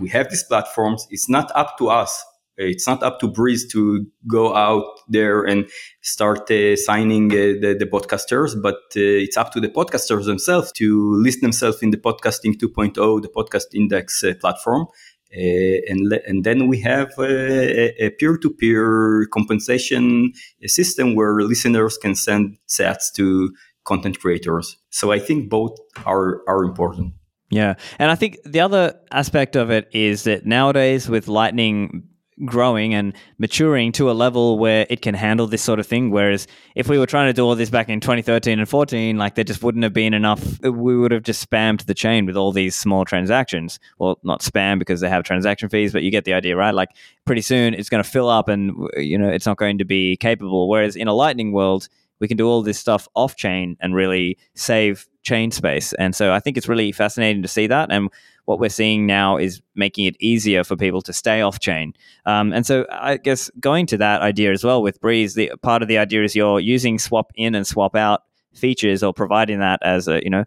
we 0.00 0.08
have 0.10 0.30
these 0.30 0.44
platforms. 0.44 1.06
It's 1.10 1.28
not 1.28 1.50
up 1.54 1.76
to 1.78 1.88
us. 1.88 2.24
It's 2.56 2.86
not 2.86 3.02
up 3.02 3.18
to 3.20 3.28
Breeze 3.28 3.70
to 3.72 4.06
go 4.26 4.54
out 4.54 4.84
there 5.08 5.42
and 5.42 5.68
start 6.02 6.50
uh, 6.50 6.76
signing 6.76 7.32
uh, 7.32 7.58
the, 7.60 7.76
the, 7.78 7.86
podcasters, 7.86 8.60
but 8.60 8.76
uh, 8.94 9.24
it's 9.24 9.38
up 9.38 9.52
to 9.52 9.60
the 9.60 9.68
podcasters 9.68 10.26
themselves 10.26 10.70
to 10.72 11.14
list 11.14 11.40
themselves 11.40 11.82
in 11.82 11.90
the 11.90 11.96
podcasting 11.96 12.54
2.0, 12.58 13.22
the 13.22 13.28
podcast 13.28 13.74
index 13.74 14.22
uh, 14.22 14.34
platform. 14.38 14.86
Uh, 15.34 15.80
and, 15.88 16.10
le- 16.10 16.20
and 16.26 16.44
then 16.44 16.68
we 16.68 16.78
have 16.78 17.10
a, 17.18 18.04
a 18.04 18.10
peer-to-peer 18.10 19.26
compensation 19.32 20.30
system 20.66 21.14
where 21.14 21.40
listeners 21.40 21.96
can 21.96 22.14
send 22.14 22.58
sats 22.68 23.10
to 23.16 23.50
content 23.84 24.18
creators. 24.20 24.76
So 24.90 25.12
I 25.12 25.18
think 25.18 25.50
both 25.50 25.78
are 26.06 26.42
are 26.48 26.64
important. 26.64 27.14
Yeah. 27.50 27.74
And 27.98 28.10
I 28.10 28.14
think 28.14 28.38
the 28.44 28.60
other 28.60 28.98
aspect 29.10 29.56
of 29.56 29.70
it 29.70 29.88
is 29.92 30.24
that 30.24 30.46
nowadays 30.46 31.08
with 31.08 31.28
Lightning 31.28 32.08
growing 32.44 32.94
and 32.94 33.12
maturing 33.38 33.92
to 33.92 34.10
a 34.10 34.12
level 34.12 34.58
where 34.58 34.86
it 34.88 35.02
can 35.02 35.14
handle 35.14 35.46
this 35.46 35.62
sort 35.62 35.78
of 35.78 35.86
thing. 35.86 36.10
Whereas 36.10 36.46
if 36.74 36.88
we 36.88 36.98
were 36.98 37.06
trying 37.06 37.28
to 37.28 37.32
do 37.32 37.44
all 37.44 37.54
this 37.54 37.70
back 37.70 37.88
in 37.88 38.00
2013 38.00 38.58
and 38.58 38.68
14, 38.68 39.18
like 39.18 39.34
there 39.34 39.44
just 39.44 39.62
wouldn't 39.62 39.84
have 39.84 39.92
been 39.92 40.14
enough. 40.14 40.60
We 40.62 40.96
would 40.96 41.12
have 41.12 41.22
just 41.22 41.48
spammed 41.48 41.84
the 41.84 41.94
chain 41.94 42.26
with 42.26 42.36
all 42.36 42.52
these 42.52 42.74
small 42.74 43.04
transactions. 43.04 43.78
Well, 43.98 44.18
not 44.22 44.40
spam 44.40 44.78
because 44.78 45.00
they 45.00 45.08
have 45.08 45.24
transaction 45.24 45.68
fees, 45.68 45.92
but 45.92 46.02
you 46.02 46.10
get 46.10 46.24
the 46.24 46.32
idea, 46.32 46.56
right? 46.56 46.74
Like 46.74 46.90
pretty 47.24 47.42
soon 47.42 47.74
it's 47.74 47.88
going 47.88 48.02
to 48.02 48.08
fill 48.08 48.28
up 48.28 48.48
and, 48.48 48.88
you 48.96 49.18
know, 49.18 49.28
it's 49.28 49.46
not 49.46 49.58
going 49.58 49.78
to 49.78 49.84
be 49.84 50.16
capable. 50.16 50.68
Whereas 50.68 50.96
in 50.96 51.08
a 51.08 51.14
Lightning 51.14 51.52
world, 51.52 51.88
we 52.22 52.28
can 52.28 52.36
do 52.36 52.46
all 52.46 52.62
this 52.62 52.78
stuff 52.78 53.08
off 53.16 53.34
chain 53.34 53.76
and 53.80 53.96
really 53.96 54.38
save 54.54 55.08
chain 55.24 55.50
space. 55.50 55.92
And 55.94 56.14
so 56.14 56.32
I 56.32 56.38
think 56.38 56.56
it's 56.56 56.68
really 56.68 56.92
fascinating 56.92 57.42
to 57.42 57.48
see 57.48 57.66
that. 57.66 57.90
And 57.90 58.10
what 58.44 58.60
we're 58.60 58.70
seeing 58.70 59.06
now 59.06 59.38
is 59.38 59.60
making 59.74 60.04
it 60.04 60.16
easier 60.20 60.62
for 60.62 60.76
people 60.76 61.02
to 61.02 61.12
stay 61.12 61.42
off 61.42 61.58
chain. 61.58 61.94
Um, 62.24 62.52
and 62.52 62.64
so 62.64 62.86
I 62.92 63.16
guess 63.16 63.50
going 63.58 63.86
to 63.86 63.96
that 63.96 64.22
idea 64.22 64.52
as 64.52 64.62
well 64.62 64.82
with 64.82 65.00
Breeze, 65.00 65.34
the 65.34 65.50
part 65.62 65.82
of 65.82 65.88
the 65.88 65.98
idea 65.98 66.22
is 66.22 66.36
you're 66.36 66.60
using 66.60 66.96
swap 67.00 67.32
in 67.34 67.56
and 67.56 67.66
swap 67.66 67.96
out 67.96 68.22
features 68.54 69.02
or 69.02 69.12
providing 69.12 69.58
that 69.58 69.80
as 69.82 70.06
a, 70.06 70.22
you 70.22 70.30
know, 70.30 70.44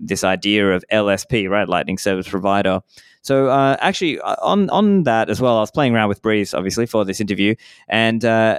this 0.00 0.24
idea 0.24 0.72
of 0.72 0.84
LSP, 0.90 1.48
right? 1.48 1.68
Lightning 1.68 1.98
Service 1.98 2.28
Provider. 2.28 2.80
So 3.20 3.46
uh, 3.46 3.76
actually, 3.78 4.18
uh, 4.18 4.34
on 4.42 4.68
on 4.70 5.04
that 5.04 5.30
as 5.30 5.40
well, 5.40 5.56
I 5.56 5.60
was 5.60 5.70
playing 5.70 5.94
around 5.94 6.08
with 6.08 6.20
Breeze, 6.20 6.52
obviously, 6.52 6.86
for 6.86 7.04
this 7.04 7.20
interview. 7.20 7.54
And 7.88 8.24
uh, 8.24 8.58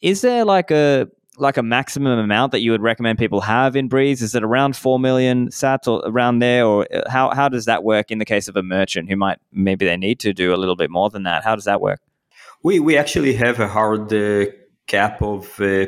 is 0.00 0.22
there 0.22 0.46
like 0.46 0.70
a 0.70 1.10
like 1.36 1.56
a 1.56 1.62
maximum 1.62 2.18
amount 2.18 2.52
that 2.52 2.60
you 2.60 2.70
would 2.70 2.82
recommend 2.82 3.18
people 3.18 3.40
have 3.40 3.76
in 3.76 3.88
Breeze? 3.88 4.22
Is 4.22 4.34
it 4.34 4.42
around 4.42 4.76
four 4.76 4.98
million 4.98 5.48
sats 5.48 5.86
or 5.86 6.02
around 6.04 6.40
there, 6.40 6.64
or 6.66 6.86
uh, 6.92 7.08
how 7.08 7.30
how 7.30 7.48
does 7.48 7.64
that 7.64 7.84
work 7.84 8.10
in 8.10 8.18
the 8.18 8.24
case 8.24 8.48
of 8.48 8.56
a 8.56 8.62
merchant 8.62 9.08
who 9.08 9.16
might 9.16 9.38
maybe 9.52 9.84
they 9.86 9.96
need 9.96 10.20
to 10.20 10.32
do 10.32 10.54
a 10.54 10.56
little 10.56 10.76
bit 10.76 10.90
more 10.90 11.10
than 11.10 11.22
that? 11.24 11.44
How 11.44 11.54
does 11.54 11.64
that 11.64 11.80
work? 11.80 12.00
We 12.62 12.80
we 12.80 12.96
actually 12.96 13.34
have 13.34 13.60
a 13.60 13.68
hard 13.68 14.12
uh, 14.12 14.46
cap 14.86 15.22
of 15.22 15.60
uh, 15.60 15.86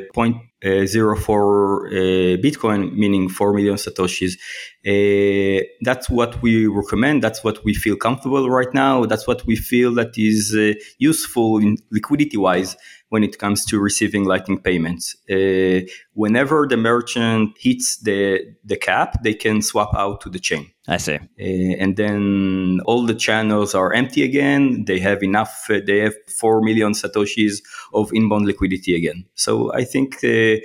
uh, 0.65 0.85
zero 0.85 1.15
four 1.17 1.87
uh, 1.87 2.37
Bitcoin, 2.45 2.93
meaning 2.93 3.27
four 3.27 3.53
million 3.53 3.75
satoshis. 3.75 4.33
Uh, 4.87 5.63
that's 5.81 6.09
what 6.09 6.41
we 6.41 6.67
recommend. 6.67 7.21
That's 7.21 7.43
what 7.43 7.63
we 7.65 7.73
feel 7.73 7.97
comfortable 7.97 8.49
right 8.49 8.73
now. 8.73 9.05
That's 9.05 9.27
what 9.27 9.45
we 9.45 9.55
feel 9.55 9.93
that 9.95 10.13
is 10.17 10.55
uh, 10.55 10.73
useful 10.99 11.57
in 11.57 11.77
liquidity 11.91 12.37
wise 12.37 12.77
when 13.13 13.23
it 13.23 13.37
comes 13.37 13.63
to 13.63 13.79
receiving 13.79 14.23
Lightning 14.23 14.59
payments. 14.59 15.15
Uh, 15.29 15.81
whenever 16.13 16.65
the 16.67 16.77
merchant 16.77 17.55
hits 17.59 17.97
the, 17.97 18.39
the 18.65 18.75
cap, 18.75 19.21
they 19.21 19.35
can 19.35 19.61
swap 19.61 19.93
out 19.93 20.19
to 20.21 20.31
the 20.31 20.39
chain. 20.39 20.71
I 20.87 20.97
see. 20.97 21.17
Uh, 21.17 21.83
and 21.83 21.95
then 21.95 22.79
all 22.85 23.05
the 23.05 23.13
channels 23.13 23.75
are 23.75 23.93
empty 23.93 24.23
again. 24.23 24.85
They 24.85 24.97
have 24.97 25.21
enough, 25.21 25.67
uh, 25.69 25.81
they 25.85 25.99
have 25.99 26.15
4 26.39 26.61
million 26.61 26.93
Satoshis 26.93 27.61
of 27.93 28.11
inbound 28.13 28.47
liquidity 28.47 28.95
again. 28.95 29.25
So 29.35 29.71
I 29.75 29.83
think 29.83 30.23
uh, 30.23 30.55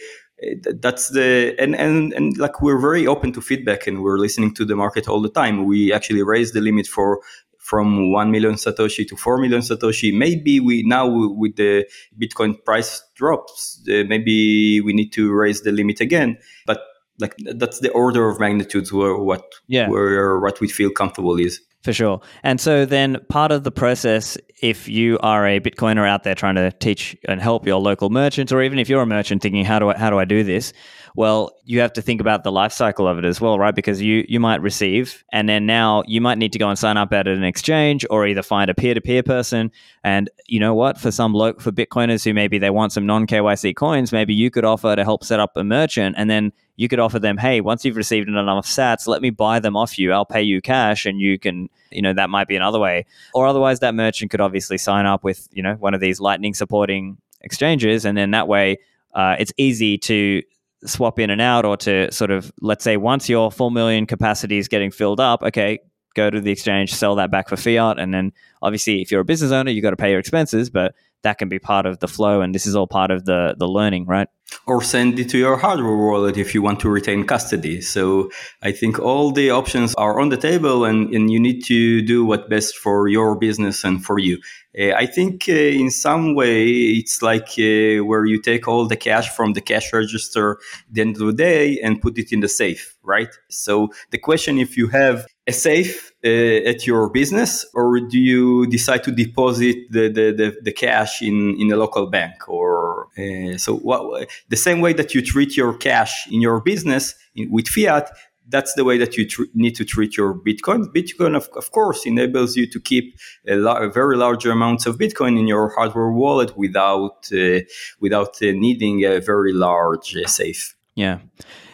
that's 0.80 1.11
the 1.11 1.54
and, 1.58 1.74
and 1.74 2.12
and 2.12 2.38
like 2.38 2.62
we're 2.62 2.78
very 2.78 3.06
open 3.06 3.32
to 3.32 3.40
feedback 3.40 3.88
and 3.88 4.02
we're 4.04 4.18
listening 4.18 4.54
to 4.54 4.64
the 4.64 4.76
market 4.76 5.08
all 5.08 5.20
the 5.20 5.28
time 5.28 5.64
we 5.64 5.92
actually 5.92 6.22
raised 6.22 6.54
the 6.54 6.61
limit 6.61 6.87
for 6.87 7.20
from 7.68 8.12
1 8.12 8.31
million 8.31 8.54
satoshi 8.54 9.07
to 9.07 9.16
4 9.16 9.38
million 9.38 9.61
satoshi 9.61 10.12
maybe 10.12 10.59
we 10.59 10.83
now 10.85 11.07
with 11.07 11.57
the 11.57 11.87
bitcoin 12.20 12.52
price 12.64 13.02
drops 13.14 13.83
uh, 13.88 14.04
maybe 14.09 14.81
we 14.81 14.92
need 14.92 15.12
to 15.12 15.33
raise 15.33 15.61
the 15.62 15.72
limit 15.72 16.00
again 16.00 16.38
but 16.66 16.81
like 17.20 17.35
that's 17.57 17.81
the 17.81 17.90
order 17.90 18.28
of 18.28 18.40
magnitudes 18.40 18.92
where 18.92 19.16
what 19.16 19.44
yeah. 19.66 19.88
where 19.88 20.40
what 20.40 20.61
we 20.61 20.68
feel 20.68 20.90
comfortable 20.90 21.38
is 21.38 21.61
for 21.85 21.92
sure. 21.92 22.20
And 22.42 22.61
so 22.61 22.85
then 22.85 23.18
part 23.28 23.52
of 23.52 23.62
the 23.62 23.70
process, 23.70 24.37
if 24.61 24.88
you 24.88 25.16
are 25.22 25.46
a 25.46 25.61
Bitcoiner 25.61 26.09
out 26.09 26.24
there 26.24 26.35
trying 26.35 26.57
to 26.57 26.72
teach 26.72 27.16
and 27.28 27.40
help 27.40 27.66
your 27.66 27.81
local 27.81 28.11
merchants, 28.11 28.52
or 28.52 28.61
even 28.62 28.81
if 28.81 28.88
you're 28.88 29.00
a 29.00 29.07
merchant 29.07 29.42
thinking, 29.42 29.64
how 29.64 29.78
do 29.78 29.90
I, 29.90 29.96
how 29.96 30.11
do 30.11 30.18
I 30.18 30.24
do 30.24 30.42
this? 30.42 30.72
Well, 31.18 31.50
you 31.64 31.81
have 31.81 31.94
to 31.94 32.00
think 32.00 32.20
about 32.20 32.44
the 32.44 32.52
life 32.52 32.70
cycle 32.70 33.09
of 33.09 33.18
it 33.18 33.24
as 33.24 33.40
well, 33.40 33.59
right? 33.59 33.74
Because 33.74 34.00
you, 34.00 34.24
you 34.28 34.38
might 34.38 34.62
receive, 34.62 35.24
and 35.33 35.48
then 35.48 35.66
now 35.66 36.04
you 36.07 36.20
might 36.20 36.38
need 36.38 36.52
to 36.52 36.61
go 36.61 36.68
and 36.68 36.78
sign 36.78 36.96
up 36.96 37.12
at 37.12 37.26
an 37.26 37.42
exchange 37.42 38.07
or 38.09 38.24
either 38.24 38.40
find 38.40 38.70
a 38.70 38.74
peer 38.74 38.94
to 38.94 39.00
peer 39.00 39.24
person. 39.24 39.72
And 40.04 40.31
you 40.46 40.61
know 40.61 40.76
what? 40.76 40.96
For 40.96 41.11
some 41.11 41.35
lo- 41.35 41.59
for 41.59 41.72
Bitcoiners 41.72 42.24
who 42.24 42.33
maybe 42.33 42.59
they 42.59 42.70
want 42.70 42.92
some 42.92 43.04
non 43.04 43.26
KYC 43.26 43.74
coins, 43.74 44.12
maybe 44.12 44.33
you 44.33 44.48
could 44.48 44.64
offer 44.64 44.94
to 44.94 45.02
help 45.02 45.24
set 45.24 45.40
up 45.40 45.57
a 45.57 45.64
merchant 45.64 46.14
and 46.16 46.31
then 46.31 46.52
you 46.76 46.87
could 46.87 47.00
offer 47.00 47.18
them, 47.18 47.37
hey, 47.37 47.61
once 47.61 47.85
you've 47.85 47.96
received 47.96 48.28
enough 48.28 48.66
sats, 48.66 49.09
let 49.09 49.20
me 49.20 49.31
buy 49.31 49.59
them 49.59 49.76
off 49.76 49.98
you. 49.98 50.12
I'll 50.12 50.24
pay 50.24 50.42
you 50.42 50.61
cash 50.62 51.04
and 51.04 51.20
you 51.20 51.37
can, 51.37 51.68
you 51.90 52.00
know, 52.00 52.12
that 52.12 52.31
might 52.31 52.46
be 52.46 52.54
another 52.54 52.78
way. 52.78 53.07
Or 53.35 53.48
otherwise, 53.48 53.81
that 53.81 53.96
merchant 53.96 54.31
could 54.31 54.40
obviously 54.40 54.78
sign 54.78 55.04
up 55.04 55.24
with, 55.24 55.48
you 55.50 55.64
know, 55.64 55.74
one 55.81 55.94
of 55.94 56.00
these 56.00 56.20
Lightning 56.20 56.54
supporting 56.54 57.18
exchanges. 57.40 58.04
And 58.04 58.16
then 58.16 58.31
that 58.31 58.46
way, 58.46 58.78
uh, 59.14 59.35
it's 59.40 59.52
easy 59.57 59.98
to 59.98 60.42
swap 60.85 61.19
in 61.19 61.31
and 61.31 61.41
out 61.41 61.64
or 61.64 61.77
to 61.77 62.11
sort 62.12 62.31
of, 62.31 62.53
let's 62.61 62.85
say, 62.85 62.97
once 62.97 63.29
your 63.29 63.51
4 63.51 63.71
million 63.71 64.07
capacity 64.07 64.59
is 64.59 64.69
getting 64.69 64.91
filled 64.91 65.21
up, 65.21 65.43
okay, 65.43 65.79
go 66.14 66.31
to 66.31 66.40
the 66.40 66.51
exchange, 66.51 66.94
sell 66.94 67.16
that 67.16 67.31
back 67.31 67.49
for 67.49 67.57
fiat. 67.57 67.99
And 67.99 68.12
then 68.12 68.33
obviously, 68.62 69.03
if 69.03 69.11
you're 69.11 69.21
a 69.21 69.25
business 69.25 69.53
owner, 69.53 69.71
you've 69.71 69.83
got 69.83 69.90
to 69.90 69.97
pay 69.97 70.11
your 70.11 70.21
expenses. 70.21 70.71
But 70.71 70.94
that 71.23 71.38
can 71.38 71.49
be 71.49 71.59
part 71.59 71.87
of 71.87 71.99
the 71.99 72.09
flow 72.09 72.40
and 72.40 72.55
this 72.55 72.66
is 72.66 72.77
all 72.77 72.87
part 72.87 73.11
of 73.11 73.25
the 73.25 73.55
the 73.59 73.66
learning 73.66 74.07
right 74.07 74.29
or 74.66 74.81
send 74.81 75.18
it 75.18 75.29
to 75.29 75.37
your 75.37 75.57
hardware 75.57 75.97
wallet 75.97 76.37
if 76.37 76.55
you 76.55 76.62
want 76.62 76.81
to 76.81 76.88
retain 76.88 77.25
custody 77.25 77.81
so 77.81 78.31
i 78.62 78.71
think 78.73 78.99
all 78.99 79.31
the 79.33 79.51
options 79.51 79.94
are 79.97 80.21
on 80.21 80.29
the 80.29 80.37
table 80.37 80.85
and, 80.85 81.12
and 81.14 81.31
you 81.31 81.40
need 81.40 81.62
to 81.64 82.01
do 82.03 82.25
what 82.25 82.49
best 82.49 82.77
for 82.77 83.09
your 83.09 83.37
business 83.37 83.85
and 83.85 84.05
for 84.05 84.18
you 84.18 84.38
uh, 84.79 84.92
i 84.92 85.07
think 85.07 85.47
uh, 85.49 85.53
in 85.53 85.90
some 85.90 86.35
way 86.35 86.66
it's 86.68 87.21
like 87.21 87.51
uh, 87.59 88.05
where 88.05 88.25
you 88.25 88.40
take 88.40 88.68
all 88.68 88.87
the 88.87 88.97
cash 88.97 89.29
from 89.35 89.53
the 89.53 89.61
cash 89.61 89.92
register 89.92 90.53
at 90.53 90.94
the 90.94 91.01
end 91.01 91.16
of 91.21 91.27
the 91.27 91.33
day 91.33 91.79
and 91.81 92.01
put 92.01 92.16
it 92.16 92.33
in 92.33 92.40
the 92.40 92.49
safe 92.49 92.97
right 93.03 93.35
so 93.51 93.88
the 94.11 94.18
question 94.18 94.59
if 94.59 94.77
you 94.77 94.87
have 94.87 95.27
a 95.48 95.52
safe 95.52 96.12
uh, 96.24 96.70
at 96.70 96.87
your 96.87 97.08
business, 97.11 97.64
or 97.74 98.00
do 98.00 98.18
you 98.18 98.66
decide 98.66 99.02
to 99.04 99.11
deposit 99.11 99.76
the, 99.90 100.08
the, 100.08 100.26
the, 100.40 100.56
the 100.62 100.72
cash 100.72 101.22
in, 101.22 101.56
in 101.58 101.72
a 101.72 101.76
local 101.76 102.06
bank? 102.06 102.48
Or 102.48 103.08
uh, 103.18 103.56
so 103.56 103.76
what, 103.76 104.28
the 104.48 104.56
same 104.56 104.80
way 104.80 104.92
that 104.92 105.14
you 105.14 105.22
treat 105.22 105.56
your 105.56 105.74
cash 105.74 106.26
in 106.30 106.40
your 106.40 106.61
business 106.61 107.14
in, 107.34 107.50
with 107.50 107.68
fiat, 107.68 108.11
that's 108.50 108.74
the 108.74 108.84
way 108.84 108.98
that 108.98 109.16
you 109.16 109.26
tr- 109.26 109.42
need 109.54 109.74
to 109.76 109.84
treat 109.84 110.16
your 110.16 110.34
Bitcoin. 110.34 110.92
Bitcoin, 110.94 111.37
of, 111.37 111.48
of 111.56 111.70
course, 111.70 112.06
enables 112.06 112.56
you 112.56 112.66
to 112.66 112.80
keep 112.80 113.16
a, 113.46 113.56
la- 113.56 113.78
a, 113.78 113.90
very 113.90 114.16
large 114.16 114.44
amounts 114.46 114.87
of 114.87 114.98
Bitcoin 114.98 115.38
in 115.38 115.46
your 115.46 115.68
hardware 115.70 116.11
wallet 116.11 116.56
without 116.56 117.28
uh, 117.32 117.61
without 118.00 118.42
uh, 118.42 118.52
needing 118.52 119.04
a 119.04 119.20
very 119.20 119.52
large 119.52 120.16
uh, 120.16 120.26
safe. 120.26 120.74
Yeah. 120.94 121.18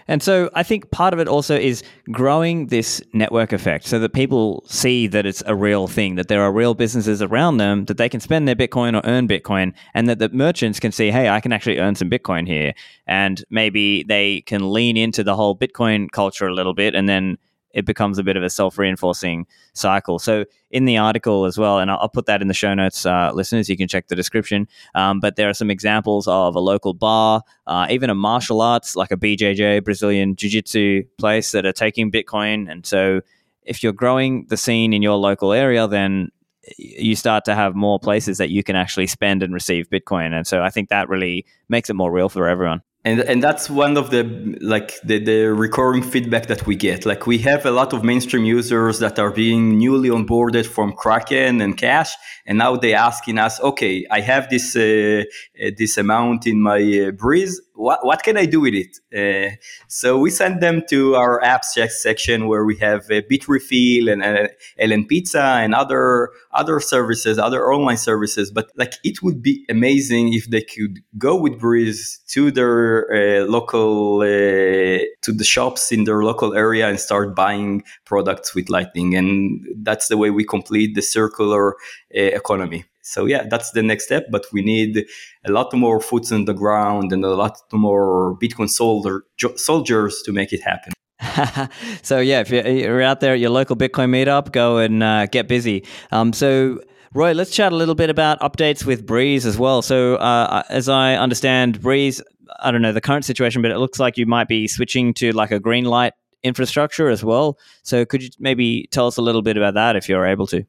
And 0.07 0.23
so 0.23 0.51
I 0.55 0.62
think 0.62 0.90
part 0.90 1.14
of 1.14 1.21
it 1.21 1.29
also 1.29 1.57
is 1.57 1.83
growing 2.11 2.67
this 2.67 3.03
network 3.12 3.53
effect 3.53 3.87
so 3.87 3.99
that 3.99 4.12
people 4.12 4.62
see 4.67 5.07
that 5.07 5.27
it's 5.27 5.43
a 5.47 5.55
real 5.55 5.87
thing, 5.87 6.17
that 6.17 6.29
there 6.29 6.43
are 6.43 6.53
real 6.53 6.75
businesses 6.75 7.23
around 7.23 7.57
them, 7.57 7.87
that 7.87 7.97
they 7.97 8.09
can 8.09 8.21
spend 8.21 8.47
their 8.47 8.55
Bitcoin 8.55 8.95
or 8.97 9.03
earn 9.05 9.27
Bitcoin, 9.27 9.73
and 9.95 10.09
that 10.09 10.19
the 10.19 10.29
merchants 10.29 10.79
can 10.79 10.93
see, 10.93 11.11
hey, 11.11 11.29
I 11.29 11.40
can 11.40 11.53
actually 11.53 11.79
earn 11.79 11.95
some 11.95 12.11
Bitcoin 12.11 12.47
here. 12.47 12.75
And 13.07 13.43
maybe 13.51 14.03
they 14.03 14.43
can 14.43 14.73
lean 14.73 14.97
into 14.97 15.25
the 15.25 15.37
whole 15.37 15.57
Bitcoin 15.57 16.11
culture 16.11 16.47
a 16.47 16.55
little 16.55 16.75
bit 16.75 16.95
and 16.95 17.09
then 17.09 17.38
it 17.74 17.84
becomes 17.84 18.18
a 18.18 18.22
bit 18.22 18.37
of 18.37 18.42
a 18.42 18.48
self 18.48 18.78
reinforcing 18.78 19.46
cycle. 19.74 20.18
So, 20.18 20.44
in 20.70 20.87
the 20.87 20.96
article 20.96 21.44
as 21.44 21.58
well, 21.58 21.78
and 21.78 21.90
I'll, 21.90 22.08
put 22.08 22.26
that 22.26 22.40
in 22.40 22.48
the 22.48 22.54
show 22.54 22.72
notes, 22.72 23.04
uh, 23.04 23.32
listeners, 23.34 23.68
you 23.68 23.76
can 23.76 23.88
check 23.88 24.08
the 24.08 24.16
description. 24.16 24.66
Um, 24.94 25.20
but 25.20 25.37
there 25.37 25.48
are 25.48 25.54
some 25.54 25.70
examples 25.70 26.26
of 26.26 26.54
a 26.54 26.60
local 26.60 26.94
bar, 26.94 27.42
uh, 27.66 27.87
even 27.90 28.08
a 28.08 28.14
martial 28.14 28.62
arts 28.62 28.96
like 28.96 29.10
a 29.10 29.16
BJJ, 29.16 29.84
Brazilian 29.84 30.37
Jiu 30.37 30.48
Jitsu 30.48 31.02
place 31.18 31.52
that 31.52 31.66
are 31.66 31.72
taking 31.72 32.10
Bitcoin. 32.10 32.70
And 32.70 32.87
so, 32.87 33.20
if 33.62 33.82
you're 33.82 33.92
growing 33.92 34.46
the 34.48 34.56
scene 34.56 34.92
in 34.92 35.02
your 35.02 35.16
local 35.16 35.52
area, 35.52 35.87
then 35.88 36.30
you 36.78 37.14
start 37.14 37.44
to 37.44 37.54
have 37.54 37.74
more 37.74 37.98
places 37.98 38.38
that 38.38 38.50
you 38.50 38.62
can 38.62 38.76
actually 38.76 39.06
spend 39.06 39.42
and 39.42 39.52
receive 39.52 39.90
Bitcoin. 39.90 40.32
And 40.32 40.46
so 40.46 40.62
I 40.62 40.70
think 40.70 40.88
that 40.88 41.10
really 41.10 41.44
makes 41.68 41.90
it 41.90 41.94
more 41.94 42.10
real 42.10 42.30
for 42.30 42.48
everyone 42.48 42.80
and 43.05 43.21
and 43.21 43.43
that's 43.43 43.69
one 43.69 43.97
of 43.97 44.11
the 44.11 44.25
like 44.61 45.01
the, 45.03 45.19
the 45.19 45.53
recurring 45.53 46.03
feedback 46.03 46.47
that 46.47 46.67
we 46.67 46.77
get. 46.77 47.05
Like 47.05 47.27
we 47.27 47.38
have 47.38 47.67
a 47.67 47.71
lot 47.71 47.93
of 47.93 48.03
mainstream 48.03 48.45
users 48.45 48.99
that 49.01 49.19
are 49.19 49.31
being 49.31 49.79
newly 49.79 50.09
onboarded 50.09 50.67
from 50.67 50.93
kraken 50.93 51.61
and 51.61 51.77
cash 51.77 52.14
and 52.47 52.59
now 52.59 52.77
they're 52.77 52.97
asking 52.97 53.38
us 53.38 53.61
okay 53.61 54.05
i 54.11 54.21
have 54.21 54.49
this 54.51 54.77
uh, 54.77 55.23
uh, 55.62 55.71
this 55.77 55.97
amount 55.97 56.47
in 56.47 56.61
my 56.61 56.81
uh, 57.07 57.11
breeze 57.12 57.61
what, 57.74 58.04
what 58.04 58.22
can 58.22 58.37
I 58.37 58.46
do 58.46 58.60
with 58.60 58.74
it? 58.74 58.98
Uh, 59.12 59.56
so 59.88 60.18
we 60.18 60.30
send 60.30 60.60
them 60.60 60.82
to 60.88 61.16
our 61.16 61.40
apps 61.40 61.76
section 61.90 62.46
where 62.46 62.64
we 62.64 62.76
have 62.78 63.10
a 63.10 63.22
Bitrefill 63.22 64.10
and 64.12 64.22
uh, 64.22 64.48
LN 64.80 65.08
Pizza 65.08 65.42
and 65.42 65.74
other 65.74 66.30
other 66.52 66.78
services, 66.80 67.38
other 67.38 67.72
online 67.72 67.96
services. 67.96 68.50
But 68.50 68.70
like 68.76 68.94
it 69.02 69.22
would 69.22 69.42
be 69.42 69.64
amazing 69.68 70.34
if 70.34 70.48
they 70.50 70.62
could 70.62 71.00
go 71.18 71.37
with 71.37 71.58
Breeze 71.58 72.20
to 72.28 72.50
their 72.50 73.12
uh, 73.12 73.46
local 73.46 74.20
uh, 74.20 75.04
to 75.22 75.32
the 75.32 75.44
shops 75.44 75.90
in 75.90 76.04
their 76.04 76.22
local 76.22 76.54
area 76.54 76.88
and 76.88 77.00
start 77.00 77.34
buying 77.34 77.82
products 78.04 78.54
with 78.54 78.68
Lightning. 78.68 79.14
And 79.16 79.66
that's 79.82 80.08
the 80.08 80.16
way 80.16 80.30
we 80.30 80.44
complete 80.44 80.94
the 80.94 81.02
circular 81.02 81.74
uh, 82.16 82.20
economy 82.40 82.84
so 83.05 83.27
yeah 83.27 83.47
that's 83.49 83.71
the 83.73 83.83
next 83.83 84.05
step 84.05 84.27
but 84.31 84.47
we 84.53 84.62
need 84.62 85.07
a 85.45 85.53
lot 85.53 85.73
more 85.75 86.01
foots 86.01 86.33
on 86.33 86.47
the 86.47 86.55
ground 86.55 87.12
and 87.12 87.25
a 87.25 87.35
lot 87.35 87.61
more 87.73 88.37
bitcoin 88.40 88.69
soldier, 88.69 89.25
soldiers 89.57 90.23
to 90.23 90.33
make 90.33 90.53
it 90.53 90.61
happen. 90.62 90.93
So 92.03 92.19
yeah 92.19 92.40
if 92.40 92.51
you're 92.51 93.03
out 93.03 93.21
there 93.21 93.35
at 93.35 93.40
your 93.40 93.51
local 93.51 93.77
bitcoin 93.77 94.11
meetup 94.11 94.53
go 94.53 94.79
and 94.79 95.03
uh, 95.03 95.27
get 95.27 95.49
busy. 95.49 95.85
Um, 96.11 96.33
so 96.33 96.81
roy 97.12 97.33
let's 97.33 97.51
chat 97.51 97.73
a 97.73 97.77
little 97.77 97.95
bit 97.95 98.11
about 98.11 98.40
updates 98.40 98.85
with 98.85 99.07
breeze 99.07 99.47
as 99.47 99.59
well. 99.59 99.83
So 99.83 100.17
uh, 100.17 100.62
as 100.69 100.88
i 100.88 101.14
understand 101.14 101.81
breeze 101.81 102.23
i 102.61 102.71
don't 102.71 102.83
know 102.83 102.93
the 102.93 103.01
current 103.01 103.25
situation 103.25 103.62
but 103.62 103.71
it 103.71 103.79
looks 103.79 103.99
like 103.99 104.17
you 104.17 104.27
might 104.27 104.49
be 104.49 104.67
switching 104.67 105.12
to 105.14 105.33
like 105.33 105.51
a 105.51 105.61
Greenlight 105.61 106.12
infrastructure 106.45 107.09
as 107.09 107.25
well. 107.25 107.59
So 107.83 108.05
could 108.05 108.23
you 108.23 108.31
maybe 108.38 108.87
tell 108.93 109.07
us 109.07 109.17
a 109.17 109.23
little 109.23 109.43
bit 109.43 109.57
about 109.57 109.75
that 109.75 109.97
if 109.97 110.09
you're 110.09 110.27
able 110.27 110.47
to 110.49 110.64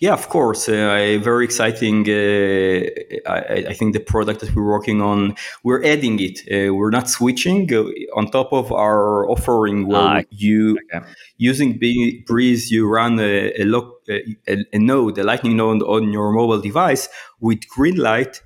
yeah, 0.00 0.12
of 0.12 0.28
course. 0.28 0.68
Uh, 0.68 1.18
very 1.22 1.44
exciting. 1.44 2.08
Uh, 2.08 3.30
I, 3.30 3.66
I, 3.68 3.74
think 3.74 3.92
the 3.92 4.00
product 4.00 4.40
that 4.40 4.54
we're 4.54 4.66
working 4.66 5.02
on, 5.02 5.36
we're 5.64 5.84
adding 5.84 6.18
it. 6.18 6.40
Uh, 6.50 6.74
we're 6.74 6.90
not 6.90 7.08
switching. 7.08 7.72
Uh, 7.72 7.84
on 8.14 8.30
top 8.30 8.52
of 8.52 8.72
our 8.72 9.28
offering, 9.28 9.86
where 9.86 10.00
ah, 10.00 10.22
you 10.30 10.78
okay. 10.94 11.04
using 11.36 11.78
Breeze, 12.26 12.70
you 12.70 12.88
run 12.88 13.18
a, 13.20 13.52
a, 13.60 13.64
a, 14.08 14.64
a, 14.72 14.78
node, 14.78 15.18
a 15.18 15.24
Lightning 15.24 15.56
node 15.56 15.82
on 15.82 16.10
your 16.10 16.32
mobile 16.32 16.60
device 16.60 17.08
with 17.40 17.60
Greenlight. 17.68 18.40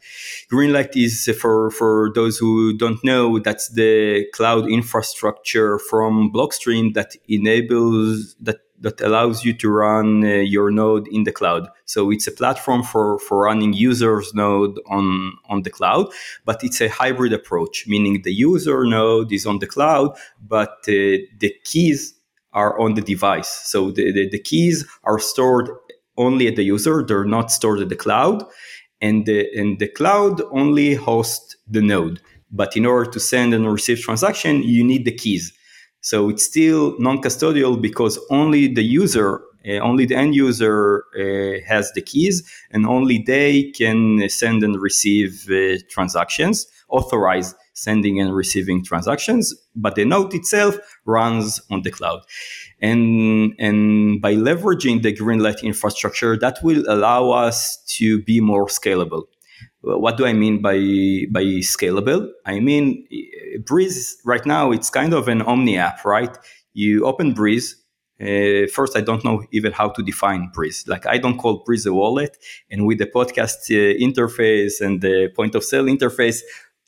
Greenlight 0.52 0.96
is 0.96 1.30
for 1.40 1.70
for 1.70 2.10
those 2.14 2.38
who 2.38 2.76
don't 2.76 3.02
know, 3.04 3.38
that's 3.38 3.68
the 3.70 4.26
cloud 4.34 4.68
infrastructure 4.68 5.78
from 5.78 6.32
Blockstream 6.32 6.94
that 6.94 7.14
enables 7.28 8.34
that 8.40 8.58
that 8.80 9.00
allows 9.00 9.44
you 9.44 9.52
to 9.52 9.68
run 9.68 10.24
uh, 10.24 10.28
your 10.28 10.70
node 10.70 11.06
in 11.08 11.24
the 11.24 11.32
cloud. 11.32 11.68
So 11.84 12.10
it's 12.10 12.26
a 12.26 12.32
platform 12.32 12.82
for, 12.82 13.18
for 13.20 13.44
running 13.44 13.74
users 13.74 14.32
node 14.34 14.78
on, 14.88 15.34
on 15.48 15.62
the 15.62 15.70
cloud, 15.70 16.08
but 16.44 16.64
it's 16.64 16.80
a 16.80 16.88
hybrid 16.88 17.32
approach, 17.32 17.86
meaning 17.86 18.22
the 18.22 18.32
user 18.32 18.84
node 18.86 19.32
is 19.32 19.46
on 19.46 19.58
the 19.58 19.66
cloud, 19.66 20.16
but 20.40 20.78
uh, 20.88 21.20
the 21.38 21.54
keys 21.64 22.14
are 22.52 22.78
on 22.80 22.94
the 22.94 23.02
device. 23.02 23.48
So 23.48 23.90
the, 23.90 24.12
the, 24.12 24.28
the, 24.30 24.38
keys 24.38 24.84
are 25.04 25.20
stored 25.20 25.70
only 26.16 26.48
at 26.48 26.56
the 26.56 26.64
user. 26.64 27.04
They're 27.06 27.24
not 27.24 27.52
stored 27.52 27.80
at 27.80 27.90
the 27.90 27.96
cloud. 27.96 28.44
And 29.00 29.24
the, 29.24 29.48
and 29.56 29.78
the 29.78 29.88
cloud 29.88 30.42
only 30.50 30.94
hosts 30.94 31.56
the 31.68 31.80
node. 31.80 32.20
But 32.50 32.76
in 32.76 32.84
order 32.84 33.08
to 33.12 33.20
send 33.20 33.54
and 33.54 33.70
receive 33.70 34.00
transaction, 34.00 34.62
you 34.62 34.82
need 34.82 35.04
the 35.04 35.12
keys. 35.12 35.52
So 36.00 36.30
it's 36.30 36.44
still 36.44 36.96
non-custodial 36.98 37.80
because 37.80 38.18
only 38.30 38.72
the 38.72 38.82
user, 38.82 39.42
uh, 39.68 39.78
only 39.80 40.06
the 40.06 40.14
end 40.14 40.34
user 40.34 41.04
uh, 41.14 41.60
has 41.66 41.92
the 41.92 42.00
keys, 42.00 42.42
and 42.70 42.86
only 42.86 43.22
they 43.26 43.70
can 43.72 44.28
send 44.28 44.62
and 44.62 44.80
receive 44.80 45.46
uh, 45.50 45.76
transactions, 45.90 46.66
authorize 46.88 47.54
sending 47.74 48.20
and 48.20 48.34
receiving 48.34 48.84
transactions. 48.84 49.54
But 49.76 49.94
the 49.94 50.04
node 50.04 50.34
itself 50.34 50.76
runs 51.04 51.60
on 51.70 51.82
the 51.82 51.90
cloud, 51.90 52.22
and 52.80 53.54
and 53.58 54.22
by 54.22 54.34
leveraging 54.34 55.02
the 55.02 55.14
Greenlight 55.14 55.62
infrastructure, 55.62 56.36
that 56.38 56.58
will 56.62 56.84
allow 56.88 57.30
us 57.30 57.76
to 57.98 58.22
be 58.22 58.40
more 58.40 58.66
scalable 58.66 59.24
what 59.82 60.16
do 60.16 60.26
I 60.26 60.32
mean 60.32 60.60
by 60.62 60.76
by 61.30 61.44
scalable? 61.62 62.28
I 62.46 62.60
mean 62.60 63.06
Breeze 63.64 64.18
right 64.24 64.44
now 64.44 64.72
it's 64.72 64.90
kind 64.90 65.14
of 65.14 65.28
an 65.28 65.42
omni 65.42 65.78
app, 65.78 66.04
right? 66.04 66.36
You 66.72 67.04
open 67.06 67.32
Breeze. 67.34 67.76
Uh, 68.20 68.66
first, 68.66 68.98
I 68.98 69.00
don't 69.00 69.24
know 69.24 69.44
even 69.50 69.72
how 69.72 69.88
to 69.88 70.02
define 70.02 70.50
Breeze. 70.52 70.84
Like 70.86 71.06
I 71.06 71.16
don't 71.16 71.38
call 71.38 71.62
Breeze 71.64 71.86
a 71.86 71.94
wallet, 71.94 72.36
and 72.70 72.86
with 72.86 72.98
the 72.98 73.06
podcast 73.06 73.70
uh, 73.70 73.96
interface 73.98 74.82
and 74.82 75.00
the 75.00 75.30
point 75.34 75.54
of 75.54 75.64
sale 75.64 75.84
interface, 75.86 76.40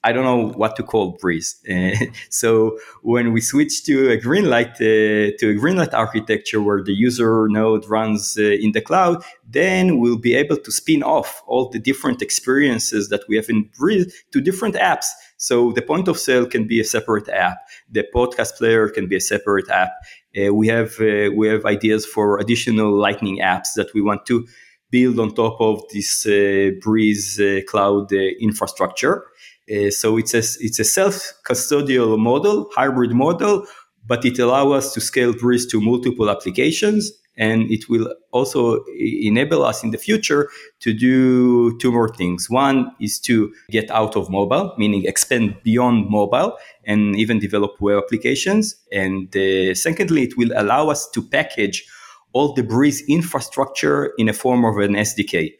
I 0.05 0.11
don't 0.11 0.25
know 0.25 0.49
what 0.57 0.75
to 0.77 0.83
call 0.83 1.13
Breeze. 1.21 1.57
Uh, 1.71 2.07
so 2.31 2.79
when 3.03 3.33
we 3.33 3.41
switch 3.41 3.85
to 3.85 4.11
a 4.11 4.19
Greenlight 4.19 4.75
uh, 4.75 5.37
to 5.39 5.51
a 5.51 5.55
Greenlight 5.55 5.95
architecture 5.95 6.61
where 6.61 6.83
the 6.83 6.93
user 6.93 7.49
node 7.49 7.89
runs 7.89 8.37
uh, 8.37 8.43
in 8.43 8.73
the 8.73 8.81
cloud, 8.81 9.23
then 9.49 9.99
we'll 10.01 10.19
be 10.19 10.35
able 10.35 10.57
to 10.57 10.73
spin 10.73 11.03
off 11.03 11.43
all 11.47 11.69
the 11.69 11.79
different 11.79 12.21
experiences 12.21 13.11
that 13.11 13.23
we 13.29 13.37
have 13.37 13.49
in 13.49 13.71
Breeze 13.79 14.13
to 14.33 14.41
different 14.41 14.75
apps. 14.75 15.07
So 15.37 15.73
the 15.73 15.83
point 15.83 16.09
of 16.09 16.19
sale 16.19 16.47
can 16.47 16.67
be 16.67 16.81
a 16.81 16.85
separate 16.85 17.29
app. 17.29 17.59
The 17.91 18.05
podcast 18.15 18.57
player 18.57 18.89
can 18.89 19.07
be 19.07 19.17
a 19.17 19.21
separate 19.21 19.71
app. 19.71 19.93
Uh, 20.37 20.53
we 20.55 20.67
have 20.69 21.01
uh, 21.01 21.31
we 21.35 21.47
have 21.47 21.65
ideas 21.65 22.07
for 22.07 22.39
additional 22.39 22.93
Lightning 22.93 23.39
apps 23.39 23.75
that 23.77 23.93
we 23.95 24.01
want 24.01 24.27
to 24.27 24.47
build 24.91 25.19
on 25.19 25.35
top 25.35 25.61
of 25.61 25.83
this 25.93 26.27
uh, 26.27 26.71
Breeze 26.81 27.41
cloud 27.69 28.13
infrastructure. 28.13 29.25
Uh, 29.71 29.91
so 29.91 30.17
it's 30.17 30.35
a, 30.35 30.43
it's 30.61 30.79
a 30.79 30.85
self-custodial 30.85 32.19
model, 32.19 32.69
hybrid 32.75 33.13
model, 33.13 33.67
but 34.07 34.25
it 34.25 34.39
allows 34.39 34.85
us 34.85 34.95
to 34.95 35.01
scale 35.01 35.33
Breeze 35.33 35.67
to 35.67 35.81
multiple 35.81 36.31
applications. 36.31 37.13
And 37.39 37.71
it 37.71 37.89
will 37.89 38.13
also 38.33 38.85
enable 38.99 39.65
us 39.65 39.83
in 39.83 39.91
the 39.91 39.97
future 39.97 40.51
to 40.81 40.93
do 40.93 41.79
two 41.79 41.91
more 41.91 42.11
things. 42.11 42.51
One 42.51 42.91
is 43.01 43.19
to 43.21 43.55
get 43.71 43.91
out 43.91 44.17
of 44.17 44.29
mobile, 44.29 44.75
meaning 44.77 45.07
expand 45.07 45.57
beyond 45.63 46.11
mobile 46.11 46.59
and 46.85 47.17
even 47.17 47.39
develop 47.39 47.81
web 47.81 48.03
applications. 48.05 48.77
And 48.93 49.35
uh, 49.35 49.75
secondly, 49.75 50.25
it 50.25 50.37
will 50.37 50.51
allow 50.55 50.91
us 50.91 51.09
to 51.11 51.23
package 51.23 51.87
all 52.35 52.53
the 52.53 52.63
Breeze 52.63 53.03
infrastructure 53.09 54.13
in 54.19 54.29
a 54.29 54.33
form 54.33 54.65
of 54.65 54.77
an 54.79 54.93
SDK. 54.93 55.53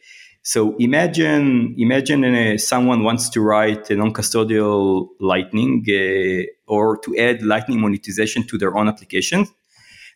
So 0.43 0.75
imagine 0.77 1.73
imagine 1.77 2.23
uh, 2.25 2.57
someone 2.57 3.03
wants 3.03 3.29
to 3.29 3.41
write 3.41 3.89
a 3.89 3.95
non-custodial 3.95 5.07
Lightning 5.19 5.85
uh, 5.87 6.43
or 6.67 6.97
to 6.97 7.17
add 7.17 7.41
Lightning 7.41 7.79
monetization 7.79 8.45
to 8.47 8.57
their 8.57 8.75
own 8.77 8.87
application. 8.89 9.47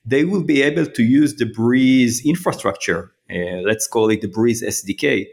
they 0.05 0.23
will 0.23 0.43
be 0.43 0.61
able 0.61 0.85
to 0.85 1.03
use 1.03 1.35
the 1.35 1.45
Breeze 1.45 2.25
infrastructure. 2.25 3.11
Uh, 3.29 3.61
let's 3.65 3.87
call 3.87 4.09
it 4.09 4.21
the 4.21 4.27
Breeze 4.27 4.63
SDK. 4.63 5.25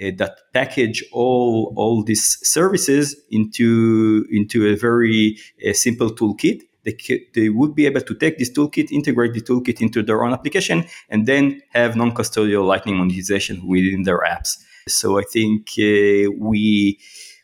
Uh, 0.00 0.10
that 0.18 0.34
package 0.52 1.02
all 1.12 1.72
all 1.76 2.02
these 2.04 2.38
services 2.42 3.16
into 3.30 4.26
into 4.30 4.66
a 4.66 4.76
very 4.76 5.38
uh, 5.66 5.72
simple 5.72 6.10
toolkit 6.10 6.60
they, 6.86 7.26
they 7.34 7.48
would 7.50 7.74
be 7.74 7.84
able 7.84 8.00
to 8.00 8.14
take 8.14 8.38
this 8.38 8.50
toolkit, 8.50 8.90
integrate 8.90 9.34
the 9.34 9.42
toolkit 9.42 9.82
into 9.82 10.02
their 10.02 10.24
own 10.24 10.32
application, 10.32 10.86
and 11.10 11.26
then 11.26 11.60
have 11.74 11.96
non-custodial 11.96 12.66
Lightning 12.66 12.96
monetization 12.96 13.66
within 13.66 14.04
their 14.04 14.20
apps. 14.20 14.56
So 14.88 15.18
I 15.18 15.22
think 15.22 15.68
uh, 15.78 16.30
we 16.38 16.98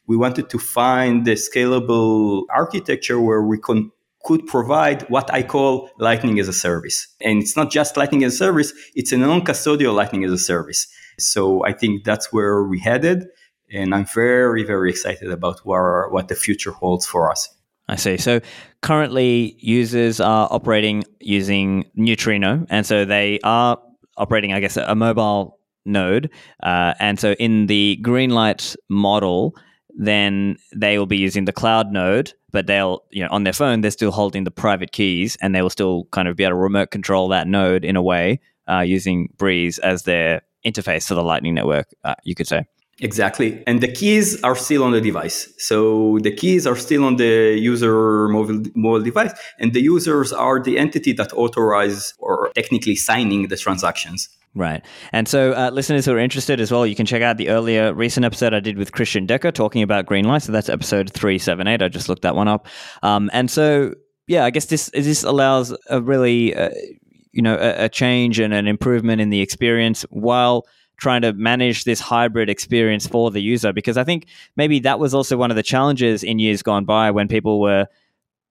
we 0.07 0.17
wanted 0.17 0.49
to 0.51 0.59
find 0.59 1.25
the 1.25 1.33
scalable 1.33 2.45
architecture 2.55 3.21
where 3.21 3.43
we 3.43 3.59
can 3.59 3.91
could 4.25 4.47
provide 4.47 5.03
what 5.09 5.33
I 5.35 5.43
call 5.43 5.91
Lightning 5.99 6.39
as 6.39 6.49
a 6.49 6.53
service. 6.53 7.09
And 7.21 7.43
it's 7.43 7.57
not 7.57 7.73
just 7.73 7.97
Lightning 7.97 8.23
as 8.23 8.35
a 8.35 8.37
service, 8.37 8.73
it's 8.95 9.11
a 9.11 9.17
non-custodial 9.17 9.95
Lightning 9.95 10.25
as 10.25 10.31
a 10.33 10.39
service. 10.39 10.87
So 11.19 11.65
I 11.65 11.73
think 11.73 12.05
that's 12.05 12.33
where 12.33 12.63
we 12.63 12.79
headed. 12.79 13.27
And 13.73 13.95
I'm 13.95 14.05
very, 14.05 14.63
very 14.65 14.91
excited 14.91 15.31
about 15.31 15.61
what 15.65 16.29
the 16.29 16.35
future 16.37 16.73
holds 16.73 17.07
for 17.07 17.31
us. 17.31 17.49
I 17.89 17.97
see. 17.97 18.17
So 18.17 18.41
currently, 18.81 19.57
users 19.59 20.21
are 20.21 20.49
operating 20.51 21.05
using 21.21 21.91
Neutrino, 21.95 22.67
and 22.71 22.87
so 22.87 23.05
they 23.05 23.39
are 23.45 23.79
operating, 24.17 24.53
I 24.53 24.61
guess, 24.61 24.77
a 24.77 24.95
mobile 24.95 25.59
node. 25.85 26.31
Uh, 26.63 26.95
and 27.01 27.19
so 27.19 27.33
in 27.33 27.67
the 27.67 27.99
Greenlight 28.03 28.77
model, 28.89 29.57
then 29.95 30.57
they 30.75 30.99
will 30.99 31.07
be 31.07 31.19
using 31.19 31.45
the 31.45 31.53
cloud 31.53 31.93
node, 31.93 32.33
but 32.51 32.67
they'll, 32.67 33.03
you 33.11 33.23
know, 33.23 33.29
on 33.31 33.45
their 33.45 33.53
phone, 33.53 33.81
they're 33.81 33.91
still 33.91 34.13
holding 34.13 34.45
the 34.45 34.51
private 34.51 34.93
keys, 34.93 35.37
and 35.43 35.55
they 35.55 35.63
will 35.63 35.71
still 35.71 36.05
kind 36.13 36.29
of 36.29 36.37
be 36.37 36.45
able 36.45 36.53
to 36.53 36.57
remote 36.57 36.91
control 36.91 37.29
that 37.29 37.47
node 37.47 37.85
in 37.85 37.97
a 37.97 38.03
way 38.03 38.41
uh, 38.71 38.81
using 38.81 39.29
Breeze 39.37 39.79
as 39.79 40.05
their 40.05 40.43
interface 40.65 41.07
for 41.07 41.15
the 41.15 41.23
Lightning 41.23 41.55
Network. 41.55 41.89
Uh, 42.05 42.15
you 42.25 42.35
could 42.35 42.47
say. 42.47 42.65
Exactly. 43.01 43.63
And 43.67 43.81
the 43.81 43.91
keys 43.91 44.41
are 44.43 44.55
still 44.55 44.85
on 44.85 44.93
the 44.93 45.01
device. 45.01 45.53
So 45.59 46.19
the 46.23 46.31
keys 46.31 46.67
are 46.67 46.77
still 46.77 47.05
on 47.05 47.17
the 47.17 47.59
user 47.59 48.29
mobile, 48.29 48.63
mobile 48.75 49.03
device, 49.03 49.33
and 49.59 49.73
the 49.73 49.81
users 49.81 50.33
are 50.33 50.63
the 50.63 50.79
entity 50.79 51.13
that 51.15 51.33
authorize 51.33 52.15
or 52.19 52.51
technically 52.55 52.95
signing 52.95 53.49
the 53.49 53.57
transactions. 53.57 54.29
Right. 54.55 54.85
And 55.13 55.27
so, 55.27 55.53
uh, 55.53 55.71
listeners 55.71 56.05
who 56.05 56.13
are 56.13 56.19
interested 56.19 56.61
as 56.61 56.71
well, 56.71 56.87
you 56.87 56.95
can 56.95 57.07
check 57.07 57.23
out 57.23 57.39
the 57.39 57.49
earlier 57.49 57.95
recent 57.95 58.27
episode 58.27 58.53
I 58.53 58.61
did 58.61 58.77
with 58.77 58.93
Christian 58.93 59.25
Decker 59.25 59.51
talking 59.51 59.83
about 59.83 60.05
Greenlight. 60.05 60.43
So 60.43 60.53
that's 60.53 60.69
episode 60.69 61.11
378. 61.11 61.81
I 61.81 61.89
just 61.89 62.11
looked 62.11 62.23
that 62.23 62.37
one 62.37 62.49
up. 62.49 62.67
Um, 63.03 63.31
and 63.33 63.51
so, 63.51 63.95
yeah, 64.27 64.45
I 64.45 64.51
guess 64.51 64.67
this 64.67 64.91
this 64.93 65.25
allows 65.25 65.75
a 65.89 66.03
really, 66.03 66.55
uh, 66.55 66.69
you 67.33 67.41
know, 67.41 67.55
a, 67.55 67.87
a 67.87 67.89
change 67.89 68.39
and 68.39 68.53
an 68.53 68.69
improvement 68.69 69.23
in 69.23 69.31
the 69.31 69.41
experience 69.41 70.03
while 70.11 70.67
trying 71.03 71.21
to 71.21 71.33
manage 71.33 71.83
this 71.83 71.99
hybrid 71.99 72.49
experience 72.49 73.09
for 73.09 73.29
the 73.33 73.43
user 73.43 73.73
because 73.73 73.97
I 73.97 74.05
think 74.05 74.29
maybe 74.55 74.79
that 74.81 75.01
was 75.01 75.15
also 75.15 75.37
one 75.37 75.51
of 75.51 75.57
the 75.57 75.63
challenges 75.65 76.23
in 76.23 76.39
years 76.39 76.63
gone 76.63 76.85
by 76.85 77.11
when 77.11 77.27
people 77.27 77.61
were 77.61 77.89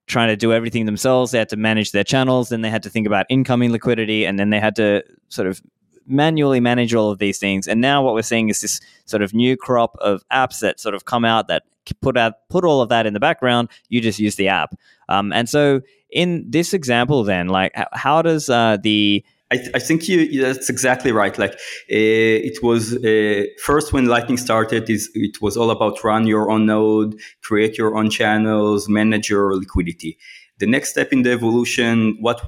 trying 0.06 0.28
to 0.28 0.36
do 0.36 0.52
everything 0.52 0.84
themselves. 0.84 1.30
They 1.30 1.38
had 1.38 1.48
to 1.48 1.56
manage 1.56 1.92
their 1.92 2.04
channels, 2.04 2.50
then 2.50 2.60
they 2.60 2.68
had 2.68 2.82
to 2.82 2.90
think 2.90 3.06
about 3.06 3.24
incoming 3.30 3.72
liquidity, 3.72 4.26
and 4.26 4.38
then 4.38 4.50
they 4.50 4.60
had 4.60 4.76
to 4.76 5.02
sort 5.30 5.48
of 5.48 5.62
manually 6.06 6.60
manage 6.60 6.92
all 6.92 7.10
of 7.10 7.18
these 7.18 7.38
things. 7.38 7.66
And 7.66 7.80
now 7.80 8.04
what 8.04 8.12
we're 8.12 8.20
seeing 8.20 8.50
is 8.50 8.60
this 8.60 8.80
sort 9.06 9.22
of 9.22 9.32
new 9.32 9.56
crop 9.56 9.96
of 10.00 10.22
apps 10.30 10.60
that 10.60 10.78
sort 10.78 10.94
of 10.94 11.06
come 11.06 11.24
out 11.24 11.48
that 11.48 11.62
put 12.02 12.18
out 12.18 12.34
put 12.50 12.66
all 12.66 12.82
of 12.82 12.90
that 12.90 13.06
in 13.06 13.14
the 13.14 13.20
background. 13.20 13.70
You 13.88 14.02
just 14.02 14.18
use 14.18 14.36
the 14.36 14.48
app. 14.48 14.74
Um, 15.08 15.32
and 15.32 15.48
so 15.48 15.80
in 16.10 16.44
this 16.50 16.74
example, 16.74 17.24
then, 17.24 17.48
like, 17.48 17.72
how 17.92 18.20
does 18.20 18.50
uh, 18.50 18.76
the 18.82 19.24
I, 19.52 19.56
th- 19.56 19.70
I, 19.74 19.80
think 19.80 20.08
you, 20.08 20.40
that's 20.40 20.70
exactly 20.70 21.12
right. 21.12 21.36
Like 21.38 21.52
uh, 21.52 22.48
it 22.48 22.62
was 22.62 22.94
uh, 22.94 23.44
first 23.62 23.92
when 23.92 24.06
Lightning 24.06 24.38
started, 24.38 24.88
is 24.88 25.10
it 25.12 25.42
was 25.42 25.58
all 25.58 25.70
about 25.70 26.02
run 26.02 26.26
your 26.26 26.50
own 26.50 26.64
node, 26.64 27.20
create 27.44 27.76
your 27.76 27.94
own 27.98 28.08
channels, 28.08 28.88
manage 28.88 29.28
your 29.28 29.54
liquidity. 29.54 30.16
The 30.58 30.66
next 30.66 30.90
step 30.90 31.12
in 31.12 31.22
the 31.22 31.32
evolution, 31.32 32.16
what 32.20 32.40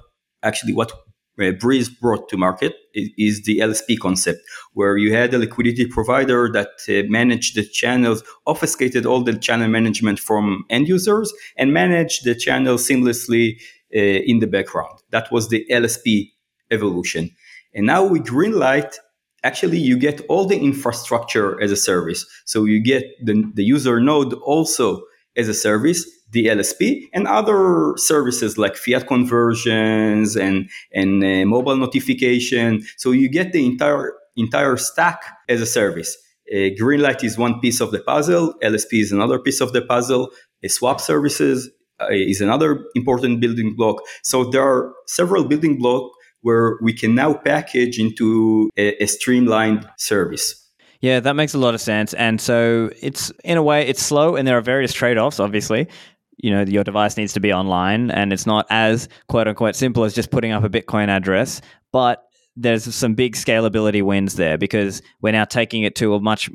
actually 0.42 0.72
what 0.72 0.92
uh, 1.38 1.50
Breeze 1.50 1.90
brought 1.90 2.30
to 2.30 2.38
market 2.38 2.74
is, 2.94 3.10
is, 3.18 3.42
the 3.42 3.58
LSP 3.58 3.98
concept, 3.98 4.40
where 4.72 4.96
you 4.96 5.12
had 5.12 5.34
a 5.34 5.38
liquidity 5.38 5.86
provider 5.86 6.48
that 6.52 6.70
uh, 6.88 7.06
managed 7.10 7.56
the 7.56 7.64
channels, 7.64 8.22
obfuscated 8.46 9.04
all 9.04 9.22
the 9.22 9.36
channel 9.36 9.68
management 9.68 10.20
from 10.20 10.64
end 10.70 10.88
users, 10.88 11.34
and 11.58 11.74
managed 11.74 12.24
the 12.24 12.34
channel 12.34 12.76
seamlessly 12.76 13.60
uh, 13.94 13.98
in 13.98 14.38
the 14.38 14.46
background. 14.46 15.00
That 15.10 15.30
was 15.30 15.48
the 15.48 15.66
LSP 15.70 16.33
evolution. 16.70 17.30
And 17.74 17.86
now 17.86 18.04
with 18.06 18.26
Greenlight, 18.26 18.94
actually 19.42 19.78
you 19.78 19.98
get 19.98 20.20
all 20.28 20.46
the 20.46 20.58
infrastructure 20.58 21.60
as 21.62 21.70
a 21.70 21.76
service. 21.76 22.24
So 22.44 22.64
you 22.64 22.82
get 22.82 23.04
the, 23.22 23.44
the 23.54 23.64
user 23.64 24.00
node 24.00 24.32
also 24.34 25.02
as 25.36 25.48
a 25.48 25.54
service, 25.54 26.04
the 26.30 26.46
LSP, 26.46 27.08
and 27.12 27.26
other 27.26 27.94
services 27.96 28.56
like 28.56 28.76
fiat 28.76 29.06
conversions 29.06 30.36
and, 30.36 30.70
and 30.92 31.22
uh, 31.22 31.44
mobile 31.46 31.76
notification. 31.76 32.82
So 32.96 33.10
you 33.10 33.28
get 33.28 33.52
the 33.52 33.64
entire 33.66 34.14
entire 34.36 34.76
stack 34.76 35.22
as 35.48 35.60
a 35.60 35.66
service. 35.66 36.16
Uh, 36.50 36.74
Greenlight 36.80 37.22
is 37.22 37.38
one 37.38 37.60
piece 37.60 37.80
of 37.80 37.92
the 37.92 38.00
puzzle. 38.00 38.54
LSP 38.62 39.00
is 39.00 39.12
another 39.12 39.38
piece 39.38 39.60
of 39.60 39.72
the 39.72 39.80
puzzle. 39.80 40.30
A 40.62 40.68
swap 40.68 41.00
services 41.00 41.70
uh, 42.00 42.06
is 42.10 42.40
another 42.40 42.84
important 42.94 43.40
building 43.40 43.74
block. 43.76 44.02
So 44.24 44.44
there 44.44 44.62
are 44.62 44.92
several 45.06 45.44
building 45.44 45.78
blocks 45.78 46.16
where 46.44 46.76
we 46.82 46.92
can 46.92 47.14
now 47.14 47.32
package 47.32 47.98
into 47.98 48.70
a, 48.76 49.02
a 49.02 49.06
streamlined 49.06 49.88
service. 49.96 50.60
Yeah, 51.00 51.20
that 51.20 51.34
makes 51.34 51.54
a 51.54 51.58
lot 51.58 51.74
of 51.74 51.80
sense. 51.80 52.12
And 52.14 52.38
so 52.40 52.90
it's 53.00 53.32
in 53.44 53.56
a 53.56 53.62
way 53.62 53.86
it's 53.88 54.02
slow 54.02 54.36
and 54.36 54.46
there 54.46 54.56
are 54.56 54.62
various 54.62 54.92
trade-offs 54.92 55.40
obviously. 55.40 55.88
You 56.36 56.50
know, 56.50 56.62
your 56.62 56.84
device 56.84 57.16
needs 57.16 57.32
to 57.32 57.40
be 57.40 57.52
online 57.52 58.10
and 58.10 58.32
it's 58.32 58.46
not 58.46 58.66
as 58.68 59.08
quote 59.28 59.48
unquote 59.48 59.74
simple 59.74 60.04
as 60.04 60.14
just 60.14 60.30
putting 60.30 60.52
up 60.52 60.62
a 60.64 60.68
Bitcoin 60.68 61.08
address, 61.08 61.62
but 61.92 62.24
there's 62.56 62.94
some 62.94 63.14
big 63.14 63.36
scalability 63.36 64.02
wins 64.02 64.36
there 64.36 64.58
because 64.58 65.00
we're 65.22 65.32
now 65.32 65.44
taking 65.46 65.82
it 65.82 65.94
to 65.96 66.14
a 66.14 66.20
much 66.20 66.50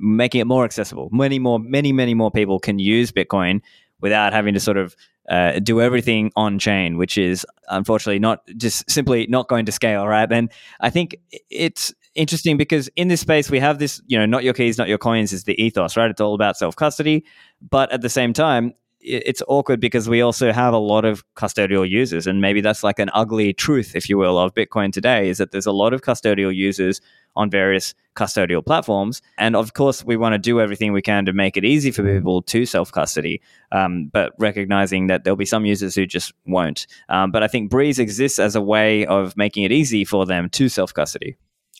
making 0.00 0.40
it 0.40 0.46
more 0.46 0.64
accessible. 0.64 1.10
Many 1.12 1.38
more 1.38 1.58
many 1.58 1.92
many 1.92 2.14
more 2.14 2.30
people 2.30 2.58
can 2.58 2.78
use 2.78 3.12
Bitcoin 3.12 3.60
without 4.00 4.32
having 4.32 4.54
to 4.54 4.60
sort 4.60 4.78
of 4.78 4.96
uh, 5.28 5.58
do 5.58 5.80
everything 5.80 6.32
on 6.36 6.58
chain, 6.58 6.96
which 6.96 7.18
is 7.18 7.46
unfortunately 7.68 8.18
not 8.18 8.46
just 8.56 8.90
simply 8.90 9.26
not 9.28 9.48
going 9.48 9.66
to 9.66 9.72
scale, 9.72 10.06
right? 10.06 10.30
And 10.30 10.50
I 10.80 10.90
think 10.90 11.16
it's 11.50 11.94
interesting 12.14 12.56
because 12.56 12.88
in 12.96 13.08
this 13.08 13.20
space 13.20 13.50
we 13.50 13.60
have 13.60 13.78
this, 13.78 14.00
you 14.06 14.18
know, 14.18 14.26
not 14.26 14.42
your 14.42 14.54
keys, 14.54 14.78
not 14.78 14.88
your 14.88 14.98
coins 14.98 15.32
is 15.32 15.44
the 15.44 15.60
ethos, 15.62 15.96
right? 15.96 16.10
It's 16.10 16.20
all 16.20 16.34
about 16.34 16.56
self 16.56 16.76
custody, 16.76 17.24
but 17.70 17.92
at 17.92 18.00
the 18.00 18.08
same 18.08 18.32
time, 18.32 18.72
it's 19.00 19.42
awkward 19.48 19.80
because 19.80 20.08
we 20.08 20.20
also 20.20 20.52
have 20.52 20.74
a 20.74 20.78
lot 20.78 21.04
of 21.04 21.24
custodial 21.34 21.88
users 21.88 22.26
and 22.26 22.40
maybe 22.40 22.60
that's 22.60 22.82
like 22.82 22.98
an 22.98 23.10
ugly 23.14 23.52
truth 23.52 23.94
if 23.94 24.08
you 24.08 24.18
will 24.18 24.38
of 24.38 24.52
bitcoin 24.54 24.92
today 24.92 25.28
is 25.28 25.38
that 25.38 25.52
there's 25.52 25.66
a 25.66 25.72
lot 25.72 25.92
of 25.92 26.02
custodial 26.02 26.54
users 26.54 27.00
on 27.38 27.48
various 27.48 27.94
custodial 28.16 28.64
platforms. 28.64 29.22
And 29.38 29.54
of 29.56 29.72
course, 29.72 30.04
we 30.04 30.16
want 30.16 30.34
to 30.34 30.38
do 30.38 30.60
everything 30.60 30.92
we 30.92 31.00
can 31.00 31.24
to 31.26 31.32
make 31.32 31.56
it 31.56 31.64
easy 31.64 31.90
for 31.92 32.02
people 32.02 32.42
to 32.42 32.66
self 32.66 32.92
custody, 32.92 33.40
um, 33.72 34.10
but 34.12 34.32
recognizing 34.38 35.06
that 35.06 35.24
there'll 35.24 35.36
be 35.36 35.46
some 35.46 35.64
users 35.64 35.94
who 35.94 36.04
just 36.04 36.34
won't. 36.46 36.86
Um, 37.08 37.30
but 37.30 37.42
I 37.42 37.48
think 37.48 37.70
Breeze 37.70 37.98
exists 37.98 38.38
as 38.38 38.56
a 38.56 38.60
way 38.60 39.06
of 39.06 39.36
making 39.36 39.62
it 39.62 39.72
easy 39.72 40.04
for 40.04 40.26
them 40.26 40.50
to 40.50 40.68
self 40.68 40.92
custody. 40.92 41.36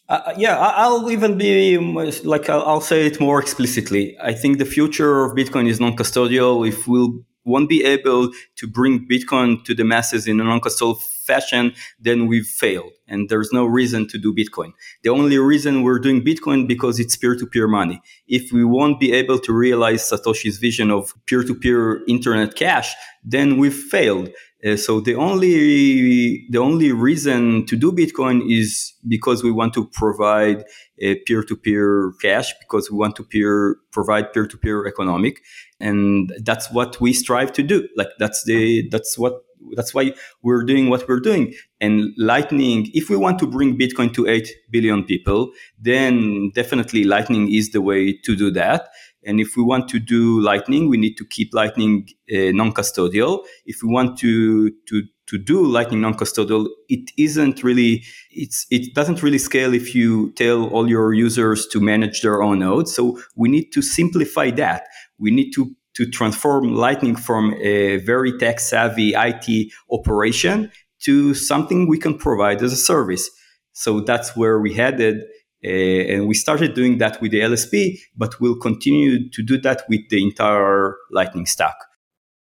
Uh, 0.08 0.20
uh 0.26 0.34
yeah, 0.36 0.56
I'll 0.58 1.10
even 1.10 1.36
be 1.36 1.76
like 2.24 2.48
I'll 2.48 2.80
say 2.80 3.06
it 3.06 3.20
more 3.20 3.40
explicitly. 3.40 4.16
I 4.20 4.32
think 4.32 4.58
the 4.58 4.64
future 4.64 5.24
of 5.24 5.32
Bitcoin 5.32 5.68
is 5.68 5.80
non-custodial. 5.80 6.66
If 6.66 6.88
we'll 6.88 7.24
won't 7.44 7.68
be 7.68 7.84
able 7.84 8.30
to 8.56 8.66
bring 8.66 9.06
Bitcoin 9.08 9.64
to 9.64 9.74
the 9.74 9.84
masses 9.84 10.26
in 10.26 10.40
a 10.40 10.44
non-custodial 10.44 11.00
fashion, 11.28 11.74
then 11.98 12.26
we've 12.26 12.46
failed. 12.46 12.92
And 13.06 13.28
there's 13.28 13.52
no 13.52 13.64
reason 13.64 14.06
to 14.08 14.18
do 14.18 14.34
Bitcoin. 14.34 14.72
The 15.02 15.10
only 15.10 15.38
reason 15.38 15.82
we're 15.82 15.98
doing 15.98 16.22
Bitcoin 16.22 16.66
because 16.66 16.98
it's 16.98 17.16
peer-to-peer 17.16 17.68
money. 17.68 18.00
If 18.26 18.52
we 18.52 18.64
won't 18.64 18.98
be 19.00 19.12
able 19.12 19.38
to 19.40 19.52
realize 19.52 20.02
Satoshi's 20.10 20.58
vision 20.58 20.90
of 20.90 21.14
peer-to-peer 21.26 22.04
internet 22.06 22.54
cash, 22.54 22.94
then 23.24 23.58
we've 23.58 23.80
failed. 23.94 24.28
Uh, 24.66 24.76
so 24.76 25.00
the 25.00 25.14
only 25.14 26.46
the 26.50 26.58
only 26.58 26.90
reason 26.90 27.64
to 27.66 27.76
do 27.76 27.92
Bitcoin 27.92 28.42
is 28.50 28.94
because 29.06 29.44
we 29.44 29.52
want 29.52 29.72
to 29.74 29.86
provide 29.92 30.64
a 30.98 31.14
peer-to-peer 31.26 32.12
cash 32.20 32.52
because 32.58 32.90
we 32.90 32.98
want 32.98 33.14
to 33.14 33.22
peer 33.22 33.76
provide 33.92 34.32
peer-to-peer 34.32 34.86
economic. 34.86 35.40
And 35.78 36.32
that's 36.42 36.72
what 36.72 37.00
we 37.00 37.12
strive 37.12 37.52
to 37.52 37.62
do. 37.62 37.86
Like 37.96 38.08
that's 38.18 38.42
the 38.44 38.88
that's 38.90 39.16
what 39.16 39.44
that's 39.76 39.94
why 39.94 40.12
we're 40.42 40.64
doing 40.64 40.88
what 40.88 41.08
we're 41.08 41.20
doing. 41.20 41.54
And 41.80 42.12
lightning 42.16 42.90
if 42.94 43.10
we 43.10 43.16
want 43.16 43.38
to 43.40 43.46
bring 43.46 43.78
bitcoin 43.78 44.12
to 44.14 44.26
8 44.26 44.48
billion 44.70 45.04
people 45.04 45.52
then 45.80 46.50
definitely 46.54 47.04
lightning 47.04 47.52
is 47.52 47.70
the 47.70 47.80
way 47.80 48.12
to 48.24 48.34
do 48.34 48.50
that 48.50 48.88
and 49.24 49.40
if 49.40 49.56
we 49.56 49.62
want 49.62 49.88
to 49.88 49.98
do 49.98 50.40
lightning 50.40 50.88
we 50.88 50.96
need 50.96 51.16
to 51.16 51.24
keep 51.24 51.52
lightning 51.52 52.08
uh, 52.32 52.52
non-custodial 52.52 53.44
if 53.66 53.82
we 53.82 53.88
want 53.88 54.18
to 54.18 54.70
to 54.86 55.02
to 55.28 55.36
do 55.36 55.64
Lightning 55.66 56.00
non-custodial, 56.00 56.66
it 56.88 57.10
isn't 57.18 57.62
really 57.62 58.02
it's 58.30 58.66
it 58.70 58.94
doesn't 58.94 59.22
really 59.22 59.38
scale 59.38 59.74
if 59.74 59.94
you 59.94 60.32
tell 60.32 60.68
all 60.68 60.88
your 60.88 61.12
users 61.12 61.66
to 61.68 61.80
manage 61.80 62.22
their 62.22 62.42
own 62.42 62.60
nodes. 62.60 62.94
So 62.94 63.20
we 63.36 63.48
need 63.48 63.70
to 63.72 63.82
simplify 63.82 64.50
that. 64.52 64.84
We 65.18 65.30
need 65.30 65.52
to 65.52 65.70
to 65.94 66.06
transform 66.10 66.74
Lightning 66.74 67.16
from 67.16 67.54
a 67.60 67.98
very 67.98 68.38
tech 68.38 68.60
savvy 68.60 69.14
IT 69.14 69.72
operation 69.90 70.70
to 71.00 71.34
something 71.34 71.88
we 71.88 71.98
can 71.98 72.16
provide 72.16 72.62
as 72.62 72.72
a 72.72 72.76
service. 72.76 73.28
So 73.72 74.00
that's 74.00 74.36
where 74.36 74.58
we 74.60 74.74
headed. 74.74 75.24
Uh, 75.64 75.68
and 75.68 76.28
we 76.28 76.34
started 76.34 76.74
doing 76.74 76.98
that 76.98 77.20
with 77.20 77.32
the 77.32 77.40
LSP, 77.40 77.98
but 78.16 78.40
we'll 78.40 78.58
continue 78.58 79.28
to 79.30 79.42
do 79.42 79.58
that 79.60 79.82
with 79.88 80.08
the 80.08 80.22
entire 80.22 80.96
Lightning 81.10 81.46
stack. 81.46 81.74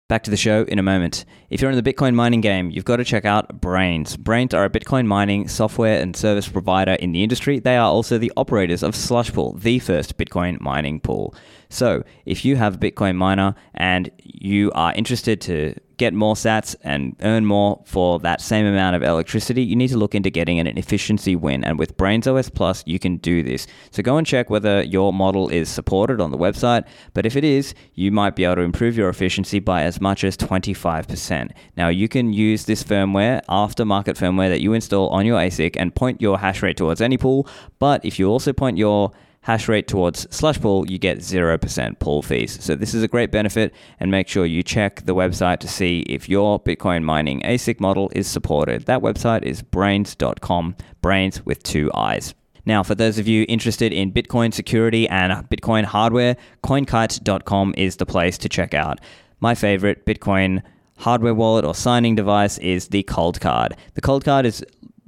Back 0.09 0.25
to 0.25 0.31
the 0.31 0.37
show 0.37 0.65
in 0.65 0.79
a 0.79 0.83
moment. 0.83 1.25
If 1.49 1.63
you're 1.63 1.71
in 1.71 1.83
the 1.83 1.93
Bitcoin 1.93 2.15
mining 2.15 2.43
game, 2.43 2.71
you've 2.71 2.85
got 2.85 2.97
to 2.97 3.05
check 3.05 3.25
out 3.25 3.63
Braiins. 3.63 4.15
Braiins 4.17 4.53
are 4.53 4.65
a 4.65 4.71
Bitcoin 4.71 5.07
mining 5.07 5.49
software 5.49 6.01
and 6.03 6.15
service 6.15 6.47
provider 6.49 6.93
in 6.93 7.13
the 7.13 7.23
industry. 7.23 7.61
They 7.61 7.79
are 7.79 7.91
also 7.91 8.19
the 8.19 8.33
operators 8.37 8.83
of 8.83 8.95
Slushpool, 8.95 9.61
the 9.63 9.79
first 9.79 10.19
Bitcoin 10.19 10.61
mining 10.61 11.01
pool. 11.01 11.35
So, 11.71 12.05
if 12.27 12.45
you 12.45 12.57
have 12.57 12.75
a 12.75 12.79
Bitcoin 12.79 13.17
miner 13.17 13.55
and 13.75 14.11
you 14.19 14.71
are 14.73 14.93
interested 14.93 15.41
to 15.43 15.75
get 16.03 16.13
more 16.13 16.35
sats 16.35 16.75
and 16.83 17.15
earn 17.23 17.47
more 17.47 17.81
for 17.85 18.19
that 18.19 18.41
same 18.41 18.67
amount 18.67 18.97
of 18.97 19.05
electricity, 19.05 19.63
you 19.63 19.77
need 19.77 19.89
to 19.89 19.97
look 19.97 20.17
into 20.17 20.31
getting 20.31 20.59
an 20.59 20.67
efficiency 20.67 21.37
win. 21.37 21.63
And 21.63 21.79
with 21.79 21.97
Braiins 21.97 22.27
OS 22.27 22.51
Plus, 22.51 22.83
you 22.87 22.99
can 22.99 23.19
do 23.19 23.45
this. 23.45 23.69
So 23.93 24.03
go 24.03 24.17
and 24.17 24.27
check 24.27 24.51
whether 24.51 24.83
your 24.83 25.13
model 25.13 25.49
is 25.49 25.69
supported 25.69 26.21
on 26.21 26.33
the 26.33 26.37
website. 26.37 26.85
But 27.15 27.25
if 27.25 27.37
it 27.37 27.45
is, 27.45 27.73
you 27.95 28.11
might 28.11 28.35
be 28.35 28.45
able 28.45 28.57
to 28.57 28.63
improve 28.63 28.97
your 28.97 29.09
efficiency 29.09 29.61
by 29.61 29.85
as 29.85 30.01
much 30.01 30.25
as 30.25 30.37
25%. 30.37 31.53
Now, 31.77 31.89
you 31.89 32.09
can 32.09 32.33
use 32.33 32.65
this 32.65 32.83
firmware, 32.83 33.41
aftermarket 33.49 34.19
firmware 34.19 34.49
that 34.49 34.61
you 34.61 34.73
install 34.73 35.09
on 35.11 35.25
your 35.25 35.39
ASIC 35.39 35.77
and 35.79 35.95
point 35.95 36.21
your 36.21 36.39
hash 36.39 36.63
rate 36.63 36.77
towards 36.77 37.01
any 37.01 37.17
pool. 37.17 37.47
But 37.79 38.05
if 38.05 38.19
you 38.19 38.29
also 38.29 38.53
point 38.53 38.77
your 38.77 39.13
hash 39.43 39.69
rate 39.69 39.87
towards 39.87 40.27
Slushpool, 40.27 40.89
you 40.89 40.99
get 40.99 41.19
0% 41.19 41.99
pool 41.99 42.23
fees. 42.23 42.63
So 42.63 42.75
this 42.75 42.95
is 42.95 43.03
a 43.03 43.09
great 43.09 43.31
benefit 43.31 43.75
and 44.01 44.11
make 44.11 44.29
sure 44.29 44.47
you 44.47 44.63
check 44.63 45.05
the 45.05 45.15
website 45.15 45.59
to 45.61 45.69
see 45.69 46.01
if 46.09 46.29
your 46.29 46.61
Bitcoin 46.61 47.03
mining 47.03 47.41
ASIC 47.43 47.81
model 47.81 48.11
is 48.15 48.27
supported. 48.27 48.87
That 48.87 49.03
website 49.03 49.43
is 49.43 49.63
braiins.com, 49.63 50.77
braiins 51.03 51.45
with 51.45 51.63
two 51.63 51.91
eyes. 51.95 52.35
Now, 52.65 52.85
for 52.85 52.95
those 52.95 53.19
of 53.19 53.27
you 53.27 53.45
interested 53.49 53.93
in 53.93 54.13
Bitcoin 54.13 54.55
security 54.55 55.09
and 55.09 55.33
Bitcoin 55.51 55.85
hardware, 55.85 56.37
coinkite.com 56.65 57.75
is 57.77 57.97
the 57.97 58.07
place 58.07 58.39
to 58.39 58.49
check 58.49 58.73
out. 58.73 59.01
My 59.41 59.57
favorite 59.57 60.07
Bitcoin 60.07 60.63
hardware 60.99 61.35
wallet 61.35 61.65
or 61.65 61.75
signing 61.75 62.15
device 62.15 62.59
is 62.59 62.89
the 62.89 63.03
Coldcard. 63.03 63.73
The 63.95 64.01
Coldcard 64.01 64.45
is 64.45 64.65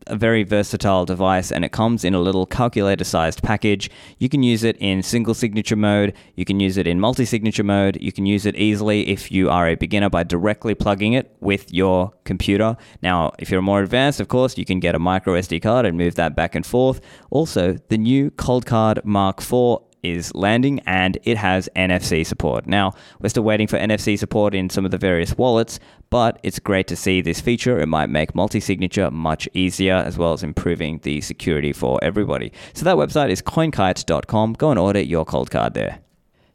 a 0.07 0.17
very 0.17 0.43
versatile 0.43 1.05
device 1.05 1.53
and 1.53 1.64
it 1.64 1.73
comes 1.73 2.05
in 2.05 2.14
a 2.14 2.21
little 2.21 2.47
calculator 2.47 3.05
sized 3.05 3.43
package. 3.43 3.90
You 4.19 4.29
can 4.29 4.43
use 4.43 4.64
it 4.64 4.77
in 4.79 5.03
single 5.03 5.35
signature 5.35 5.77
mode, 5.77 6.14
you 6.35 6.45
can 6.45 6.61
use 6.61 6.77
it 6.77 6.87
in 6.87 7.01
multi 7.01 7.25
signature 7.25 7.64
mode, 7.64 7.99
you 8.01 8.12
can 8.12 8.27
use 8.27 8.47
it 8.47 8.57
easily 8.57 9.09
if 9.09 9.31
you 9.31 9.51
are 9.51 9.69
a 9.69 9.75
beginner 9.75 10.11
by 10.11 10.23
directly 10.23 10.75
plugging 10.75 11.12
it 11.12 11.35
with 11.40 11.73
your 11.73 12.12
computer. 12.25 12.77
Now, 13.03 13.33
if 13.38 13.51
you're 13.51 13.62
more 13.62 13.83
advanced, 13.83 14.21
of 14.21 14.29
course, 14.29 14.59
you 14.59 14.64
can 14.64 14.81
get 14.81 14.95
a 14.95 14.99
micro 14.99 15.35
SD 15.35 15.62
card 15.62 15.87
and 15.87 15.97
move 15.97 16.14
that 16.17 16.35
back 16.35 16.55
and 16.55 16.64
forth. 16.64 17.01
Also, 17.31 17.79
the 17.88 17.99
new 17.99 18.31
Coldcard 18.33 19.05
Mark 19.05 19.40
IV 19.40 19.84
is 20.05 20.35
landing 20.35 20.81
and 20.87 21.19
it 21.25 21.37
has 21.37 21.69
NFC 21.75 22.25
support. 22.25 22.67
Now, 22.67 22.93
we're 23.21 23.31
still 23.31 23.43
waiting 23.43 23.67
for 23.67 23.79
NFC 23.79 24.19
support 24.19 24.55
in 24.55 24.71
some 24.71 24.85
of 24.85 24.90
the 24.90 24.99
various 24.99 25.37
wallets, 25.37 25.81
but 26.11 26.38
it's 26.43 26.59
great 26.59 26.87
to 26.88 26.97
see 26.97 27.21
this 27.21 27.40
feature. 27.40 27.81
It 27.81 27.87
might 27.87 28.11
make 28.11 28.35
multi 28.35 28.61
signature 28.61 29.11
much 29.11 29.49
easier 29.55 29.95
as 29.95 30.19
well 30.19 30.33
as 30.33 30.43
improving 30.43 30.99
the 31.03 31.21
security 31.21 31.73
for 31.73 31.99
everybody. 32.03 32.53
So, 32.75 32.85
that 32.85 32.97
website 32.97 33.31
is 33.31 33.43
coinkite.com. 33.43 34.53
Go 34.55 34.71
and 34.71 34.79
order 34.79 35.01
your 35.01 35.25
Coldcard 35.25 35.75
there. 35.75 36.01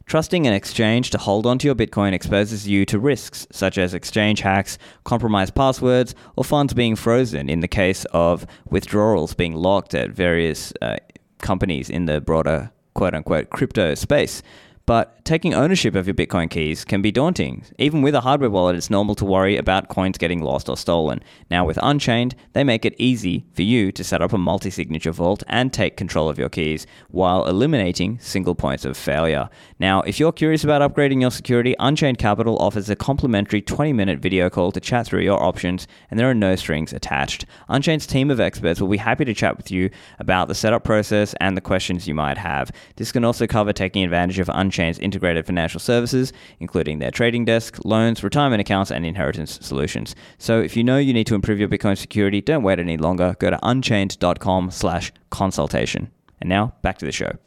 Trusting 0.10 0.48
an 0.48 0.54
exchange 0.54 1.12
to 1.12 1.20
hold 1.20 1.46
onto 1.46 1.68
your 1.68 1.76
Bitcoin 1.76 2.14
exposes 2.14 2.68
you 2.68 2.84
to 2.86 2.98
risks 2.98 3.46
such 3.52 3.78
as 3.78 3.94
exchange 3.94 4.42
hacks, 4.42 4.80
compromised 5.04 5.54
passwords, 5.54 6.16
or 6.36 6.44
funds 6.44 6.74
being 6.74 6.96
frozen 6.96 7.48
in 7.48 7.60
the 7.60 7.68
case 7.68 8.06
of 8.06 8.48
withdrawals 8.72 9.36
being 9.36 9.54
locked 9.54 9.94
at 9.94 10.10
various 10.10 10.74
uh, 10.82 10.96
companies 11.38 11.92
in 11.92 12.08
the 12.08 12.22
broader 12.22 12.72
quote 12.94 13.14
unquote 13.16 13.50
crypto 13.50 13.96
space. 13.96 14.42
But 14.90 15.24
taking 15.24 15.54
ownership 15.54 15.94
of 15.94 16.08
your 16.08 16.16
Bitcoin 16.16 16.50
keys 16.50 16.84
can 16.84 17.04
be 17.04 17.12
daunting. 17.12 17.64
Even 17.78 18.02
with 18.02 18.16
a 18.16 18.22
hardware 18.22 18.50
wallet, 18.50 18.76
it's 18.76 18.90
normal 18.90 19.14
to 19.14 19.24
worry 19.24 19.56
about 19.56 19.88
coins 19.88 20.18
getting 20.18 20.42
lost 20.42 20.68
or 20.68 20.76
stolen. 20.76 21.22
Now, 21.52 21.64
with 21.64 21.78
Unchained, 21.84 22.34
they 22.54 22.64
make 22.64 22.86
it 22.86 22.96
easy 22.98 23.46
for 23.54 23.62
you 23.62 23.92
to 23.92 24.04
set 24.04 24.24
up 24.24 24.34
a 24.34 24.40
multi 24.40 24.72
signature 24.72 25.12
vault 25.12 25.44
and 25.46 25.72
take 25.72 25.96
control 25.96 26.28
of 26.28 26.40
your 26.40 26.50
keys 26.50 26.88
while 27.10 27.46
eliminating 27.46 28.18
single 28.18 28.56
points 28.56 28.84
of 28.84 28.98
failure. 28.98 29.48
Now, 29.78 30.02
if 30.02 30.20
you're 30.20 30.32
curious 30.32 30.64
about 30.64 30.82
upgrading 30.82 31.22
your 31.22 31.30
security, 31.30 31.76
Unchained 31.78 32.18
Capital 32.18 32.58
offers 32.58 32.90
a 32.90 32.96
complimentary 32.96 33.62
20 33.62 33.94
minute 33.94 34.18
video 34.18 34.50
call 34.50 34.72
to 34.72 34.80
chat 34.80 35.06
through 35.06 35.22
your 35.22 35.44
options, 35.44 35.88
and 36.10 36.20
there 36.20 36.32
are 36.32 36.34
no 36.34 36.56
strings 36.56 36.94
attached. 36.94 37.46
Unchained's 37.68 38.08
team 38.08 38.32
of 38.32 38.40
experts 38.40 38.82
will 38.82 38.88
be 38.88 38.98
happy 38.98 39.26
to 39.26 39.36
chat 39.36 39.56
with 39.56 39.70
you 39.70 39.92
about 40.18 40.48
the 40.48 40.56
setup 40.56 40.84
process 40.84 41.36
and 41.40 41.56
the 41.56 41.62
questions 41.62 42.08
you 42.08 42.16
might 42.16 42.40
have. 42.40 42.72
This 42.96 43.12
can 43.12 43.24
also 43.24 43.46
cover 43.46 43.72
taking 43.72 44.04
advantage 44.04 44.40
of 44.40 44.50
Unchained 44.52 44.79
Unchained's 44.80 45.00
integrated 45.00 45.46
financial 45.46 45.80
services, 45.80 46.32
including 46.60 47.00
their 47.00 47.12
trading 47.12 47.44
desk, 47.44 47.80
loans, 47.84 48.24
retirement 48.24 48.62
accounts, 48.62 48.92
and 48.92 49.06
inheritance 49.06 49.60
solutions. 49.62 50.16
So 50.38 50.62
if 50.62 50.78
you 50.78 50.86
know 50.86 50.98
you 50.98 51.14
need 51.14 51.28
to 51.28 51.36
improve 51.36 51.60
your 51.60 51.68
Bitcoin 51.68 51.98
security, 51.98 52.40
don't 52.40 52.64
wait 52.64 52.80
any 52.80 52.96
longer. 52.96 53.36
Go 53.40 53.50
to 53.50 53.60
unchained.com 53.62 54.72
slash 54.72 55.12
consultation. 55.32 56.10
And 56.40 56.50
now 56.50 56.74
back 56.82 56.98
to 57.00 57.06
the 57.06 57.12
show. 57.12 57.38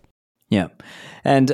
Yeah. 0.50 0.68
And 1.24 1.52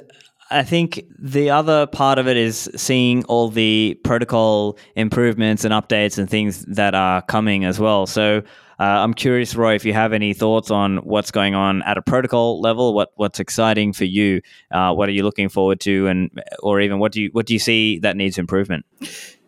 I 0.50 0.64
think 0.64 1.04
the 1.16 1.50
other 1.50 1.86
part 1.86 2.18
of 2.18 2.26
it 2.26 2.36
is 2.36 2.68
seeing 2.74 3.24
all 3.26 3.48
the 3.48 4.00
protocol 4.02 4.78
improvements 4.96 5.64
and 5.64 5.72
updates 5.72 6.18
and 6.18 6.28
things 6.28 6.64
that 6.64 6.96
are 6.96 7.22
coming 7.22 7.64
as 7.64 7.78
well. 7.78 8.06
So 8.06 8.42
uh, 8.80 8.84
I'm 8.84 9.12
curious, 9.12 9.56
Roy, 9.56 9.74
if 9.74 9.84
you 9.84 9.92
have 9.92 10.12
any 10.12 10.34
thoughts 10.34 10.70
on 10.70 10.98
what's 10.98 11.32
going 11.32 11.56
on 11.56 11.82
at 11.82 11.98
a 11.98 12.02
protocol 12.02 12.60
level. 12.60 12.94
What 12.94 13.12
what's 13.16 13.40
exciting 13.40 13.92
for 13.92 14.04
you? 14.04 14.40
Uh, 14.70 14.92
what 14.94 15.08
are 15.08 15.12
you 15.12 15.24
looking 15.24 15.48
forward 15.48 15.80
to, 15.80 16.06
and 16.06 16.30
or 16.60 16.80
even 16.80 17.00
what 17.00 17.10
do 17.10 17.22
you 17.22 17.30
what 17.32 17.46
do 17.46 17.54
you 17.54 17.58
see 17.58 17.98
that 18.00 18.16
needs 18.16 18.38
improvement? 18.38 18.86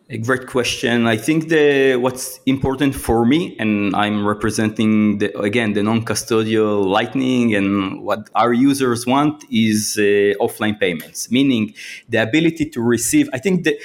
A 0.09 0.17
great 0.17 0.47
question. 0.47 1.07
I 1.07 1.15
think 1.15 1.47
the 1.47 1.95
what's 1.95 2.41
important 2.45 2.93
for 2.93 3.25
me, 3.25 3.55
and 3.57 3.95
I'm 3.95 4.27
representing 4.27 5.19
the, 5.19 5.39
again 5.39 5.71
the 5.71 5.83
non-custodial 5.83 6.85
Lightning, 6.85 7.55
and 7.55 8.03
what 8.03 8.29
our 8.35 8.51
users 8.51 9.07
want 9.07 9.45
is 9.49 9.95
uh, 9.97 10.35
offline 10.43 10.77
payments, 10.77 11.31
meaning 11.31 11.73
the 12.09 12.17
ability 12.17 12.65
to 12.71 12.81
receive. 12.81 13.29
I 13.31 13.37
think 13.37 13.63
that 13.63 13.77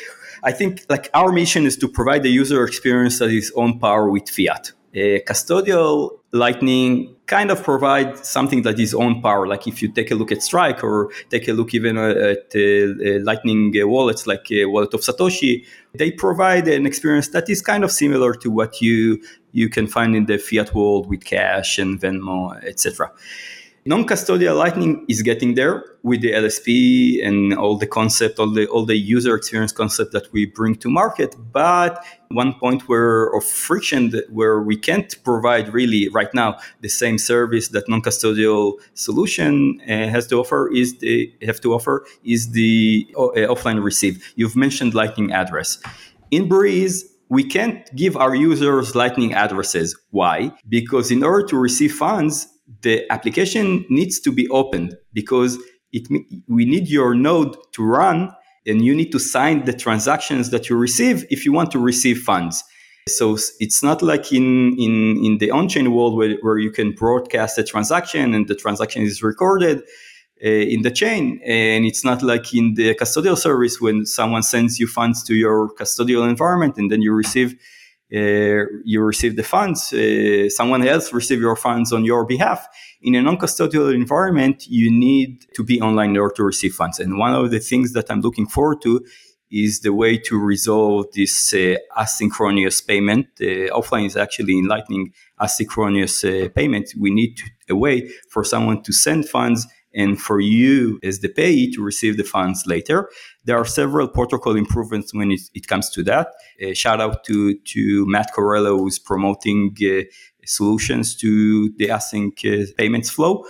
I 0.43 0.51
think 0.51 0.85
like 0.89 1.09
our 1.15 1.31
mission 1.31 1.67
is 1.67 1.77
to 1.77 1.87
provide 1.87 2.25
the 2.25 2.31
user 2.31 2.65
experience 2.65 3.21
that 3.21 3.31
is 3.31 3.53
on 3.57 3.79
par 3.79 4.11
with 4.11 4.29
fiat 4.29 4.73
custodial 4.97 6.19
Lightning 6.33 7.15
kind 7.27 7.51
of 7.51 7.63
provide 7.63 8.25
something 8.25 8.63
that 8.63 8.79
is 8.79 8.95
on 8.95 9.21
power. 9.23 9.47
Like 9.47 9.67
if 9.67 9.83
you 9.83 9.89
take 9.89 10.11
a 10.11 10.15
look 10.15 10.31
at 10.33 10.43
Strike 10.43 10.83
or 10.85 11.11
take 11.31 11.49
a 11.49 11.53
look 11.53 11.75
even 11.75 11.99
uh, 11.99 12.35
at 12.35 12.53
uh, 12.55 12.61
uh, 12.61 13.21
Lightning 13.23 13.73
wallets 13.75 14.27
like 14.27 14.47
Wallet 14.51 14.95
of 14.95 15.01
Satoshi, 15.01 15.65
they 15.95 16.11
provide 16.11 16.69
an 16.69 16.87
experience 16.87 17.29
that 17.29 17.49
is 17.49 17.63
kind 17.63 17.85
of 17.85 17.91
similar 17.93 18.33
to 18.35 18.51
what 18.51 18.81
you 18.81 19.23
you 19.53 19.69
can 19.69 19.87
find 19.87 20.15
in 20.15 20.27
the 20.27 20.39
fiat 20.39 20.75
world 20.75 21.09
with 21.09 21.25
Cash 21.25 21.79
and 21.79 21.99
Venmo, 22.01 22.63
etc. 22.65 23.11
Non-custodial 23.88 24.59
Lightning 24.59 25.05
is 25.09 25.22
getting 25.22 25.55
there 25.55 25.85
with 26.03 26.20
the 26.20 26.33
LSP 26.33 27.25
and 27.25 27.55
all 27.55 27.79
the 27.79 27.87
concept, 27.87 28.40
all 28.40 28.51
the 28.51 28.66
all 28.66 28.85
the 28.85 28.96
user 28.96 29.37
experience 29.37 29.70
concept 29.70 30.11
that 30.11 30.33
we 30.33 30.44
bring 30.44 30.75
to 30.77 30.90
market. 30.90 31.37
But 31.53 32.05
one 32.29 32.55
point 32.55 32.88
where 32.88 33.29
of 33.29 33.44
friction 33.44 34.12
where 34.29 34.61
we 34.61 34.77
can't 34.77 35.14
provide 35.22 35.72
really 35.72 36.09
right 36.09 36.35
now 36.35 36.59
the 36.81 36.88
same 36.88 37.16
service 37.16 37.68
that 37.68 37.88
non-custodial 37.88 38.72
solution 38.94 39.81
uh, 39.83 40.09
has 40.09 40.27
to 40.29 40.40
offer 40.40 40.68
is 40.75 40.99
the 40.99 41.33
have 41.42 41.61
to 41.61 41.72
offer 41.72 42.05
is 42.25 42.51
the 42.51 43.07
uh, 43.16 43.53
offline 43.53 43.85
receive. 43.85 44.14
You've 44.35 44.57
mentioned 44.57 44.94
Lightning 44.94 45.33
address 45.33 45.79
in 46.33 46.49
Breeze 46.49 47.12
we 47.29 47.42
can't 47.42 47.92
give 47.96 48.16
our 48.16 48.37
users 48.37 48.94
lightning 48.94 49.35
addresses 49.35 49.97
why 50.11 50.53
because 50.68 51.11
in 51.11 51.24
order 51.24 51.45
to 51.45 51.57
receive 51.57 51.93
funds 51.93 52.47
the 52.83 53.05
application 53.11 53.85
needs 53.89 54.21
to 54.21 54.33
be 54.33 54.49
opened 54.49 54.97
because 55.12 55.59
it, 55.93 56.09
we 56.49 56.64
need 56.64 56.89
your 56.89 57.14
node 57.14 57.57
to 57.73 57.85
run 57.85 58.33
and 58.67 58.85
you 58.85 58.95
need 58.95 59.12
to 59.12 59.19
sign 59.19 59.64
the 59.64 59.73
transactions 59.73 60.51
that 60.51 60.69
you 60.69 60.77
receive 60.77 61.25
if 61.31 61.45
you 61.45 61.53
want 61.53 61.71
to 61.71 61.79
receive 61.79 62.19
funds. 62.19 62.64
So 63.09 63.39
it's 63.61 63.85
not 63.85 64.03
like 64.03 64.33
in, 64.33 64.77
in, 64.79 65.25
in 65.25 65.39
the 65.39 65.53
on-chain 65.53 65.93
world 65.93 66.17
where, 66.17 66.37
where 66.41 66.59
you 66.59 66.73
can 66.73 66.91
broadcast 66.93 67.57
a 67.57 67.62
transaction 67.62 68.35
and 68.35 68.49
the 68.49 68.57
transaction 68.57 69.03
is 69.03 69.23
recorded 69.23 69.83
uh, 70.45 70.49
in 70.49 70.83
the 70.83 70.91
chain. 70.91 71.41
And 71.47 71.87
it's 71.87 72.05
not 72.05 72.21
like 72.23 72.53
in 72.53 72.75
the 72.75 72.97
custodial 72.97 73.39
service 73.39 73.81
when 73.81 74.07
someone 74.07 74.43
sends 74.43 74.81
you 74.81 74.89
funds 74.89 75.23
to 75.25 75.37
your 75.37 75.71
custodial 75.79 76.29
environment 76.29 76.77
and 76.79 76.91
then 76.91 77.01
you 77.01 77.12
receive 77.12 77.55
you 78.11 79.03
receive 79.03 79.37
the 79.37 79.43
funds, 79.43 79.93
uh, 79.93 80.49
someone 80.49 80.87
else 80.87 81.13
receive 81.13 81.41
your 81.41 81.57
funds 81.57 81.93
on 81.93 82.05
your 82.05 82.25
behalf. 82.25 82.67
In 83.03 83.15
a 83.15 83.23
non-custodial 83.23 83.95
environment, 83.95 84.67
you 84.69 84.91
need 84.91 85.45
to 85.55 85.65
be 85.65 85.81
online 85.81 86.11
in 86.11 86.17
order 86.17 86.35
to 86.37 86.45
receive 86.45 86.75
funds. 86.75 87.01
And 87.01 87.19
one 87.19 87.35
of 87.35 87.51
the 87.51 87.61
things 87.61 87.93
that 87.93 88.11
I'm 88.11 88.21
looking 88.21 88.47
forward 88.47 88.81
to 88.83 89.05
is 89.51 89.81
the 89.81 89.93
way 89.93 90.19
to 90.19 90.39
resolve 90.39 91.07
this 91.15 91.55
uh, 91.55 91.77
asynchronous 91.97 92.85
payment. 92.85 93.27
Uh, 93.41 93.71
offline 93.79 94.07
is 94.07 94.17
actually 94.17 94.59
enlightening 94.59 95.13
asynchronous 95.41 96.25
uh, 96.25 96.49
payment. 96.49 96.93
We 96.99 97.11
need 97.13 97.37
to, 97.37 97.45
a 97.71 97.77
way 97.77 98.09
for 98.31 98.43
someone 98.45 98.83
to 98.83 98.93
send 98.93 99.29
funds 99.29 99.67
and 99.97 100.20
for 100.20 100.38
you 100.38 101.01
as 101.03 101.20
the 101.20 101.28
payee 101.28 101.72
to 101.72 101.82
receive 101.82 102.16
the 102.16 102.24
funds 102.24 102.66
later. 102.66 103.09
There 103.44 103.57
are 103.57 103.64
several 103.64 104.09
protocol 104.09 104.55
improvements 104.55 105.14
when 105.14 105.32
it, 105.32 105.40
it 105.55 105.66
comes 105.66 105.90
to 105.90 106.03
that. 106.05 106.28
Uh, 106.62 106.74
shout 106.74 107.01
out 107.01 107.24
to, 107.24 107.57
to 107.59 108.07
Matt 108.07 108.30
Corallo, 108.36 108.78
who's 108.78 108.99
promoting 108.99 109.74
uh, 109.82 110.03
solutions 110.44 111.16
to 111.16 111.70
the 111.78 111.88
async 111.88 112.32
uh, 112.44 112.66
payments 112.76 113.11
flow. 113.11 113.44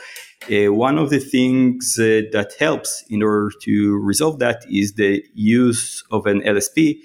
Uh, 0.50 0.72
one 0.72 0.98
of 0.98 1.10
the 1.10 1.18
things 1.18 1.98
uh, 1.98 2.22
that 2.32 2.52
helps 2.58 3.04
in 3.10 3.22
order 3.22 3.50
to 3.62 3.98
resolve 3.98 4.38
that 4.38 4.64
is 4.70 4.94
the 4.94 5.22
use 5.34 6.04
of 6.10 6.26
an 6.26 6.40
LSP 6.42 6.96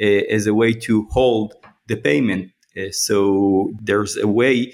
uh, 0.00 0.04
as 0.04 0.46
a 0.46 0.54
way 0.54 0.72
to 0.72 1.06
hold 1.10 1.54
the 1.88 1.96
payment. 1.96 2.50
Uh, 2.76 2.90
so 2.90 3.72
there's 3.80 4.16
a 4.16 4.28
way 4.28 4.72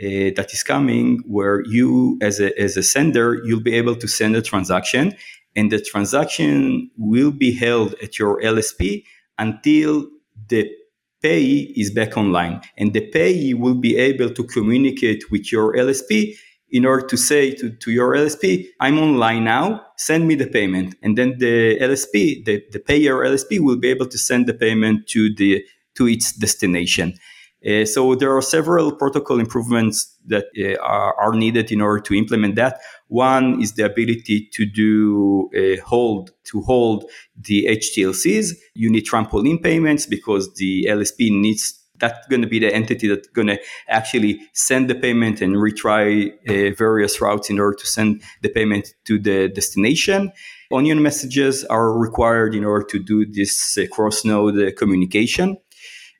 uh, 0.00 0.30
that 0.36 0.48
is 0.52 0.62
coming 0.62 1.22
where 1.26 1.64
you, 1.66 2.18
as 2.20 2.40
a, 2.40 2.58
as 2.60 2.76
a 2.76 2.82
sender, 2.82 3.40
you'll 3.44 3.62
be 3.62 3.74
able 3.74 3.96
to 3.96 4.06
send 4.06 4.36
a 4.36 4.42
transaction, 4.42 5.14
and 5.54 5.72
the 5.72 5.80
transaction 5.80 6.90
will 6.98 7.30
be 7.30 7.52
held 7.52 7.94
at 8.02 8.18
your 8.18 8.40
LSP 8.42 9.04
until 9.38 10.06
the 10.48 10.70
payee 11.22 11.72
is 11.76 11.90
back 11.90 12.16
online. 12.16 12.60
And 12.76 12.92
the 12.92 13.00
payee 13.00 13.54
will 13.54 13.74
be 13.74 13.96
able 13.96 14.30
to 14.30 14.44
communicate 14.44 15.30
with 15.30 15.50
your 15.50 15.74
LSP 15.74 16.36
in 16.70 16.84
order 16.84 17.06
to 17.06 17.16
say 17.16 17.52
to, 17.54 17.70
to 17.70 17.90
your 17.90 18.14
LSP, 18.14 18.66
I'm 18.80 18.98
online 18.98 19.44
now, 19.44 19.86
send 19.96 20.26
me 20.26 20.34
the 20.34 20.46
payment. 20.46 20.96
And 21.02 21.16
then 21.16 21.38
the 21.38 21.78
LSP, 21.80 22.44
the, 22.44 22.62
the 22.72 22.80
payer 22.80 23.16
LSP 23.24 23.60
will 23.60 23.76
be 23.76 23.88
able 23.88 24.06
to 24.06 24.18
send 24.18 24.46
the 24.46 24.54
payment 24.54 25.06
to 25.08 25.34
the 25.34 25.64
to 25.94 26.06
its 26.06 26.32
destination. 26.32 27.14
Uh, 27.66 27.84
so 27.84 28.14
there 28.14 28.36
are 28.36 28.42
several 28.42 28.92
protocol 28.92 29.40
improvements 29.40 30.16
that 30.26 30.46
uh, 30.58 30.80
are, 30.82 31.14
are, 31.18 31.32
needed 31.34 31.72
in 31.72 31.80
order 31.80 32.00
to 32.00 32.14
implement 32.14 32.54
that. 32.54 32.78
One 33.08 33.60
is 33.60 33.72
the 33.72 33.84
ability 33.84 34.48
to 34.52 34.66
do 34.66 35.50
uh, 35.56 35.82
hold 35.84 36.30
to 36.44 36.60
hold 36.62 37.10
the 37.36 37.66
HTLCs. 37.68 38.52
You 38.74 38.90
need 38.90 39.06
trampoline 39.06 39.62
payments 39.62 40.06
because 40.06 40.54
the 40.54 40.86
LSP 40.88 41.30
needs 41.30 41.82
that's 41.98 42.26
going 42.28 42.42
to 42.42 42.48
be 42.48 42.58
the 42.58 42.72
entity 42.72 43.08
that's 43.08 43.28
going 43.28 43.46
to 43.46 43.58
actually 43.88 44.38
send 44.52 44.90
the 44.90 44.94
payment 44.94 45.40
and 45.40 45.56
retry 45.56 46.30
uh, 46.46 46.74
various 46.76 47.20
routes 47.20 47.48
in 47.48 47.58
order 47.58 47.74
to 47.74 47.86
send 47.86 48.22
the 48.42 48.50
payment 48.50 48.94
to 49.06 49.18
the 49.18 49.48
destination. 49.48 50.30
Onion 50.70 51.02
messages 51.02 51.64
are 51.64 51.96
required 51.98 52.54
in 52.54 52.64
order 52.64 52.84
to 52.84 52.98
do 52.98 53.24
this 53.24 53.78
cross 53.90 54.24
node 54.24 54.76
communication 54.76 55.56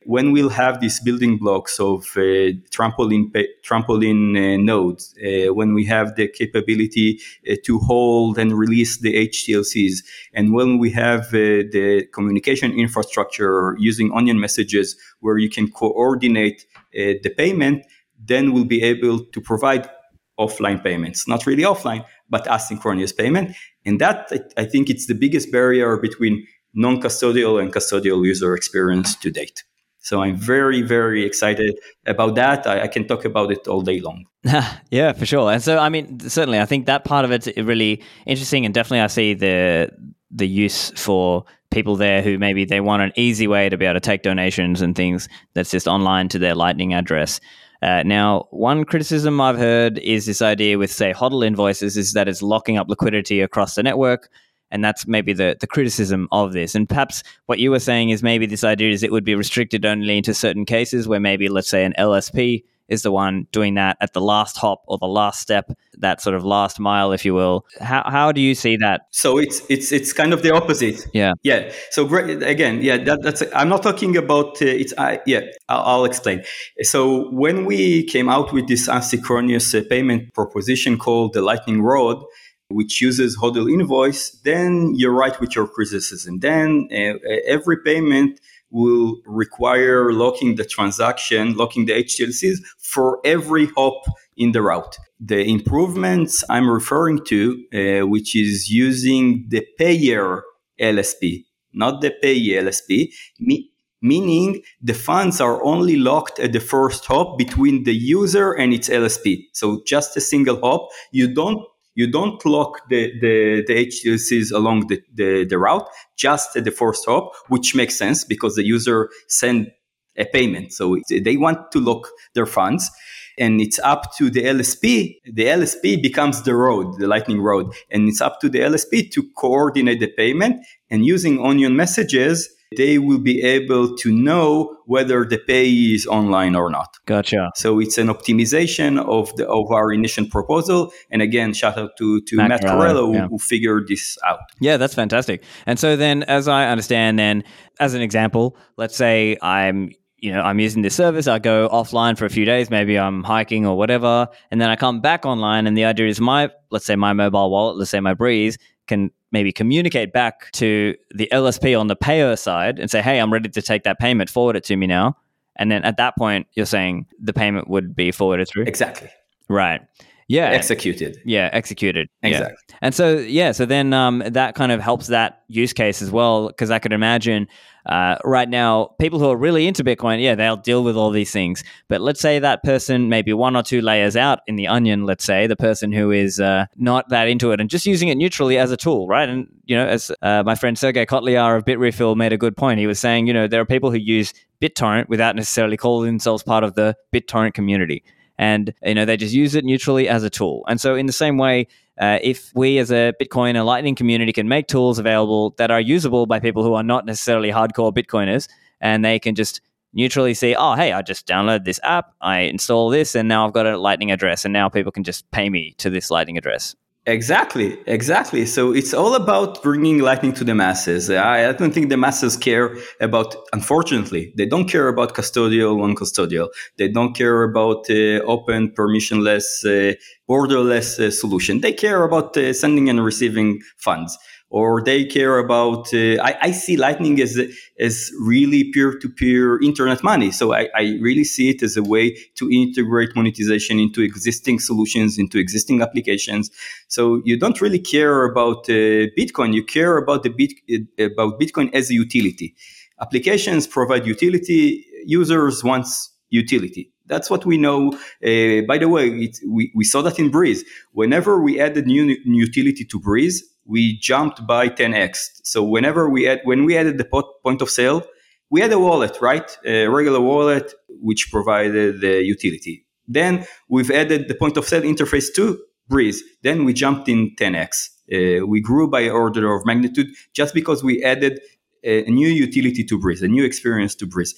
when 0.06 0.30
we'll 0.30 0.48
have 0.48 0.80
these 0.80 1.00
building 1.00 1.36
blocks 1.36 1.80
of 1.80 2.04
uh, 2.16 2.54
trampoline 2.70 3.28
trampoline 3.64 4.36
uh, 4.36 4.56
nodes, 4.62 5.12
uh, 5.18 5.52
when 5.52 5.74
we 5.74 5.84
have 5.84 6.14
the 6.14 6.28
capability 6.28 7.18
uh, 7.50 7.56
to 7.64 7.80
hold 7.80 8.38
and 8.38 8.56
release 8.56 8.98
the 8.98 9.28
HTLCs, 9.28 10.04
and 10.32 10.54
when 10.54 10.78
we 10.78 10.90
have 10.92 11.22
uh, 11.34 11.66
the 11.74 12.06
communication 12.14 12.70
infrastructure 12.78 13.74
using 13.78 14.12
Onion 14.12 14.38
messages 14.38 14.96
where 15.20 15.38
you 15.38 15.50
can 15.50 15.68
coordinate 15.68 16.64
uh, 16.94 17.18
the 17.24 17.34
payment, 17.36 17.84
then 18.24 18.52
we'll 18.52 18.64
be 18.64 18.82
able 18.84 19.24
to 19.24 19.40
provide 19.40 19.90
offline 20.38 20.82
payments, 20.82 21.26
not 21.26 21.46
really 21.46 21.64
offline, 21.64 22.04
but 22.30 22.44
asynchronous 22.46 23.16
payment. 23.16 23.56
And 23.84 24.00
that 24.00 24.28
I, 24.30 24.62
I 24.62 24.64
think 24.66 24.88
it's 24.88 25.06
the 25.06 25.14
biggest 25.14 25.50
barrier 25.50 25.96
between 25.96 26.46
non-custodial 26.74 27.60
and 27.60 27.72
custodial 27.72 28.24
user 28.24 28.54
experience 28.54 29.16
to 29.16 29.30
date. 29.32 29.64
So 30.06 30.22
I'm 30.22 30.36
very, 30.36 30.82
very 30.82 31.24
excited 31.24 31.80
about 32.06 32.36
that. 32.36 32.64
I, 32.64 32.82
I 32.82 32.86
can 32.86 33.08
talk 33.08 33.24
about 33.24 33.50
it 33.50 33.66
all 33.66 33.80
day 33.80 33.98
long. 33.98 34.24
yeah, 34.92 35.12
for 35.12 35.26
sure. 35.26 35.50
And 35.50 35.60
so, 35.60 35.78
I 35.78 35.88
mean, 35.88 36.20
certainly, 36.20 36.60
I 36.60 36.64
think 36.64 36.86
that 36.86 37.04
part 37.04 37.24
of 37.24 37.32
it's 37.32 37.48
really 37.56 38.04
interesting, 38.24 38.64
and 38.64 38.72
definitely, 38.72 39.00
I 39.00 39.08
see 39.08 39.34
the 39.34 39.90
the 40.30 40.46
use 40.46 40.92
for 40.94 41.44
people 41.72 41.96
there 41.96 42.22
who 42.22 42.38
maybe 42.38 42.64
they 42.64 42.80
want 42.80 43.02
an 43.02 43.12
easy 43.16 43.48
way 43.48 43.68
to 43.68 43.76
be 43.76 43.84
able 43.84 43.94
to 43.94 44.00
take 44.00 44.22
donations 44.22 44.80
and 44.80 44.94
things 44.94 45.28
that's 45.54 45.72
just 45.72 45.88
online 45.88 46.28
to 46.28 46.38
their 46.38 46.54
Lightning 46.54 46.94
address. 46.94 47.40
Uh, 47.82 48.04
now, 48.06 48.46
one 48.50 48.84
criticism 48.84 49.40
I've 49.40 49.58
heard 49.58 49.98
is 49.98 50.24
this 50.24 50.40
idea 50.40 50.78
with, 50.78 50.92
say, 50.92 51.14
HODL 51.14 51.44
invoices 51.44 51.96
is 51.96 52.12
that 52.12 52.28
it's 52.28 52.42
locking 52.42 52.78
up 52.78 52.88
liquidity 52.88 53.40
across 53.40 53.74
the 53.74 53.82
network, 53.82 54.30
and 54.70 54.84
that's 54.84 55.06
maybe 55.06 55.32
the, 55.32 55.56
the 55.60 55.66
criticism 55.66 56.28
of 56.32 56.52
this. 56.52 56.74
And 56.74 56.88
perhaps 56.88 57.22
what 57.46 57.58
you 57.58 57.70
were 57.70 57.80
saying 57.80 58.10
is 58.10 58.22
maybe 58.22 58.46
this 58.46 58.64
idea 58.64 58.90
is 58.90 59.02
it 59.02 59.12
would 59.12 59.24
be 59.24 59.34
restricted 59.34 59.84
only 59.86 60.16
into 60.16 60.34
certain 60.34 60.64
cases 60.64 61.06
where 61.06 61.20
maybe, 61.20 61.48
let's 61.48 61.68
say, 61.68 61.84
an 61.84 61.94
LSP 61.98 62.64
is 62.88 63.02
the 63.02 63.10
one 63.10 63.46
doing 63.52 63.74
that 63.74 63.96
at 64.00 64.12
the 64.12 64.20
last 64.20 64.56
hop 64.56 64.84
or 64.86 64.98
the 64.98 65.06
last 65.06 65.40
step, 65.40 65.72
that 65.98 66.20
sort 66.20 66.36
of 66.36 66.44
last 66.44 66.78
mile, 66.78 67.12
if 67.12 67.24
you 67.24 67.34
will. 67.34 67.66
How, 67.80 68.04
how 68.06 68.32
do 68.32 68.40
you 68.40 68.54
see 68.54 68.76
that? 68.76 69.02
So 69.10 69.38
it's 69.38 69.60
it's 69.68 69.92
it's 69.92 70.12
kind 70.12 70.32
of 70.32 70.42
the 70.42 70.54
opposite. 70.54 71.06
Yeah, 71.12 71.32
yeah. 71.42 71.72
So 71.90 72.04
great 72.04 72.42
again, 72.42 72.82
yeah. 72.82 72.98
That, 72.98 73.22
that's 73.22 73.42
I'm 73.54 73.68
not 73.68 73.82
talking 73.82 74.16
about 74.16 74.62
uh, 74.62 74.66
it's. 74.66 74.92
Uh, 74.96 75.18
yeah, 75.26 75.40
I'll, 75.68 75.82
I'll, 75.82 76.04
explain. 76.04 76.44
So 76.82 77.30
when 77.30 77.64
we 77.64 78.04
came 78.04 78.28
out 78.28 78.52
with 78.52 78.68
this 78.68 78.88
asynchronous 78.88 79.78
uh, 79.78 79.84
payment 79.88 80.32
proposition 80.34 80.98
called 80.98 81.32
the 81.32 81.42
Lightning 81.42 81.82
Rod, 81.82 82.22
which 82.68 83.00
uses 83.00 83.36
HODL 83.36 83.70
invoice, 83.72 84.30
then 84.44 84.92
you're 84.94 85.12
right 85.12 85.38
with 85.40 85.54
your 85.54 85.68
criticism. 85.68 86.40
Then 86.40 86.88
uh, 86.92 87.14
every 87.46 87.78
payment 87.84 88.40
will 88.70 89.20
require 89.24 90.12
locking 90.12 90.56
the 90.56 90.64
transaction, 90.64 91.54
locking 91.54 91.86
the 91.86 91.92
HTLCs 91.92 92.58
for 92.78 93.20
every 93.24 93.66
hop 93.76 94.02
in 94.36 94.52
the 94.52 94.62
route. 94.62 94.96
The 95.20 95.44
improvements 95.48 96.44
I'm 96.50 96.68
referring 96.68 97.24
to, 97.26 97.64
uh, 97.72 98.06
which 98.06 98.34
is 98.34 98.68
using 98.68 99.46
the 99.48 99.64
payer 99.78 100.42
LSP, 100.80 101.44
not 101.72 102.00
the 102.00 102.10
payee 102.10 102.50
LSP, 102.50 103.12
me- 103.40 103.70
meaning 104.02 104.62
the 104.82 104.92
funds 104.92 105.40
are 105.40 105.64
only 105.64 105.96
locked 105.96 106.38
at 106.38 106.52
the 106.52 106.60
first 106.60 107.06
hop 107.06 107.38
between 107.38 107.84
the 107.84 107.94
user 107.94 108.52
and 108.52 108.74
its 108.74 108.88
LSP. 108.88 109.44
So 109.52 109.82
just 109.86 110.16
a 110.16 110.20
single 110.20 110.60
hop. 110.60 110.88
You 111.12 111.32
don't 111.32 111.64
you 111.96 112.06
don't 112.06 112.44
lock 112.46 112.88
the, 112.88 113.12
the, 113.20 113.64
the 113.66 113.86
HTLCs 113.86 114.52
along 114.52 114.86
the, 114.86 115.02
the, 115.12 115.44
the 115.44 115.58
route, 115.58 115.88
just 116.16 116.56
at 116.56 116.64
the 116.64 116.70
first 116.70 117.04
hop, 117.06 117.32
which 117.48 117.74
makes 117.74 117.96
sense 117.96 118.22
because 118.22 118.54
the 118.54 118.64
user 118.64 119.10
send 119.26 119.72
a 120.16 120.24
payment. 120.26 120.72
So 120.72 120.98
they 121.10 121.36
want 121.36 121.72
to 121.72 121.80
lock 121.80 122.08
their 122.34 122.46
funds 122.46 122.90
and 123.38 123.60
it's 123.60 123.78
up 123.80 124.14
to 124.16 124.30
the 124.30 124.44
LSP. 124.44 125.16
The 125.24 125.44
LSP 125.44 126.02
becomes 126.02 126.42
the 126.42 126.54
road, 126.54 126.98
the 126.98 127.06
lightning 127.06 127.40
road, 127.40 127.72
and 127.90 128.08
it's 128.08 128.20
up 128.20 128.40
to 128.40 128.48
the 128.48 128.60
LSP 128.60 129.10
to 129.12 129.22
coordinate 129.36 130.00
the 130.00 130.08
payment 130.08 130.64
and 130.90 131.04
using 131.04 131.44
onion 131.44 131.76
messages 131.76 132.48
they 132.76 132.98
will 132.98 133.18
be 133.18 133.42
able 133.42 133.96
to 133.96 134.12
know 134.12 134.76
whether 134.86 135.24
the 135.24 135.38
payee 135.38 135.94
is 135.94 136.06
online 136.06 136.54
or 136.54 136.70
not. 136.70 136.96
Gotcha. 137.06 137.50
So 137.54 137.78
it's 137.78 137.98
an 137.98 138.08
optimization 138.08 138.98
of 139.06 139.34
the 139.36 139.46
of 139.48 139.70
our 139.70 139.92
initial 139.92 140.26
proposal. 140.26 140.92
And 141.10 141.22
again, 141.22 141.52
shout 141.52 141.78
out 141.78 141.96
to, 141.98 142.20
to 142.22 142.36
Matt, 142.36 142.48
Matt 142.48 142.62
Corallo, 142.62 143.14
yeah. 143.14 143.28
who, 143.28 143.38
figured 143.38 143.86
this 143.88 144.18
out. 144.26 144.40
Yeah, 144.60 144.76
that's 144.76 144.94
fantastic. 144.94 145.44
And 145.66 145.78
so 145.78 145.94
then, 145.94 146.24
as 146.24 146.48
I 146.48 146.68
understand, 146.68 147.18
then 147.18 147.44
as 147.78 147.94
an 147.94 148.02
example, 148.02 148.56
let's 148.76 148.96
say 148.96 149.36
I'm 149.42 149.92
you 150.18 150.32
know, 150.32 150.40
I'm 150.40 150.58
using 150.58 150.82
this 150.82 150.94
service. 150.94 151.28
I 151.28 151.38
go 151.38 151.68
offline 151.68 152.16
for 152.16 152.24
a 152.24 152.30
few 152.30 152.46
days. 152.46 152.70
Maybe 152.70 152.98
I'm 152.98 153.22
hiking 153.22 153.66
or 153.66 153.76
whatever, 153.76 154.28
and 154.50 154.60
then 154.60 154.70
I 154.70 154.76
come 154.76 155.00
back 155.00 155.26
online. 155.26 155.66
And 155.66 155.76
the 155.76 155.84
idea 155.84 156.08
is 156.08 156.20
my, 156.20 156.50
let's 156.70 156.86
say, 156.86 156.96
my 156.96 157.12
mobile 157.12 157.50
wallet, 157.50 157.76
let's 157.76 157.90
say 157.90 158.00
my 158.00 158.14
Breeze, 158.14 158.56
can 158.86 159.10
maybe 159.32 159.52
communicate 159.52 160.12
back 160.12 160.50
to 160.52 160.94
the 161.14 161.28
LSP 161.32 161.78
on 161.78 161.88
the 161.88 161.96
payer 161.96 162.36
side 162.36 162.78
and 162.78 162.90
say, 162.90 163.02
hey, 163.02 163.18
I'm 163.18 163.32
ready 163.32 163.48
to 163.48 163.62
take 163.62 163.84
that 163.84 163.98
payment, 163.98 164.30
forward 164.30 164.56
it 164.56 164.64
to 164.64 164.76
me 164.76 164.86
now. 164.86 165.16
And 165.56 165.70
then 165.70 165.84
at 165.84 165.96
that 165.96 166.16
point, 166.16 166.46
you're 166.54 166.66
saying 166.66 167.06
the 167.20 167.32
payment 167.32 167.68
would 167.68 167.96
be 167.96 168.12
forwarded 168.12 168.48
through? 168.48 168.64
Exactly. 168.64 169.08
Right. 169.48 169.80
Yeah. 170.28 170.46
Executed. 170.50 171.18
Yeah 171.24 171.50
executed. 171.52 172.08
Exactly. 172.22 172.56
Yeah. 172.68 172.76
and 172.82 172.94
so 172.94 173.18
yeah 173.18 173.52
so 173.52 173.64
then 173.64 173.92
um, 173.92 174.22
that 174.26 174.54
kind 174.54 174.72
of 174.72 174.80
helps 174.80 175.06
that 175.08 175.42
use 175.48 175.72
case 175.72 176.02
as 176.02 176.10
well 176.10 176.48
because 176.48 176.70
i 176.70 176.78
could 176.80 176.92
imagine 176.92 177.46
uh, 177.86 178.16
right 178.24 178.48
now 178.48 178.86
people 178.98 179.20
who 179.20 179.30
are 179.30 179.36
really 179.36 179.68
into 179.68 179.84
bitcoin 179.84 180.20
yeah 180.20 180.34
they'll 180.34 180.56
deal 180.56 180.82
with 180.82 180.96
all 180.96 181.10
these 181.10 181.30
things. 181.30 181.62
But 181.88 182.00
let's 182.00 182.20
say 182.20 182.40
that 182.40 182.64
person 182.64 183.08
maybe 183.08 183.32
one 183.32 183.54
or 183.54 183.62
two 183.62 183.80
layers 183.80 184.16
out 184.16 184.40
in 184.48 184.56
the 184.56 184.66
onion 184.66 185.04
let's 185.04 185.24
say 185.24 185.46
the 185.46 185.54
person 185.54 185.92
who 185.92 186.10
is 186.10 186.40
uh, 186.40 186.66
not 186.76 187.08
that 187.10 187.28
into 187.28 187.52
it 187.52 187.60
and 187.60 187.70
just 187.70 187.86
using 187.86 188.08
it 188.08 188.16
neutrally 188.16 188.58
as 188.58 188.72
a 188.72 188.76
tool 188.76 189.06
right? 189.06 189.28
And 189.28 189.46
you 189.66 189.76
know 189.76 189.86
as 189.86 190.10
uh, 190.22 190.42
my 190.44 190.56
friend 190.56 190.76
Sergej 190.76 191.06
Kotliar 191.06 191.56
of 191.56 191.64
bitrefill 191.64 192.16
made 192.16 192.32
a 192.32 192.38
good 192.38 192.56
point. 192.56 192.80
He 192.80 192.88
was 192.88 192.98
saying 192.98 193.28
you 193.28 193.32
know 193.32 193.46
there 193.46 193.60
are 193.60 193.66
people 193.66 193.92
who 193.92 193.98
use 193.98 194.34
bittorrent 194.60 195.08
without 195.08 195.36
necessarily 195.36 195.76
calling 195.76 196.08
themselves 196.08 196.42
part 196.42 196.64
of 196.64 196.74
the 196.74 196.96
bittorrent 197.14 197.54
community 197.54 198.02
and 198.38 198.74
you 198.84 198.94
know 198.94 199.04
they 199.04 199.16
just 199.16 199.34
use 199.34 199.54
it 199.54 199.64
neutrally 199.64 200.08
as 200.08 200.22
a 200.22 200.30
tool. 200.30 200.64
And 200.68 200.80
so 200.80 200.94
in 200.94 201.06
the 201.06 201.12
same 201.12 201.38
way, 201.38 201.66
uh, 202.00 202.18
if 202.22 202.52
we 202.54 202.78
as 202.78 202.90
a 202.90 203.12
Bitcoin 203.20 203.56
and 203.56 203.64
Lightning 203.64 203.94
community 203.94 204.32
can 204.32 204.48
make 204.48 204.66
tools 204.66 204.98
available 204.98 205.54
that 205.58 205.70
are 205.70 205.80
usable 205.80 206.26
by 206.26 206.40
people 206.40 206.62
who 206.62 206.74
are 206.74 206.82
not 206.82 207.06
necessarily 207.06 207.50
hardcore 207.50 207.92
Bitcoiners, 207.92 208.48
and 208.80 209.04
they 209.04 209.18
can 209.18 209.34
just 209.34 209.60
neutrally 209.92 210.34
see, 210.34 210.54
oh, 210.54 210.74
hey, 210.74 210.92
I 210.92 211.00
just 211.02 211.26
download 211.26 211.64
this 211.64 211.80
app, 211.82 212.12
I 212.20 212.40
install 212.40 212.90
this, 212.90 213.14
and 213.14 213.28
now 213.28 213.46
I've 213.46 213.54
got 213.54 213.66
a 213.66 213.78
Lightning 213.78 214.10
address, 214.10 214.44
and 214.44 214.52
now 214.52 214.68
people 214.68 214.92
can 214.92 215.04
just 215.04 215.28
pay 215.30 215.48
me 215.48 215.74
to 215.78 215.88
this 215.88 216.10
Lightning 216.10 216.36
address. 216.36 216.76
Exactly, 217.08 217.78
exactly. 217.86 218.44
So 218.46 218.72
it's 218.74 218.92
all 218.92 219.14
about 219.14 219.62
bringing 219.62 220.00
lightning 220.00 220.32
to 220.34 220.42
the 220.42 220.56
masses. 220.56 221.08
I, 221.08 221.48
I, 221.48 221.52
don't 221.52 221.72
think 221.72 221.88
the 221.88 221.96
masses 221.96 222.36
care 222.36 222.76
about, 223.00 223.36
unfortunately, 223.52 224.32
they 224.36 224.44
don't 224.44 224.68
care 224.68 224.88
about 224.88 225.14
custodial, 225.14 225.78
non 225.78 225.94
custodial. 225.94 226.48
They 226.78 226.88
don't 226.88 227.14
care 227.14 227.44
about 227.44 227.88
uh, 227.88 228.24
open, 228.26 228.72
permissionless, 228.72 229.46
uh, 229.64 229.94
borderless 230.28 230.98
uh, 230.98 231.12
solution. 231.12 231.60
They 231.60 231.72
care 231.72 232.02
about 232.02 232.36
uh, 232.36 232.52
sending 232.52 232.90
and 232.90 233.04
receiving 233.04 233.60
funds 233.76 234.18
or 234.50 234.82
they 234.82 235.04
care 235.04 235.38
about. 235.38 235.92
Uh, 235.92 236.22
I, 236.22 236.36
I, 236.42 236.50
see 236.52 236.76
Lightning 236.76 237.20
as 237.20 237.38
as 237.80 238.10
really 238.20 238.70
peer 238.72 238.96
to 238.98 239.08
peer 239.08 239.60
internet 239.60 240.02
money. 240.04 240.30
So 240.30 240.54
I, 240.54 240.68
I, 240.74 240.98
really 241.00 241.24
see 241.24 241.50
it 241.50 241.62
as 241.62 241.76
a 241.76 241.82
way 241.82 242.16
to 242.36 242.50
integrate 242.50 243.14
monetization 243.16 243.80
into 243.80 244.02
existing 244.02 244.60
solutions, 244.60 245.18
into 245.18 245.38
existing 245.38 245.82
applications. 245.82 246.50
So 246.88 247.20
you 247.24 247.38
don't 247.38 247.60
really 247.60 247.80
care 247.80 248.24
about 248.24 248.68
uh, 248.68 249.10
Bitcoin. 249.18 249.52
You 249.52 249.64
care 249.64 249.96
about 249.96 250.22
the 250.22 250.30
bit 250.30 250.52
about 250.98 251.40
Bitcoin 251.40 251.74
as 251.74 251.90
a 251.90 251.94
utility. 251.94 252.54
Applications 253.00 253.66
provide 253.66 254.06
utility. 254.06 254.84
Users 255.04 255.62
wants 255.62 256.12
utility. 256.30 256.92
That's 257.06 257.30
what 257.30 257.46
we 257.46 257.56
know. 257.56 257.92
Uh, 258.24 258.62
by 258.66 258.78
the 258.78 258.88
way, 258.88 259.08
it, 259.08 259.36
we, 259.48 259.72
we 259.74 259.84
saw 259.84 260.02
that 260.02 260.18
in 260.18 260.30
Breeze. 260.30 260.64
Whenever 260.92 261.40
we 261.40 261.60
added 261.60 261.86
new, 261.86 262.04
new 262.24 262.44
utility 262.44 262.84
to 262.84 262.98
Breeze, 262.98 263.44
we 263.66 263.98
jumped 263.98 264.46
by 264.46 264.68
10x. 264.68 265.40
So 265.44 265.62
whenever 265.62 266.08
we 266.08 266.28
add, 266.28 266.40
when 266.44 266.64
we 266.64 266.76
added 266.76 266.98
the 266.98 267.04
point 267.44 267.62
of 267.62 267.70
sale, 267.70 268.02
we 268.50 268.60
had 268.60 268.72
a 268.72 268.78
wallet, 268.78 269.18
right? 269.20 269.56
A 269.64 269.86
regular 269.88 270.20
wallet, 270.20 270.72
which 270.88 271.28
provided 271.30 272.00
the 272.00 272.22
utility. 272.22 272.86
Then 273.08 273.46
we've 273.68 273.90
added 273.90 274.28
the 274.28 274.34
point 274.34 274.56
of 274.56 274.66
sale 274.66 274.82
interface 274.82 275.32
to 275.34 275.58
Breeze. 275.88 276.22
Then 276.42 276.64
we 276.64 276.72
jumped 276.72 277.08
in 277.08 277.34
10x. 277.36 277.88
Uh, 278.12 278.46
we 278.46 278.60
grew 278.60 278.88
by 278.88 279.08
order 279.08 279.54
of 279.54 279.66
magnitude 279.66 280.08
just 280.32 280.54
because 280.54 280.82
we 280.82 281.02
added 281.02 281.40
a 281.82 282.02
new 282.10 282.28
utility 282.28 282.84
to 282.84 282.98
Breeze, 282.98 283.22
a 283.22 283.28
new 283.28 283.44
experience 283.44 283.94
to 283.96 284.06
Breeze. 284.06 284.34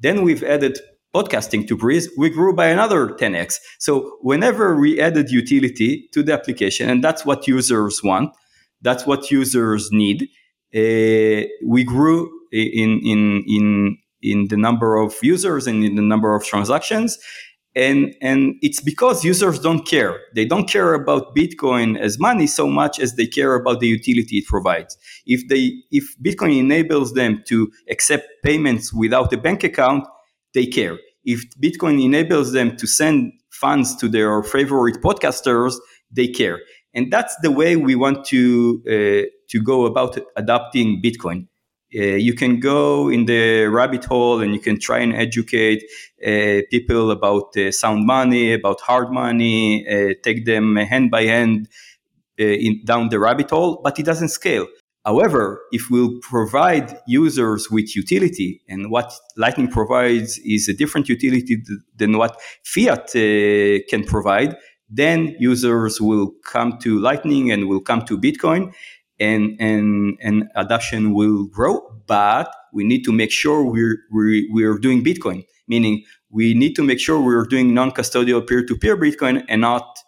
Then 0.00 0.22
we've 0.22 0.42
added 0.42 0.78
podcasting 1.14 1.68
to 1.68 1.76
Breeze, 1.76 2.08
we 2.16 2.30
grew 2.30 2.54
by 2.54 2.66
another 2.66 3.08
10x. 3.08 3.58
So 3.78 4.16
whenever 4.22 4.78
we 4.80 5.00
added 5.00 5.30
utility 5.30 6.08
to 6.12 6.22
the 6.22 6.32
application, 6.32 6.88
and 6.88 7.04
that's 7.04 7.26
what 7.26 7.46
users 7.46 8.02
want, 8.02 8.34
that's 8.82 9.06
what 9.06 9.30
users 9.30 9.90
need. 9.92 10.28
Uh, 10.74 11.46
we 11.66 11.84
grew 11.84 12.30
in 12.52 13.00
in 13.04 13.44
in 13.46 13.98
in 14.22 14.48
the 14.48 14.56
number 14.56 14.96
of 14.96 15.14
users 15.22 15.66
and 15.66 15.84
in 15.84 15.96
the 15.96 16.02
number 16.02 16.34
of 16.34 16.44
transactions. 16.44 17.18
And 17.74 18.14
and 18.20 18.54
it's 18.60 18.82
because 18.82 19.24
users 19.24 19.58
don't 19.58 19.86
care. 19.86 20.20
They 20.34 20.44
don't 20.44 20.68
care 20.68 20.92
about 20.92 21.34
bitcoin 21.34 21.98
as 21.98 22.18
money 22.18 22.46
so 22.46 22.66
much 22.66 23.00
as 23.00 23.14
they 23.14 23.26
care 23.26 23.54
about 23.54 23.80
the 23.80 23.88
utility 23.88 24.38
it 24.38 24.46
provides. 24.46 24.98
If 25.24 25.48
they 25.48 25.72
if 25.90 26.04
bitcoin 26.22 26.58
enables 26.58 27.14
them 27.14 27.42
to 27.48 27.70
accept 27.90 28.28
payments 28.44 28.92
without 28.92 29.32
a 29.32 29.38
bank 29.38 29.64
account 29.64 30.06
they 30.52 30.66
care. 30.66 30.98
If 31.24 31.44
bitcoin 31.62 32.02
enables 32.02 32.52
them 32.52 32.76
to 32.76 32.86
send 32.86 33.32
funds 33.50 33.96
to 33.96 34.08
their 34.08 34.42
favorite 34.42 35.00
podcasters 35.02 35.74
they 36.10 36.28
care 36.28 36.58
and 36.94 37.12
that's 37.12 37.36
the 37.42 37.50
way 37.50 37.76
we 37.76 37.94
want 37.94 38.24
to 38.26 38.82
uh, 38.86 39.28
to 39.48 39.62
go 39.62 39.86
about 39.86 40.18
adopting 40.36 41.02
Bitcoin. 41.02 41.46
Uh, 41.94 42.16
you 42.16 42.32
can 42.32 42.58
go 42.58 43.10
in 43.10 43.26
the 43.26 43.66
rabbit 43.66 44.04
hole 44.04 44.40
and 44.40 44.54
you 44.54 44.60
can 44.60 44.80
try 44.80 44.98
and 44.98 45.14
educate 45.14 45.84
uh, 46.26 46.62
people 46.70 47.10
about 47.10 47.54
uh, 47.56 47.70
sound 47.70 48.06
money, 48.06 48.54
about 48.54 48.80
hard 48.80 49.10
money, 49.12 49.86
uh, 49.86 50.14
take 50.22 50.46
them 50.46 50.76
hand 50.76 51.10
by 51.10 51.24
hand 51.24 51.68
uh, 52.40 52.44
in, 52.44 52.82
down 52.86 53.10
the 53.10 53.18
rabbit 53.18 53.50
hole, 53.50 53.78
but 53.84 53.98
it 53.98 54.06
doesn't 54.06 54.30
scale. 54.30 54.66
However, 55.04 55.60
if 55.70 55.90
we'll 55.90 56.18
provide 56.22 56.96
users 57.06 57.70
with 57.70 57.94
utility, 57.94 58.62
and 58.68 58.90
what 58.90 59.12
Lightning 59.36 59.68
provides 59.68 60.38
is 60.44 60.68
a 60.68 60.72
different 60.72 61.08
utility 61.08 61.62
than 61.96 62.16
what 62.16 62.40
Fiat 62.64 63.10
can 63.90 64.04
provide, 64.04 64.56
then 64.92 65.34
users 65.38 66.00
will 66.00 66.32
come 66.44 66.78
to 66.78 66.98
Lightning 66.98 67.50
and 67.50 67.66
will 67.66 67.80
come 67.80 68.04
to 68.04 68.18
Bitcoin 68.18 68.72
and, 69.18 69.56
and, 69.58 70.18
and 70.20 70.44
adoption 70.54 71.14
will 71.14 71.46
grow. 71.46 71.80
But 72.06 72.54
we 72.74 72.84
need 72.84 73.02
to 73.04 73.12
make 73.12 73.30
sure 73.30 73.64
we're, 73.64 73.98
we're, 74.10 74.42
we're 74.50 74.78
doing 74.78 75.02
Bitcoin, 75.02 75.44
meaning 75.66 76.04
we 76.28 76.52
need 76.52 76.74
to 76.76 76.82
make 76.82 77.00
sure 77.00 77.20
we're 77.20 77.46
doing 77.46 77.72
non-custodial 77.72 78.46
peer-to-peer 78.46 78.96
Bitcoin 78.98 79.44
and 79.48 79.62
not 79.62 79.98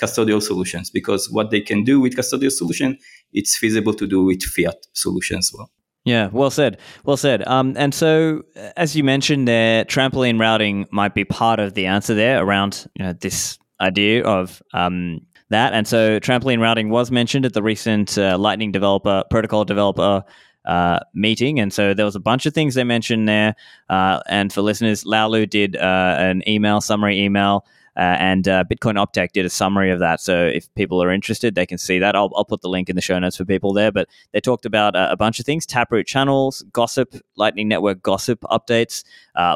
custodial 0.00 0.42
solutions 0.42 0.90
because 0.90 1.28
what 1.30 1.50
they 1.50 1.60
can 1.60 1.84
do 1.84 2.00
with 2.00 2.16
custodial 2.16 2.50
solution, 2.50 2.96
it's 3.34 3.56
feasible 3.56 3.92
to 3.92 4.06
do 4.06 4.24
with 4.24 4.42
fiat 4.42 4.86
solutions 4.94 5.50
as 5.52 5.58
well. 5.58 5.70
Yeah, 6.04 6.28
well 6.32 6.50
said. 6.50 6.78
Well 7.04 7.18
said. 7.18 7.46
Um, 7.46 7.74
and 7.76 7.94
so, 7.94 8.42
as 8.76 8.96
you 8.96 9.04
mentioned 9.04 9.46
there, 9.46 9.84
trampoline 9.84 10.40
routing 10.40 10.86
might 10.90 11.14
be 11.14 11.26
part 11.26 11.60
of 11.60 11.74
the 11.74 11.86
answer 11.86 12.14
there 12.14 12.42
around 12.42 12.86
you 12.94 13.04
know, 13.04 13.12
this 13.12 13.58
idea 13.80 14.24
of 14.24 14.62
um, 14.72 15.20
that. 15.50 15.72
And 15.72 15.86
so 15.86 16.18
trampoline 16.20 16.60
routing 16.60 16.90
was 16.90 17.10
mentioned 17.10 17.44
at 17.44 17.52
the 17.52 17.62
recent 17.62 18.16
uh, 18.16 18.38
Lightning 18.38 18.72
developer 18.72 19.24
protocol 19.30 19.64
developer 19.64 20.24
uh, 20.64 21.00
meeting, 21.14 21.58
and 21.58 21.72
so 21.72 21.94
there 21.94 22.04
was 22.04 22.16
a 22.16 22.20
bunch 22.20 22.46
of 22.46 22.54
things 22.54 22.74
they 22.74 22.84
mentioned 22.84 23.28
there. 23.28 23.54
Uh, 23.88 24.20
and 24.28 24.52
for 24.52 24.62
listeners, 24.62 25.04
Laolu 25.04 25.48
did 25.48 25.76
uh, 25.76 26.16
an 26.18 26.42
email 26.48 26.80
summary 26.80 27.20
email. 27.20 27.66
Uh, 27.96 28.16
and 28.18 28.48
uh, 28.48 28.64
Bitcoin 28.64 28.94
Optech 28.94 29.32
did 29.32 29.44
a 29.44 29.50
summary 29.50 29.90
of 29.90 29.98
that. 29.98 30.20
So 30.20 30.46
if 30.46 30.72
people 30.74 31.02
are 31.02 31.10
interested, 31.10 31.54
they 31.54 31.66
can 31.66 31.76
see 31.76 31.98
that. 31.98 32.14
I'll, 32.14 32.30
I'll 32.36 32.44
put 32.44 32.62
the 32.62 32.68
link 32.68 32.88
in 32.88 32.94
the 32.94 33.02
show 33.02 33.18
notes 33.18 33.36
for 33.36 33.44
people 33.44 33.72
there. 33.74 33.90
But 33.90 34.08
they 34.32 34.40
talked 34.40 34.64
about 34.64 34.94
a 34.94 35.16
bunch 35.16 35.40
of 35.40 35.44
things 35.44 35.66
Taproot 35.66 36.06
channels, 36.06 36.64
Gossip, 36.72 37.14
Lightning 37.36 37.68
Network 37.68 38.00
Gossip 38.00 38.40
updates, 38.42 39.02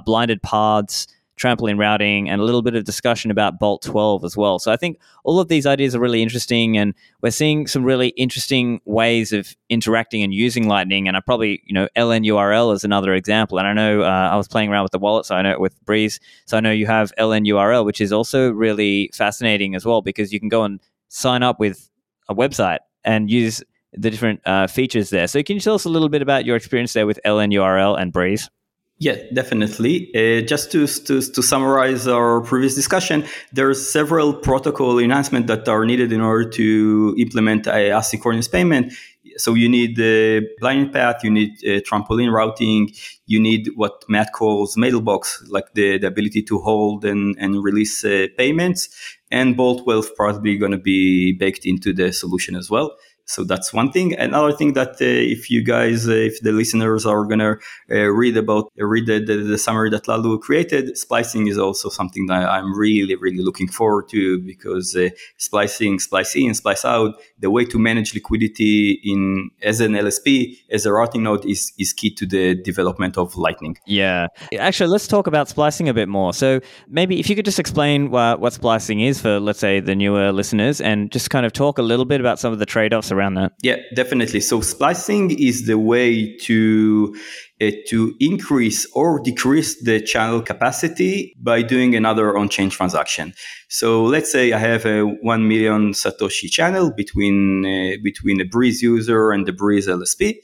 blinded 0.04 0.42
paths, 0.42 1.06
trampoline 1.36 1.78
routing, 1.78 2.28
and 2.28 2.40
a 2.40 2.44
little 2.44 2.62
bit 2.62 2.74
of 2.74 2.84
discussion 2.84 3.30
about 3.30 3.58
Bolt 3.58 3.82
12 3.82 4.24
as 4.24 4.36
well. 4.36 4.58
So 4.58 4.72
I 4.72 4.76
think 4.76 4.98
all 5.24 5.40
of 5.40 5.48
these 5.48 5.66
ideas 5.66 5.94
are 5.94 6.00
really 6.00 6.22
interesting, 6.22 6.76
and 6.76 6.94
we're 7.22 7.30
seeing 7.30 7.66
some 7.66 7.84
really 7.84 8.08
interesting 8.08 8.80
ways 8.84 9.32
of 9.32 9.54
interacting 9.68 10.22
and 10.22 10.32
using 10.32 10.68
Lightning. 10.68 11.08
And 11.08 11.16
I 11.16 11.20
probably, 11.20 11.62
you 11.64 11.74
know, 11.74 11.88
LNURL 11.96 12.74
is 12.74 12.84
another 12.84 13.14
example. 13.14 13.58
And 13.58 13.66
I 13.66 13.72
know 13.72 14.02
uh, 14.02 14.30
I 14.32 14.36
was 14.36 14.48
playing 14.48 14.70
around 14.70 14.84
with 14.84 14.92
the 14.92 14.98
wallet, 14.98 15.26
so 15.26 15.34
I 15.34 15.42
know 15.42 15.58
with 15.58 15.80
Breeze, 15.84 16.20
so 16.46 16.56
I 16.56 16.60
know 16.60 16.70
you 16.70 16.86
have 16.86 17.12
LNURL, 17.18 17.84
which 17.84 18.00
is 18.00 18.12
also 18.12 18.50
really 18.50 19.10
fascinating 19.14 19.74
as 19.74 19.84
well 19.84 20.02
because 20.02 20.32
you 20.32 20.40
can 20.40 20.48
go 20.48 20.64
and 20.64 20.80
sign 21.08 21.42
up 21.42 21.58
with 21.60 21.90
a 22.28 22.34
website 22.34 22.78
and 23.04 23.30
use 23.30 23.62
the 23.92 24.10
different 24.10 24.40
uh, 24.44 24.66
features 24.66 25.10
there. 25.10 25.26
So 25.26 25.42
can 25.42 25.56
you 25.56 25.60
tell 25.60 25.74
us 25.74 25.84
a 25.84 25.88
little 25.88 26.08
bit 26.08 26.22
about 26.22 26.44
your 26.44 26.56
experience 26.56 26.92
there 26.92 27.06
with 27.06 27.20
LNURL 27.24 28.00
and 28.00 28.12
Breeze? 28.12 28.50
Yeah, 28.98 29.16
definitely. 29.32 30.10
Uh, 30.14 30.46
just 30.46 30.70
to, 30.72 30.86
to, 30.86 31.20
to 31.20 31.42
summarize 31.42 32.06
our 32.06 32.40
previous 32.40 32.76
discussion, 32.76 33.24
there 33.52 33.68
are 33.68 33.74
several 33.74 34.32
protocol 34.32 34.98
enhancements 35.00 35.48
that 35.48 35.68
are 35.68 35.84
needed 35.84 36.12
in 36.12 36.20
order 36.20 36.48
to 36.50 37.14
implement 37.18 37.66
a 37.66 37.90
asynchronous 37.90 38.50
payment. 38.50 38.92
So 39.36 39.54
you 39.54 39.68
need 39.68 39.96
the 39.96 40.46
blind 40.60 40.92
path, 40.92 41.24
you 41.24 41.30
need 41.30 41.50
uh, 41.64 41.80
trampoline 41.80 42.32
routing, 42.32 42.92
you 43.26 43.40
need 43.40 43.68
what 43.74 44.04
Matt 44.08 44.32
calls 44.32 44.76
mailbox, 44.76 45.42
like 45.48 45.74
the, 45.74 45.98
the 45.98 46.06
ability 46.06 46.42
to 46.44 46.60
hold 46.60 47.04
and, 47.04 47.34
and 47.40 47.64
release 47.64 48.04
uh, 48.04 48.28
payments. 48.38 48.88
And 49.32 49.56
Bolt 49.56 49.82
12 49.82 50.14
probably 50.14 50.56
going 50.56 50.70
to 50.70 50.78
be 50.78 51.32
baked 51.32 51.66
into 51.66 51.92
the 51.92 52.12
solution 52.12 52.54
as 52.54 52.70
well. 52.70 52.94
So 53.26 53.42
that's 53.42 53.72
one 53.72 53.90
thing. 53.90 54.14
Another 54.18 54.52
thing 54.52 54.74
that 54.74 55.00
uh, 55.00 55.04
if 55.04 55.50
you 55.50 55.62
guys, 55.62 56.06
uh, 56.08 56.12
if 56.12 56.40
the 56.42 56.52
listeners 56.52 57.06
are 57.06 57.24
gonna 57.24 57.56
uh, 57.90 58.10
read 58.10 58.36
about, 58.36 58.70
uh, 58.78 58.84
read 58.84 59.06
the, 59.06 59.18
the, 59.18 59.36
the, 59.36 59.58
summary 59.58 59.88
that 59.90 60.04
Laolu 60.04 60.38
created, 60.40 60.98
splicing 60.98 61.46
is 61.46 61.56
also 61.56 61.88
something 61.88 62.26
that 62.26 62.48
I'm 62.48 62.76
really, 62.76 63.14
really 63.16 63.42
looking 63.42 63.68
forward 63.68 64.08
to 64.10 64.40
because 64.40 64.94
uh, 64.94 65.08
splicing, 65.38 65.98
splice 66.00 66.36
in, 66.36 66.52
splice 66.52 66.84
out, 66.84 67.14
the 67.38 67.50
way 67.50 67.64
to 67.64 67.78
manage 67.78 68.14
liquidity 68.14 69.00
in 69.04 69.50
as 69.62 69.80
an 69.80 69.92
LSP, 69.92 70.58
as 70.70 70.84
a 70.84 70.92
routing 70.92 71.22
node 71.22 71.46
is, 71.46 71.72
is 71.78 71.94
key 71.94 72.14
to 72.14 72.26
the 72.26 72.54
development 72.54 73.16
of 73.16 73.36
Lightning. 73.36 73.78
Yeah. 73.86 74.28
Actually, 74.58 74.90
let's 74.90 75.08
talk 75.08 75.26
about 75.26 75.48
splicing 75.48 75.88
a 75.88 75.94
bit 75.94 76.08
more. 76.08 76.34
So 76.34 76.60
maybe 76.88 77.18
if 77.20 77.30
you 77.30 77.36
could 77.36 77.46
just 77.46 77.58
explain 77.58 78.10
what, 78.10 78.40
what 78.40 78.52
splicing 78.52 79.00
is 79.00 79.20
for, 79.20 79.40
let's 79.40 79.58
say, 79.58 79.80
the 79.80 79.94
newer 79.94 80.30
listeners 80.30 80.80
and 80.80 81.10
just 81.10 81.30
kind 81.30 81.46
of 81.46 81.54
talk 81.54 81.78
a 81.78 81.82
little 81.82 82.04
bit 82.04 82.20
about 82.20 82.38
some 82.38 82.52
of 82.52 82.58
the 82.58 82.66
trade-offs 82.66 83.13
around 83.14 83.34
that. 83.34 83.52
Yeah, 83.62 83.76
definitely. 83.94 84.40
So 84.40 84.60
splicing 84.60 85.38
is 85.38 85.66
the 85.66 85.78
way 85.78 86.36
to 86.48 87.14
uh, 87.60 87.70
to 87.88 88.14
increase 88.20 88.86
or 88.94 89.20
decrease 89.20 89.82
the 89.82 90.00
channel 90.00 90.42
capacity 90.42 91.34
by 91.40 91.62
doing 91.62 91.94
another 91.94 92.36
on-chain 92.36 92.70
transaction. 92.70 93.32
So 93.68 94.04
let's 94.04 94.30
say 94.30 94.52
I 94.52 94.58
have 94.58 94.84
a 94.84 95.02
1 95.02 95.48
million 95.48 95.92
Satoshi 95.92 96.50
channel 96.50 96.92
between 96.96 97.64
uh, 97.64 97.96
between 98.02 98.40
a 98.40 98.44
Breeze 98.44 98.82
user 98.82 99.32
and 99.32 99.46
the 99.46 99.52
Breeze 99.52 99.86
LSP. 99.88 100.34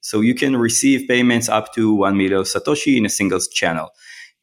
So 0.00 0.20
you 0.20 0.34
can 0.34 0.56
receive 0.56 1.06
payments 1.08 1.48
up 1.48 1.74
to 1.74 1.94
1 1.94 2.16
million 2.16 2.42
Satoshi 2.42 2.96
in 2.96 3.04
a 3.04 3.10
single 3.10 3.40
channel. 3.52 3.90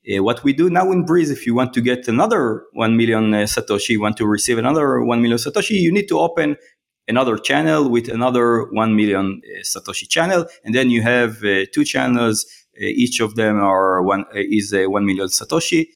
Uh, 0.07 0.23
what 0.23 0.43
we 0.43 0.53
do 0.53 0.69
now 0.69 0.91
in 0.91 1.03
Breeze, 1.05 1.31
if 1.31 1.45
you 1.45 1.53
want 1.53 1.73
to 1.73 1.81
get 1.81 2.07
another 2.07 2.63
1 2.73 2.95
million 2.95 3.33
uh, 3.33 3.37
Satoshi, 3.39 3.99
want 3.99 4.15
to 4.17 4.25
receive 4.25 4.57
another 4.57 5.03
1 5.03 5.21
million 5.21 5.37
Satoshi, 5.37 5.71
you 5.71 5.91
need 5.91 6.07
to 6.07 6.19
open 6.19 6.55
another 7.07 7.37
channel 7.37 7.89
with 7.89 8.09
another 8.09 8.63
1 8.71 8.95
million 8.95 9.41
uh, 9.45 9.61
Satoshi 9.61 10.07
channel. 10.07 10.45
And 10.63 10.75
then 10.75 10.89
you 10.89 11.01
have 11.01 11.43
uh, 11.43 11.65
two 11.73 11.83
channels. 11.83 12.45
Uh, 12.79 12.85
each 12.85 13.19
of 13.19 13.35
them 13.35 13.57
are 13.57 14.03
one 14.03 14.25
uh, 14.35 14.39
is 14.59 14.73
a 14.73 14.87
1 14.87 15.05
million 15.05 15.27
Satoshi. 15.27 15.87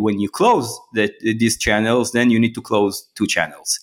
when 0.00 0.20
you 0.20 0.28
close 0.28 0.78
that, 0.94 1.12
these 1.20 1.56
channels, 1.56 2.12
then 2.12 2.30
you 2.30 2.38
need 2.38 2.54
to 2.54 2.62
close 2.62 3.08
two 3.14 3.26
channels. 3.26 3.80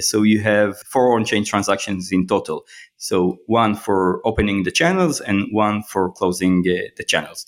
so 0.00 0.22
you 0.22 0.40
have 0.40 0.78
four 0.92 1.16
on-chain 1.16 1.44
transactions 1.44 2.12
in 2.12 2.26
total. 2.26 2.64
So 2.96 3.38
one 3.46 3.74
for 3.74 4.20
opening 4.24 4.62
the 4.64 4.70
channels 4.70 5.20
and 5.20 5.48
one 5.52 5.82
for 5.82 6.12
closing 6.12 6.62
the 6.62 7.04
channels. 7.06 7.46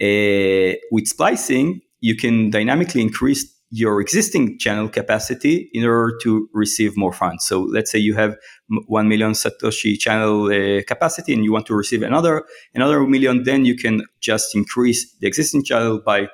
Uh, 0.00 0.74
with 0.90 1.06
splicing, 1.06 1.80
you 2.00 2.16
can 2.16 2.50
dynamically 2.50 3.00
increase 3.00 3.53
your 3.76 4.00
existing 4.00 4.56
channel 4.56 4.88
capacity 4.88 5.68
in 5.72 5.84
order 5.84 6.16
to 6.22 6.48
receive 6.52 6.96
more 6.96 7.12
funds. 7.12 7.44
So 7.44 7.62
let's 7.62 7.90
say 7.90 7.98
you 7.98 8.14
have 8.14 8.36
1 8.68 9.08
million 9.08 9.32
Satoshi 9.32 9.98
channel 9.98 10.46
uh, 10.46 10.82
capacity 10.86 11.32
and 11.34 11.42
you 11.44 11.52
want 11.52 11.66
to 11.66 11.74
receive 11.74 12.04
another, 12.04 12.44
another 12.72 13.04
million, 13.04 13.42
then 13.42 13.64
you 13.64 13.74
can 13.74 14.02
just 14.20 14.54
increase 14.54 15.12
the 15.16 15.26
existing 15.26 15.64
channel 15.64 16.00
by 16.00 16.28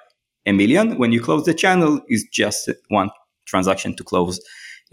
a 0.44 0.52
million. 0.52 0.98
When 0.98 1.12
you 1.12 1.22
close 1.22 1.46
the 1.46 1.54
channel, 1.54 2.02
is 2.08 2.26
just 2.30 2.68
one 2.88 3.08
transaction 3.46 3.96
to 3.96 4.04
close 4.04 4.38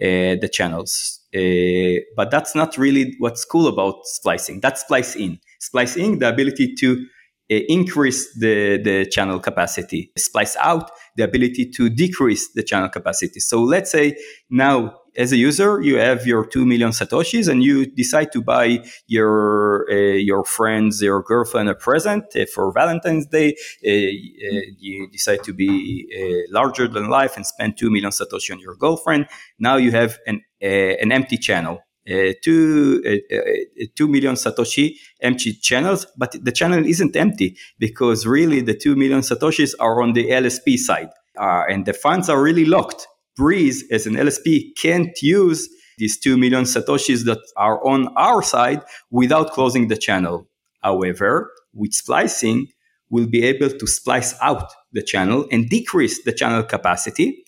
uh, 0.01 0.39
the 0.39 0.49
channels. 0.49 1.19
Uh, 1.35 1.99
but 2.15 2.31
that's 2.31 2.55
not 2.55 2.77
really 2.77 3.13
what's 3.19 3.43
cool 3.43 3.67
about 3.67 4.05
splicing. 4.05 4.61
That's 4.61 4.81
splice 4.81 5.17
in. 5.17 5.39
Splice 5.59 5.97
in, 5.97 6.19
the 6.19 6.29
ability 6.29 6.75
to 6.75 7.05
increase 7.49 8.33
the, 8.37 8.77
the 8.83 9.05
channel 9.05 9.39
capacity, 9.39 10.11
splice 10.17 10.55
out 10.57 10.91
the 11.15 11.23
ability 11.23 11.69
to 11.71 11.89
decrease 11.89 12.51
the 12.53 12.63
channel 12.63 12.89
capacity. 12.89 13.39
So 13.39 13.61
let's 13.63 13.91
say 13.91 14.17
now 14.49 14.95
as 15.17 15.31
a 15.31 15.37
user, 15.37 15.81
you 15.81 15.97
have 15.97 16.27
your 16.27 16.45
2 16.45 16.65
million 16.65 16.91
Satoshis 16.91 17.49
and 17.49 17.63
you 17.63 17.87
decide 17.87 18.31
to 18.33 18.41
buy 18.41 18.83
your, 19.07 19.87
uh, 19.91 19.95
your 19.95 20.45
friends, 20.45 21.01
your 21.01 21.23
girlfriend 21.23 21.69
a 21.69 21.75
present 21.75 22.23
uh, 22.35 22.45
for 22.53 22.71
Valentine's 22.71 23.25
Day. 23.25 23.55
Uh, 23.83 23.89
uh 23.89 24.61
you 24.77 25.09
decide 25.11 25.43
to 25.43 25.53
be 25.53 26.07
uh, 26.15 26.53
larger 26.53 26.87
than 26.87 27.09
life 27.09 27.35
and 27.35 27.47
spend 27.47 27.77
2 27.77 27.89
million 27.89 28.11
Satoshi 28.11 28.51
on 28.51 28.59
your 28.59 28.75
girlfriend. 28.75 29.25
Now 29.57 29.77
you 29.77 29.91
have 29.91 30.19
an, 30.27 30.41
an 30.61 31.11
empty 31.11 31.37
channel 31.37 31.79
uh, 32.09 32.33
two, 32.41 33.03
uh, 33.05 33.35
uh, 33.35 33.85
2 33.95 34.07
million 34.07 34.35
Satoshi 34.35 34.95
empty 35.21 35.53
channels, 35.53 36.05
but 36.17 36.35
the 36.43 36.51
channel 36.51 36.85
isn't 36.85 37.15
empty 37.15 37.57
because 37.79 38.25
really 38.25 38.61
the 38.61 38.73
2 38.73 38.95
million 38.95 39.19
Satoshis 39.19 39.73
are 39.79 40.01
on 40.01 40.13
the 40.13 40.29
LSP 40.29 40.77
side 40.77 41.09
and 41.35 41.85
the 41.85 41.93
funds 41.93 42.29
are 42.29 42.41
really 42.41 42.65
locked. 42.65 43.07
Breeze 43.35 43.83
as 43.91 44.07
an 44.07 44.15
LSP 44.15 44.69
can't 44.81 45.21
use 45.21 45.69
these 45.97 46.19
2 46.19 46.37
million 46.37 46.63
Satoshis 46.63 47.25
that 47.25 47.39
are 47.55 47.85
on 47.85 48.07
our 48.15 48.41
side 48.41 48.81
without 49.11 49.51
closing 49.51 49.87
the 49.87 49.97
channel. 49.97 50.47
However, 50.81 51.51
with 51.73 51.93
splicing, 51.93 52.67
we'll 53.09 53.27
be 53.27 53.43
able 53.43 53.69
to 53.69 53.87
splice 53.87 54.33
out 54.41 54.71
the 54.93 55.01
channel 55.01 55.45
and 55.51 55.69
decrease 55.69 56.23
the 56.23 56.31
channel 56.31 56.63
capacity 56.63 57.43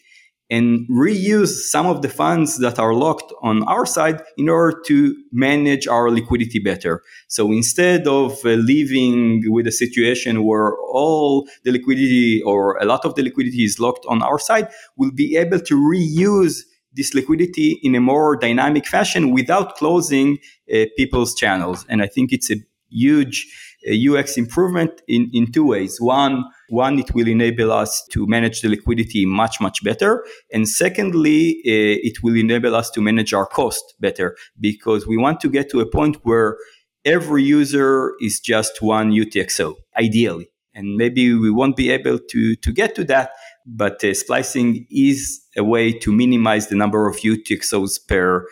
and 0.50 0.88
reuse 0.90 1.50
some 1.70 1.86
of 1.86 2.02
the 2.02 2.10
funds 2.10 2.58
that 2.58 2.80
are 2.80 2.94
locked 2.94 3.32
on 3.42 3.64
our 3.64 3.86
side 3.86 4.22
in 4.38 4.50
order 4.50 4.82
to 4.88 5.16
manage 5.32 5.88
our 5.88 6.10
liquidity 6.10 6.60
better. 6.60 7.04
So 7.28 7.52
instead 7.52 8.08
of 8.08 8.40
uh, 8.44 8.50
living 8.50 9.44
with 9.52 9.68
a 9.68 9.72
situation 9.72 10.44
where 10.44 10.76
all 10.92 11.48
the 11.64 11.72
liquidity 11.72 12.42
or 12.44 12.78
a 12.78 12.86
lot 12.86 13.06
of 13.06 13.16
the 13.16 13.24
liquidity 13.24 13.64
is 13.64 13.80
locked 13.80 14.06
on 14.08 14.24
our 14.24 14.40
side, 14.40 14.70
we'll 14.98 15.12
be 15.12 15.38
able 15.38 15.60
to 15.60 15.76
reuse 15.76 16.64
this 16.94 17.14
liquidity 17.14 17.80
in 17.84 17.94
a 17.94 18.02
more 18.02 18.36
dynamic 18.36 18.88
fashion 18.88 19.32
without 19.32 19.76
closing 19.76 20.40
uh, 20.74 20.86
people's 20.98 21.36
channels. 21.36 21.86
And 21.88 22.02
I 22.02 22.08
think 22.08 22.34
it's 22.34 22.50
a 22.50 22.56
huge 22.90 23.48
uh, 23.88 23.94
UX 23.94 24.38
improvement 24.38 25.02
in, 25.08 25.30
in 25.32 25.52
two 25.52 25.66
ways. 25.66 26.02
One, 26.02 26.46
one, 26.70 27.00
it 27.00 27.14
will 27.14 27.28
enable 27.28 27.72
us 27.72 28.04
to 28.12 28.26
manage 28.28 28.62
the 28.62 28.70
liquidity 28.70 29.26
much, 29.26 29.60
much 29.60 29.84
better. 29.84 30.26
And 30.52 30.68
secondly, 30.68 31.62
uh, 31.66 32.08
it 32.08 32.24
will 32.24 32.36
enable 32.36 32.76
us 32.76 32.90
to 32.92 33.02
manage 33.02 33.34
our 33.34 33.46
cost 33.46 33.96
better 34.00 34.36
because 34.60 35.08
we 35.08 35.18
want 35.18 35.40
to 35.42 35.50
get 35.50 35.70
to 35.72 35.82
a 35.82 35.90
point 35.90 36.18
where 36.24 36.58
every 37.06 37.44
user 37.44 38.14
is 38.22 38.40
just 38.40 38.82
one 38.82 39.12
UTXO, 39.12 39.76
ideally. 39.98 40.50
And 40.74 40.96
maybe 40.96 41.34
we 41.34 41.52
won't 41.52 41.76
be 41.76 41.90
able 41.90 42.20
to, 42.20 42.56
to 42.56 42.72
get 42.72 42.96
to 42.96 43.04
that, 43.06 43.32
but 43.66 44.04
uh, 44.04 44.14
splicing 44.14 44.86
is 44.90 45.42
a 45.58 45.64
way 45.64 45.92
to 45.92 46.12
minimize 46.12 46.68
the 46.68 46.76
number 46.76 47.08
of 47.08 47.18
UTXOs 47.18 48.08
per 48.08 48.46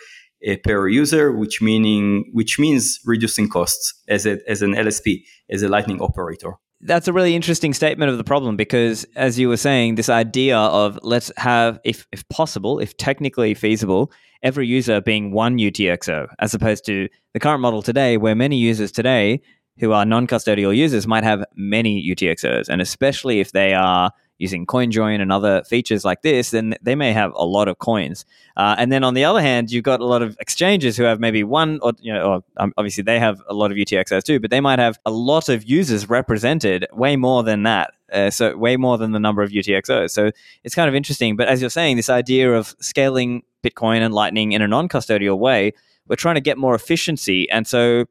uh, 0.47 0.55
per 0.63 0.88
user, 0.88 1.32
which 1.32 1.61
meaning 1.61 2.30
which 2.32 2.59
means 2.59 2.99
reducing 3.05 3.49
costs 3.49 3.93
as 4.07 4.26
a, 4.26 4.38
as 4.47 4.61
an 4.61 4.74
LSP, 4.74 5.24
as 5.49 5.63
a 5.63 5.70
Lightning 5.70 6.01
operator. 6.01 6.53
That's 6.82 7.07
a 7.07 7.13
really 7.13 7.36
interesting 7.36 7.73
statement 7.73 8.11
of 8.11 8.17
the 8.19 8.23
problem 8.23 8.55
because, 8.55 9.03
as 9.15 9.39
you 9.39 9.49
were 9.49 9.57
saying, 9.57 9.95
this 9.95 10.09
idea 10.09 10.57
of 10.57 10.99
let's 11.01 11.32
have, 11.38 11.80
if, 11.84 12.05
if 12.11 12.28
possible, 12.30 12.80
if 12.80 12.95
technically 12.97 13.55
feasible, 13.55 14.11
every 14.43 14.67
user 14.67 15.01
being 15.01 15.32
one 15.32 15.57
UTXO, 15.57 16.28
as 16.38 16.53
opposed 16.53 16.86
to 16.86 17.09
the 17.34 17.39
current 17.39 17.61
model 17.61 17.82
today, 17.82 18.17
where 18.17 18.36
many 18.36 18.57
users 18.57 18.91
today 18.91 19.41
who 19.80 19.91
are 19.91 20.05
non 20.05 20.28
custodial 20.28 20.75
users 20.75 21.07
might 21.07 21.23
have 21.23 21.43
many 21.55 22.03
UTXOs. 22.07 22.69
And 22.69 22.80
especially 22.80 23.39
if 23.39 23.53
they 23.53 23.73
are 23.73 24.11
using 24.38 24.66
CoinJoin 24.66 25.22
and 25.22 25.32
other 25.32 25.64
features 25.64 26.06
like 26.06 26.22
this, 26.22 26.52
then 26.52 26.76
they 26.82 26.96
may 26.96 27.14
have 27.14 27.32
a 27.36 27.46
lot 27.46 27.68
of 27.68 27.80
coins. 27.80 28.26
Uh, 28.56 28.76
and 28.78 28.92
then 28.92 29.04
on 29.04 29.14
the 29.14 29.26
other 29.26 29.42
hand, 29.42 29.72
you've 29.72 29.84
got 29.84 30.00
a 30.00 30.06
lot 30.06 30.22
of 30.22 30.38
exchanges 30.40 30.96
who 30.98 31.04
have 31.04 31.20
maybe 31.20 31.44
one, 31.44 31.80
or 31.82 31.94
you 32.00 32.14
know, 32.14 32.24
or, 32.24 32.44
um, 32.58 32.74
obviously 32.78 33.04
they 33.04 33.20
have 33.20 33.42
a 33.48 33.54
lot 33.54 33.72
of 33.72 33.78
UTXOs 33.78 34.24
too, 34.24 34.40
but 34.40 34.52
they 34.52 34.62
might 34.62 34.80
have 34.80 35.00
a 35.06 35.12
lot 35.12 35.50
of 35.50 35.64
users 35.64 36.10
represented, 36.10 36.86
way 36.94 37.16
more 37.16 37.44
than 37.44 37.64
that. 37.64 37.92
Uh, 38.12 38.30
so 38.30 38.56
way 38.56 38.78
more 38.78 38.98
than 38.98 39.12
the 39.12 39.20
number 39.20 39.44
of 39.44 39.52
UTXOs. 39.52 40.12
So 40.12 40.32
it's 40.64 40.74
kind 40.74 40.88
of 40.88 40.96
interesting. 40.96 41.36
But 41.36 41.50
as 41.50 41.60
you're 41.60 41.70
saying, 41.70 41.98
this 41.98 42.10
idea 42.10 42.54
of 42.54 42.74
scaling 42.80 43.44
Bitcoin 43.64 44.00
and 44.00 44.14
Lightning 44.14 44.54
in 44.54 44.62
a 44.62 44.68
non-custodial 44.68 45.38
way, 45.38 45.74
we're 46.08 46.16
trying 46.16 46.36
to 46.36 46.42
get 46.42 46.58
more 46.58 46.74
efficiency, 46.74 47.50
and 47.50 47.68
so 47.68 48.06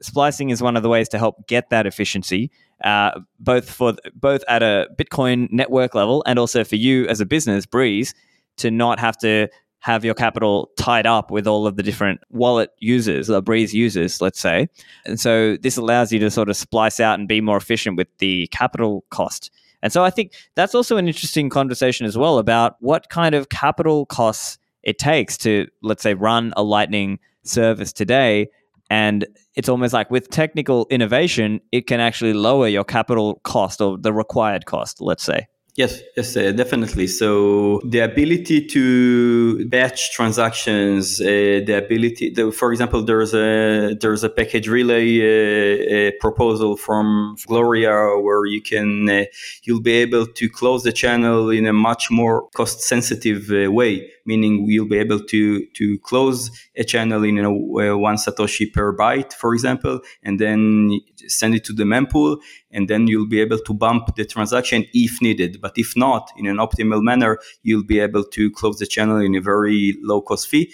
splicing 0.00 0.50
is 0.50 0.62
one 0.62 0.76
of 0.76 0.82
the 0.82 0.88
ways 0.88 1.08
to 1.08 1.18
help 1.18 1.46
get 1.46 1.70
that 1.70 1.86
efficiency 1.86 2.50
uh, 2.82 3.20
both 3.38 3.70
for 3.70 3.94
both 4.14 4.42
at 4.48 4.62
a 4.62 4.88
Bitcoin 4.96 5.50
network 5.50 5.94
level 5.94 6.22
and 6.26 6.38
also 6.38 6.64
for 6.64 6.76
you 6.76 7.06
as 7.06 7.20
a 7.20 7.26
business, 7.26 7.66
Breeze, 7.66 8.14
to 8.56 8.70
not 8.70 8.98
have 8.98 9.16
to 9.18 9.48
have 9.84 10.02
your 10.02 10.14
capital 10.14 10.70
tied 10.78 11.06
up 11.06 11.30
with 11.30 11.46
all 11.46 11.66
of 11.66 11.76
the 11.76 11.82
different 11.82 12.18
wallet 12.30 12.70
users, 12.78 13.26
the 13.26 13.42
Breeze 13.42 13.74
users, 13.74 14.22
let's 14.22 14.40
say. 14.40 14.66
And 15.04 15.20
so 15.20 15.58
this 15.58 15.76
allows 15.76 16.10
you 16.10 16.18
to 16.20 16.30
sort 16.30 16.48
of 16.48 16.56
splice 16.56 17.00
out 17.00 17.18
and 17.18 17.28
be 17.28 17.42
more 17.42 17.58
efficient 17.58 17.98
with 17.98 18.08
the 18.16 18.46
capital 18.46 19.04
cost. 19.10 19.50
And 19.82 19.92
so 19.92 20.02
I 20.02 20.08
think 20.08 20.32
that's 20.54 20.74
also 20.74 20.96
an 20.96 21.06
interesting 21.06 21.50
conversation 21.50 22.06
as 22.06 22.16
well 22.16 22.38
about 22.38 22.76
what 22.80 23.10
kind 23.10 23.34
of 23.34 23.50
capital 23.50 24.06
costs 24.06 24.56
it 24.82 24.98
takes 24.98 25.36
to, 25.38 25.68
let's 25.82 26.02
say, 26.02 26.14
run 26.14 26.54
a 26.56 26.62
Lightning 26.62 27.18
service 27.42 27.92
today 27.92 28.48
and 28.94 29.26
it's 29.56 29.68
almost 29.68 29.92
like 29.92 30.08
with 30.08 30.30
technical 30.30 30.86
innovation, 30.88 31.60
it 31.72 31.88
can 31.88 31.98
actually 31.98 32.32
lower 32.32 32.68
your 32.68 32.84
capital 32.84 33.40
cost 33.42 33.80
or 33.80 33.98
the 33.98 34.12
required 34.12 34.66
cost, 34.66 35.00
let's 35.00 35.24
say. 35.24 35.48
Yes, 35.76 36.02
yes, 36.16 36.36
uh, 36.36 36.52
definitely. 36.52 37.08
So 37.08 37.80
the 37.84 37.98
ability 37.98 38.64
to 38.68 39.66
batch 39.66 40.12
transactions, 40.12 41.20
uh, 41.20 41.24
the 41.66 41.82
ability, 41.84 42.30
the, 42.30 42.52
for 42.52 42.70
example, 42.70 43.02
there's 43.02 43.34
a 43.34 43.96
there's 44.00 44.22
a 44.22 44.28
package 44.28 44.68
relay 44.68 45.08
uh, 45.18 46.12
proposal 46.20 46.76
from 46.76 47.34
Gloria 47.48 48.20
where 48.20 48.46
you 48.46 48.62
can 48.62 49.08
uh, 49.08 49.24
you'll 49.64 49.82
be 49.82 49.94
able 49.94 50.26
to 50.26 50.48
close 50.48 50.84
the 50.84 50.92
channel 50.92 51.50
in 51.50 51.66
a 51.66 51.72
much 51.72 52.08
more 52.08 52.48
cost 52.50 52.82
sensitive 52.82 53.50
uh, 53.50 53.68
way, 53.72 54.08
meaning 54.26 54.66
you'll 54.68 54.88
be 54.88 54.98
able 54.98 55.18
to 55.18 55.66
to 55.66 55.98
close 56.04 56.52
a 56.76 56.84
channel 56.84 57.24
in 57.24 57.38
a, 57.38 57.50
uh, 57.50 57.96
one 57.96 58.14
satoshi 58.14 58.72
per 58.72 58.96
byte, 58.96 59.32
for 59.32 59.52
example, 59.52 59.98
and 60.22 60.38
then 60.38 61.00
send 61.28 61.54
it 61.54 61.64
to 61.64 61.72
the 61.72 61.84
mempool, 61.84 62.38
and 62.70 62.88
then 62.88 63.06
you'll 63.06 63.28
be 63.28 63.40
able 63.40 63.58
to 63.58 63.74
bump 63.74 64.14
the 64.16 64.24
transaction 64.24 64.84
if 64.92 65.20
needed 65.20 65.54
but 65.60 65.72
if 65.76 65.96
not, 65.96 66.30
in 66.36 66.46
an 66.46 66.56
optimal 66.56 67.02
manner, 67.02 67.38
you'll 67.62 67.84
be 67.84 67.98
able 67.98 68.22
to 68.22 68.50
close 68.50 68.78
the 68.78 68.86
channel 68.86 69.18
in 69.18 69.34
a 69.34 69.40
very 69.40 69.96
low 70.02 70.20
cost 70.20 70.48
fee. 70.48 70.72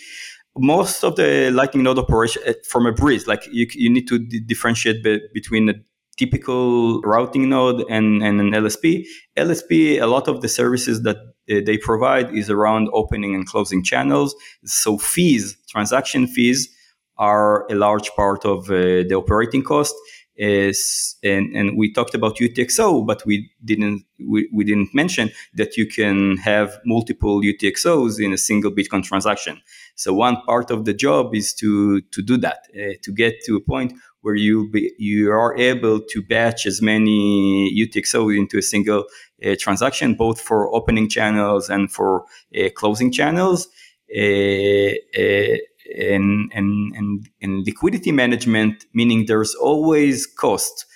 Most 0.59 1.05
of 1.05 1.17
the 1.17 1.51
Lightning 1.53 1.85
node 1.85 1.99
operation 1.99 2.43
eh, 2.45 2.55
from 2.69 2.87
a 2.87 2.93
breeze, 2.93 3.27
like 3.27 3.47
you, 3.53 3.67
you 3.73 3.89
need 3.89 4.09
to 4.09 4.19
d- 4.19 4.41
differentiate 4.41 5.05
be- 5.05 5.21
between 5.33 5.69
a 5.69 5.75
typical 6.17 7.01
routing 7.03 7.49
node 7.49 7.85
and, 7.89 8.23
and 8.23 8.41
an 8.41 8.51
LSP. 8.51 9.07
LSP, 9.37 10.01
a 10.03 10.07
lot 10.07 10.29
of 10.29 10.43
the 10.43 10.49
services 10.49 11.03
that 11.03 11.17
uh, 11.17 11.61
they 11.65 11.79
provide 11.79 12.35
is 12.35 12.51
around 12.51 12.89
opening 12.93 13.35
and 13.35 13.47
closing 13.47 13.83
channels. 13.83 14.35
So 14.65 14.99
fees, 14.99 15.57
transaction 15.69 16.27
fees, 16.27 16.69
are 17.17 17.71
a 17.71 17.75
large 17.75 18.11
part 18.17 18.45
of 18.45 18.71
uh, 18.71 19.05
the 19.09 19.15
operating 19.15 19.63
cost 19.63 19.95
is 20.41 21.17
and, 21.23 21.55
and 21.55 21.77
we 21.77 21.93
talked 21.93 22.15
about 22.15 22.39
UTXO, 22.39 23.07
but 23.07 23.25
we 23.27 23.51
didn't 23.63 24.05
we, 24.27 24.49
we 24.53 24.65
didn't 24.65 24.95
mention 24.95 25.31
that 25.55 25.77
you 25.77 25.87
can 25.87 26.39
have 26.39 26.79
multiple 26.87 27.43
UTXOs 27.43 28.19
in 28.19 28.33
a 28.33 28.39
single 28.39 28.73
Bitcoin 28.73 29.05
transaction. 29.05 29.61
So 29.97 30.15
one 30.15 30.41
part 30.47 30.71
of 30.71 30.87
the 30.87 30.95
job 30.95 31.35
is 31.35 31.53
to 31.57 32.01
to 32.01 32.23
do 32.23 32.39
that, 32.39 32.69
uh, 32.75 32.95
to 33.03 33.13
get 33.13 33.45
to 33.45 33.57
a 33.57 33.61
point 33.61 33.93
where 34.23 34.35
you 34.35 34.71
be 34.71 34.93
you 34.99 35.31
are 35.31 35.55
able 35.59 36.01
to 36.01 36.23
batch 36.23 36.65
as 36.65 36.81
many 36.81 37.71
UTXOs 37.77 38.39
into 38.39 38.57
a 38.57 38.63
single 38.63 39.05
uh, 39.45 39.57
transaction, 39.59 40.15
both 40.15 40.41
for 40.41 40.75
opening 40.75 41.09
channels 41.11 41.69
and 41.69 41.93
for 41.93 42.25
uh, 42.59 42.71
closing 42.75 43.13
channels. 43.13 43.69
Uh, 44.17 44.93
uh, 45.17 45.57
and, 45.97 46.51
and, 46.55 46.95
and, 46.97 47.29
and 47.41 47.67
liquidity 47.67 48.13
management, 48.13 48.85
meaning 48.95 49.27
there's 49.27 49.55
always 49.55 50.27
cost. 50.27 50.87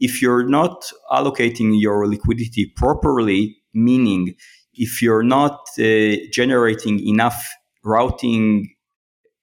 If 0.00 0.20
you're 0.20 0.46
not 0.48 0.84
allocating 1.10 1.80
your 1.80 2.06
liquidity 2.06 2.72
properly, 2.76 3.56
meaning 3.72 4.34
if 4.74 5.00
you're 5.00 5.22
not 5.22 5.60
uh, 5.78 6.16
generating 6.32 7.00
enough 7.06 7.46
routing 7.84 8.70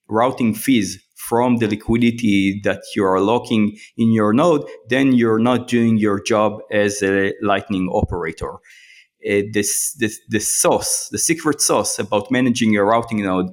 routing 0.10 0.54
fees 0.54 1.02
from 1.16 1.58
the 1.58 1.68
liquidity 1.68 2.60
that 2.64 2.82
you 2.96 3.06
are 3.06 3.22
locking 3.22 3.78
in 3.96 4.12
your 4.12 4.34
node, 4.34 4.68
then 4.90 5.14
you're 5.14 5.40
not 5.40 5.68
doing 5.68 5.98
your 5.98 6.22
job 6.22 6.60
as 6.72 7.02
a 7.02 7.34
Lightning 7.42 7.88
operator. 7.88 8.56
Uh, 9.26 9.44
this, 9.54 9.94
this, 10.00 10.20
the 10.30 10.40
sauce, 10.40 11.08
the 11.12 11.18
secret 11.18 11.62
sauce 11.62 12.00
about 12.00 12.32
managing 12.32 12.74
your 12.74 12.86
routing 12.86 13.24
node 13.24 13.52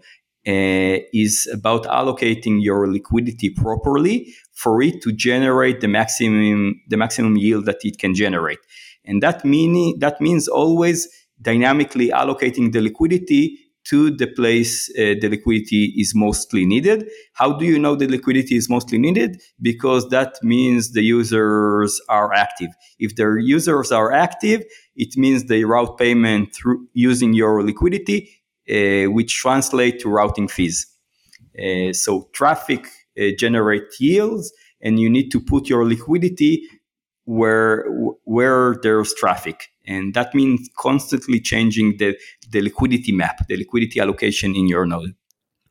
is 0.49 1.49
about 1.53 1.85
allocating 1.85 2.63
your 2.63 2.91
liquidity 2.91 3.51
properly 3.51 4.35
for 4.53 4.83
it 4.83 5.01
to 5.03 5.13
generate 5.13 5.81
the 5.81 5.89
maximum 5.89 6.81
the 6.89 6.97
maximum 6.97 7.37
yield 7.37 7.67
that 7.67 7.79
it 7.83 7.99
can 7.99 8.15
generate 8.15 8.59
and 9.05 9.23
that 9.23 9.45
meaning 9.45 9.97
that 9.99 10.21
means 10.21 10.49
always 10.49 11.09
dynamically 11.41 12.09
allocating 12.09 12.73
the 12.73 12.81
liquidity 12.81 13.59
to 13.85 14.11
the 14.11 14.27
place 14.27 14.91
uh, 14.99 15.15
the 15.21 15.29
liquidity 15.31 15.95
is 15.97 16.15
mostly 16.15 16.67
needed. 16.67 17.09
How 17.33 17.53
do 17.53 17.65
you 17.65 17.79
know 17.79 17.95
the 17.95 18.07
liquidity 18.07 18.57
is 18.57 18.69
mostly 18.69 18.99
needed? 18.99 19.41
Because 19.63 20.09
that 20.11 20.35
means 20.43 20.93
the 20.93 21.03
users 21.03 21.99
are 22.11 22.35
active. 22.35 22.69
If 22.99 23.17
their 23.17 23.39
users 23.39 23.91
are 23.91 24.13
active, 24.13 24.63
it 24.95 25.17
means 25.17 25.45
they 25.45 25.65
route 25.65 25.97
payment 25.97 26.55
through 26.55 26.87
using 26.93 27.33
your 27.33 27.63
liquidity 27.63 28.19
uh, 28.21 28.38
which 28.69 29.35
translate 29.35 30.01
to 30.01 30.09
routing 30.09 30.49
fees. 30.49 30.87
Uh, 31.59 31.93
so 31.93 32.29
traffic 32.33 32.87
uh, 33.19 33.27
generate 33.37 33.89
yields, 33.99 34.53
and 34.81 35.01
you 35.01 35.11
need 35.11 35.31
to 35.31 35.41
put 35.41 35.69
your 35.69 35.87
liquidity 35.87 36.63
where 37.25 37.85
where 38.25 38.77
there's 38.83 39.13
traffic, 39.15 39.69
and 39.87 40.15
that 40.15 40.35
means 40.35 40.69
constantly 40.79 41.41
changing 41.41 41.97
the 41.99 42.17
the 42.51 42.61
liquidity 42.61 43.13
map, 43.13 43.47
the 43.49 43.57
liquidity 43.57 44.01
allocation 44.01 44.55
in 44.55 44.69
your 44.69 44.87
node. 44.87 45.15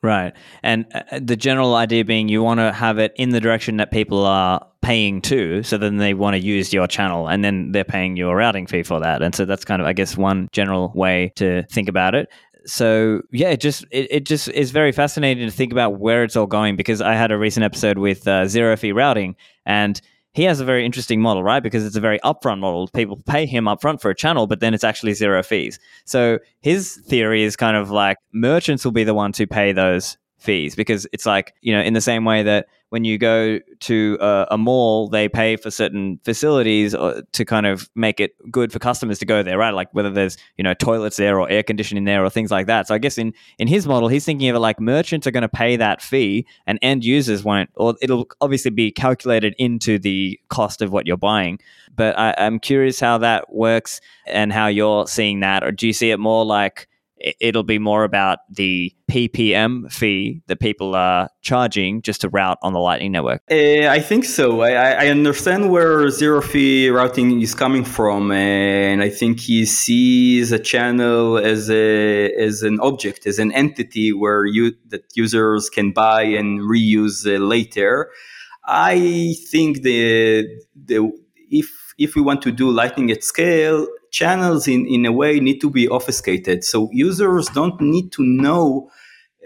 Right. 0.04 0.34
And 0.62 0.86
uh, 0.93 1.20
the 1.20 1.36
general 1.36 1.76
idea 1.76 2.06
being 2.06 2.30
you 2.30 2.43
want 2.43 2.60
to 2.60 2.72
have 2.72 3.00
it 3.00 3.14
in 3.18 3.32
the 3.32 3.39
direction 3.39 3.78
that 3.78 3.91
people 3.91 4.26
are 4.26 4.66
paying 4.82 5.22
to. 5.24 5.64
So 5.64 5.78
then 5.78 5.98
they 5.98 6.14
want 6.14 6.36
to 6.36 6.39
use 6.39 6.72
your 6.72 6.88
channel 6.88 7.28
and 7.28 7.43
then 7.43 7.72
they're 7.72 7.84
paying 7.84 8.16
your 8.16 8.36
routing 8.36 8.68
fee 8.68 8.84
for 8.84 9.00
that. 9.00 9.24
And 9.24 9.34
so 9.34 9.43
that's 9.43 9.66
kind 9.66 9.82
of, 9.82 9.88
I 9.88 9.93
guess, 9.93 10.16
one 10.16 10.50
general 10.52 10.91
way 10.93 11.34
to 11.38 11.64
think 11.64 11.89
about 11.89 12.14
it 12.14 12.30
so 12.68 13.22
yeah, 13.32 13.49
it 13.49 13.61
just 13.61 13.86
it, 13.91 14.07
it 14.11 14.26
just 14.26 14.49
is 14.49 14.72
very 14.72 14.91
fascinating 14.91 15.47
to 15.47 15.51
think 15.51 15.72
about 15.72 15.99
where 15.99 16.24
it's 16.24 16.36
all 16.36 16.45
going 16.45 16.76
because 16.76 17.01
I 17.01 17.13
had 17.13 17.32
a 17.32 17.38
recent 17.38 17.63
episode 17.63 17.97
with 17.97 18.28
uh, 18.28 18.47
zero 18.47 18.76
fee 18.76 18.91
routing 18.91 19.36
and 19.65 19.99
he 20.34 20.43
has 20.43 20.59
a 20.59 20.65
very 20.65 20.86
interesting 20.86 21.20
model, 21.20 21.41
right? 21.41 21.63
Because 21.63 21.84
it's 21.84 21.95
a 21.95 22.01
very 22.01 22.20
upfront 22.20 22.59
model. 22.59 22.88
People 22.89 23.18
pay 23.26 23.47
him 23.47 23.65
upfront 23.65 24.01
for 24.01 24.11
a 24.11 24.15
channel, 24.15 24.45
but 24.45 24.59
then 24.59 24.76
it's 24.76 24.84
actually 24.84 25.13
zero 25.13 25.41
fees. 25.41 25.80
So 26.05 26.38
his 26.61 26.97
theory 27.07 27.43
is 27.43 27.55
kind 27.55 27.76
of 27.76 27.89
like 27.89 28.18
merchants 28.34 28.86
will 28.86 28.91
be 28.91 29.03
the 29.03 29.15
ones 29.15 29.39
who 29.39 29.47
pay 29.47 29.72
those 29.72 30.18
fees 30.38 30.76
because 30.76 31.08
it's 31.12 31.26
like 31.26 31.54
you 31.62 31.74
know 31.74 31.82
in 31.82 31.94
the 31.94 32.02
same 32.02 32.24
way 32.24 32.44
that 32.44 32.68
when 32.90 33.04
you 33.04 33.18
go 33.18 33.60
to 33.80 34.18
a, 34.22 34.48
a 34.52 34.58
mall 34.58 35.10
they 35.10 35.28
pay 35.28 35.56
for 35.56 35.70
certain 35.70 36.20
facilities 36.24 36.96
uh, 36.96 37.22
to 37.34 37.44
kind 37.44 37.66
of 37.66 37.90
make 37.96 38.20
it 38.20 38.34
good 38.52 38.72
for 38.72 38.80
customers 38.80 39.20
to 39.20 39.26
go 39.26 39.44
there 39.44 39.58
right? 39.58 39.74
Like 39.74 39.90
whether 39.94 40.10
there's 40.10 40.38
you 40.58 40.64
know 40.64 40.74
toilets 40.74 41.18
there 41.18 41.40
or 41.40 41.50
air 41.50 41.64
conditioning 41.64 42.06
there 42.06 42.24
or 42.24 42.30
things 42.30 42.52
like 42.52 42.68
that. 42.68 42.88
So 42.88 42.96
i 42.96 42.98
guess 42.98 43.18
in 43.18 43.34
in 43.58 43.68
his 43.68 43.88
model 43.88 44.10
he's 44.10 44.26
thinking 44.26 44.50
of 44.50 44.56
it 44.56 44.60
like 44.60 44.80
merchants 44.80 45.26
are 45.28 45.32
going 45.32 45.42
to 45.42 45.50
pay 45.50 45.76
that 45.76 46.02
fee 46.02 46.46
and 46.66 46.80
end 46.82 47.04
users 47.04 47.44
won't 47.44 47.70
or 47.76 47.96
it'll 48.02 48.28
obviously 48.40 48.72
be 48.72 48.92
calculated 48.92 49.56
into 49.58 49.98
the 50.00 50.40
cost 50.50 50.82
of 50.82 50.92
what 50.92 51.08
you're 51.08 51.18
buying. 51.18 51.60
But 51.96 52.18
I, 52.18 52.36
i'm 52.38 52.60
curious 52.60 53.00
how 53.00 53.18
that 53.18 53.54
works 53.54 54.02
and 54.28 54.54
how 54.54 54.68
you're 54.68 55.08
seeing 55.08 55.40
that 55.40 55.64
or 55.64 55.72
do 55.72 55.88
you 55.88 55.94
see 55.94 56.12
it 56.12 56.20
more 56.20 56.46
like 56.46 56.88
it'll 57.20 57.63
be 57.63 57.80
more 57.80 58.03
about 58.03 58.39
the 58.49 58.93
ppm 59.09 59.91
fee 59.91 60.41
that 60.47 60.59
people 60.59 60.93
are 60.95 61.30
charging 61.41 62.01
just 62.01 62.22
to 62.22 62.30
route 62.30 62.57
on 62.61 62.74
the 62.74 62.80
lightning 62.80 63.11
network. 63.11 63.41
Uh, 63.49 63.88
i 63.88 63.99
think 63.99 64.26
so. 64.26 64.61
I, 64.61 65.05
I, 65.05 65.07
understand 65.07 65.72
where 65.72 66.09
zero 66.09 66.41
fee 66.41 66.89
routing 66.89 67.41
is 67.41 67.55
coming 67.55 67.84
from 67.84 68.32
and 68.32 69.01
i 69.01 69.09
think 69.09 69.39
he 69.39 69.65
sees 69.65 70.51
a 70.51 70.59
channel 70.59 71.38
as 71.38 71.70
a 71.70 72.32
as 72.34 72.63
an 72.63 72.80
object 72.82 73.26
as 73.26 73.39
an 73.39 73.51
entity 73.53 74.13
where 74.13 74.45
you 74.45 74.74
that 74.89 75.03
users 75.15 75.70
can 75.70 75.91
buy 75.91 76.24
and 76.24 76.61
reuse 76.61 77.26
uh, 77.26 77.39
later. 77.39 78.09
I 78.65 79.36
think 79.49 79.82
the 79.82 80.45
the 80.76 81.11
if 81.49 81.93
if 81.97 82.15
we 82.15 82.22
want 82.22 82.41
to 82.43 82.51
do 82.51 82.70
lightning 82.70 83.11
at 83.11 83.24
scale 83.24 83.88
channels 84.12 84.68
in, 84.68 84.86
in 84.88 85.05
a 85.05 85.12
way 85.12 85.39
need 85.39 85.60
to 85.60 85.70
be 85.70 85.88
obfuscated. 85.88 86.64
So 86.64 86.89
users 86.91 87.47
don't 87.47 87.80
need 87.80 88.12
to 88.14 88.24
know 88.24 88.89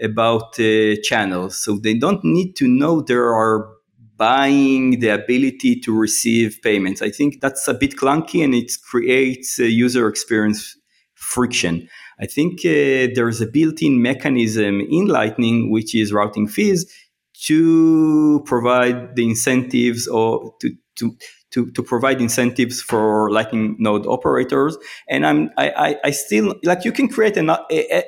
about 0.00 0.58
uh, 0.58 0.96
channels. 1.02 1.62
So 1.62 1.78
they 1.78 1.94
don't 1.94 2.22
need 2.24 2.54
to 2.56 2.68
know 2.68 3.00
there 3.00 3.32
are 3.32 3.68
buying 4.16 5.00
the 5.00 5.08
ability 5.08 5.80
to 5.80 5.96
receive 5.96 6.58
payments. 6.62 7.02
I 7.02 7.10
think 7.10 7.40
that's 7.40 7.66
a 7.66 7.74
bit 7.74 7.96
clunky 7.96 8.44
and 8.44 8.54
it 8.54 8.70
creates 8.88 9.58
user 9.58 10.08
experience 10.08 10.76
friction. 11.14 11.88
I 12.20 12.26
think 12.26 12.60
uh, 12.60 13.10
there's 13.14 13.40
a 13.40 13.46
built-in 13.46 14.00
mechanism 14.00 14.80
in 14.80 15.06
Lightning, 15.06 15.70
which 15.70 15.94
is 15.94 16.12
routing 16.12 16.46
fees, 16.46 16.86
to 17.46 18.42
provide 18.46 19.16
the 19.16 19.24
incentives 19.24 20.06
or 20.06 20.54
to, 20.60 20.70
to 20.96 21.16
to, 21.52 21.70
to 21.72 21.82
provide 21.82 22.20
incentives 22.20 22.82
for 22.82 23.30
Lightning 23.30 23.76
node 23.78 24.06
operators. 24.06 24.76
And 25.08 25.26
I'm 25.26 25.50
I, 25.56 25.96
I, 26.04 26.10
still 26.10 26.54
like 26.64 26.84
you 26.84 26.92
can 26.92 27.08
create 27.08 27.36
an, 27.36 27.50
a, 27.50 27.58
a, 27.70 28.04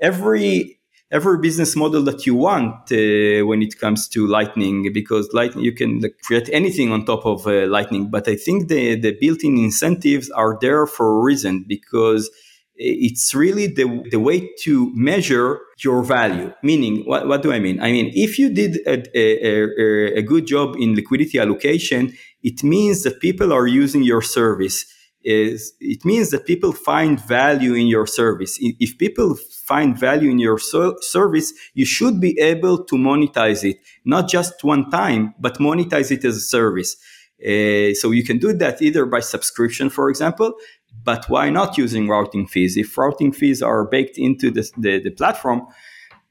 every 0.00 0.80
every 1.10 1.38
business 1.38 1.76
model 1.76 2.02
that 2.02 2.26
you 2.26 2.34
want 2.34 2.90
uh, 2.90 3.46
when 3.46 3.62
it 3.62 3.78
comes 3.78 4.08
to 4.08 4.26
Lightning 4.26 4.90
because 4.92 5.28
Lightning 5.32 5.64
you 5.64 5.72
can 5.72 6.00
like, 6.00 6.16
create 6.22 6.48
anything 6.52 6.90
on 6.92 7.04
top 7.04 7.24
of 7.26 7.46
uh, 7.46 7.66
Lightning. 7.66 8.10
But 8.10 8.28
I 8.28 8.36
think 8.36 8.68
the 8.68 8.98
the 8.98 9.16
built-in 9.20 9.58
incentives 9.58 10.30
are 10.30 10.58
there 10.60 10.86
for 10.86 11.18
a 11.18 11.22
reason 11.22 11.64
because 11.68 12.30
it's 12.76 13.34
really 13.34 13.66
the, 13.66 14.04
the 14.10 14.18
way 14.18 14.50
to 14.62 14.92
measure 14.94 15.60
your 15.78 16.02
value. 16.02 16.52
Meaning, 16.62 17.04
what, 17.04 17.28
what 17.28 17.42
do 17.42 17.52
I 17.52 17.58
mean? 17.58 17.80
I 17.80 17.92
mean, 17.92 18.10
if 18.14 18.38
you 18.38 18.50
did 18.50 18.78
a, 18.86 19.02
a, 19.16 20.18
a, 20.18 20.22
good 20.22 20.46
job 20.46 20.76
in 20.78 20.94
liquidity 20.94 21.38
allocation, 21.38 22.12
it 22.42 22.64
means 22.64 23.02
that 23.04 23.20
people 23.20 23.52
are 23.52 23.66
using 23.66 24.02
your 24.02 24.22
service. 24.22 24.86
is 25.22 25.72
it 25.80 26.04
means 26.04 26.30
that 26.30 26.46
people 26.46 26.72
find 26.72 27.20
value 27.20 27.74
in 27.74 27.86
your 27.86 28.06
service. 28.06 28.58
If 28.60 28.98
people 28.98 29.36
find 29.64 29.98
value 29.98 30.30
in 30.30 30.38
your 30.38 30.58
so- 30.58 30.96
service, 31.00 31.52
you 31.74 31.86
should 31.86 32.20
be 32.20 32.38
able 32.40 32.84
to 32.84 32.96
monetize 32.96 33.62
it, 33.70 33.78
not 34.04 34.28
just 34.28 34.64
one 34.64 34.90
time, 34.90 35.34
but 35.38 35.58
monetize 35.58 36.10
it 36.10 36.24
as 36.24 36.36
a 36.36 36.40
service. 36.40 36.96
Uh, 37.40 37.92
so 37.94 38.10
you 38.10 38.24
can 38.24 38.38
do 38.38 38.52
that 38.52 38.80
either 38.80 39.04
by 39.06 39.20
subscription, 39.20 39.90
for 39.90 40.08
example, 40.08 40.54
but 41.02 41.28
why 41.28 41.50
not 41.50 41.76
using 41.76 42.08
routing 42.08 42.46
fees? 42.46 42.76
If 42.76 42.96
routing 42.96 43.32
fees 43.32 43.62
are 43.62 43.84
baked 43.84 44.18
into 44.18 44.50
the, 44.50 44.70
the, 44.76 45.00
the 45.00 45.10
platform, 45.10 45.66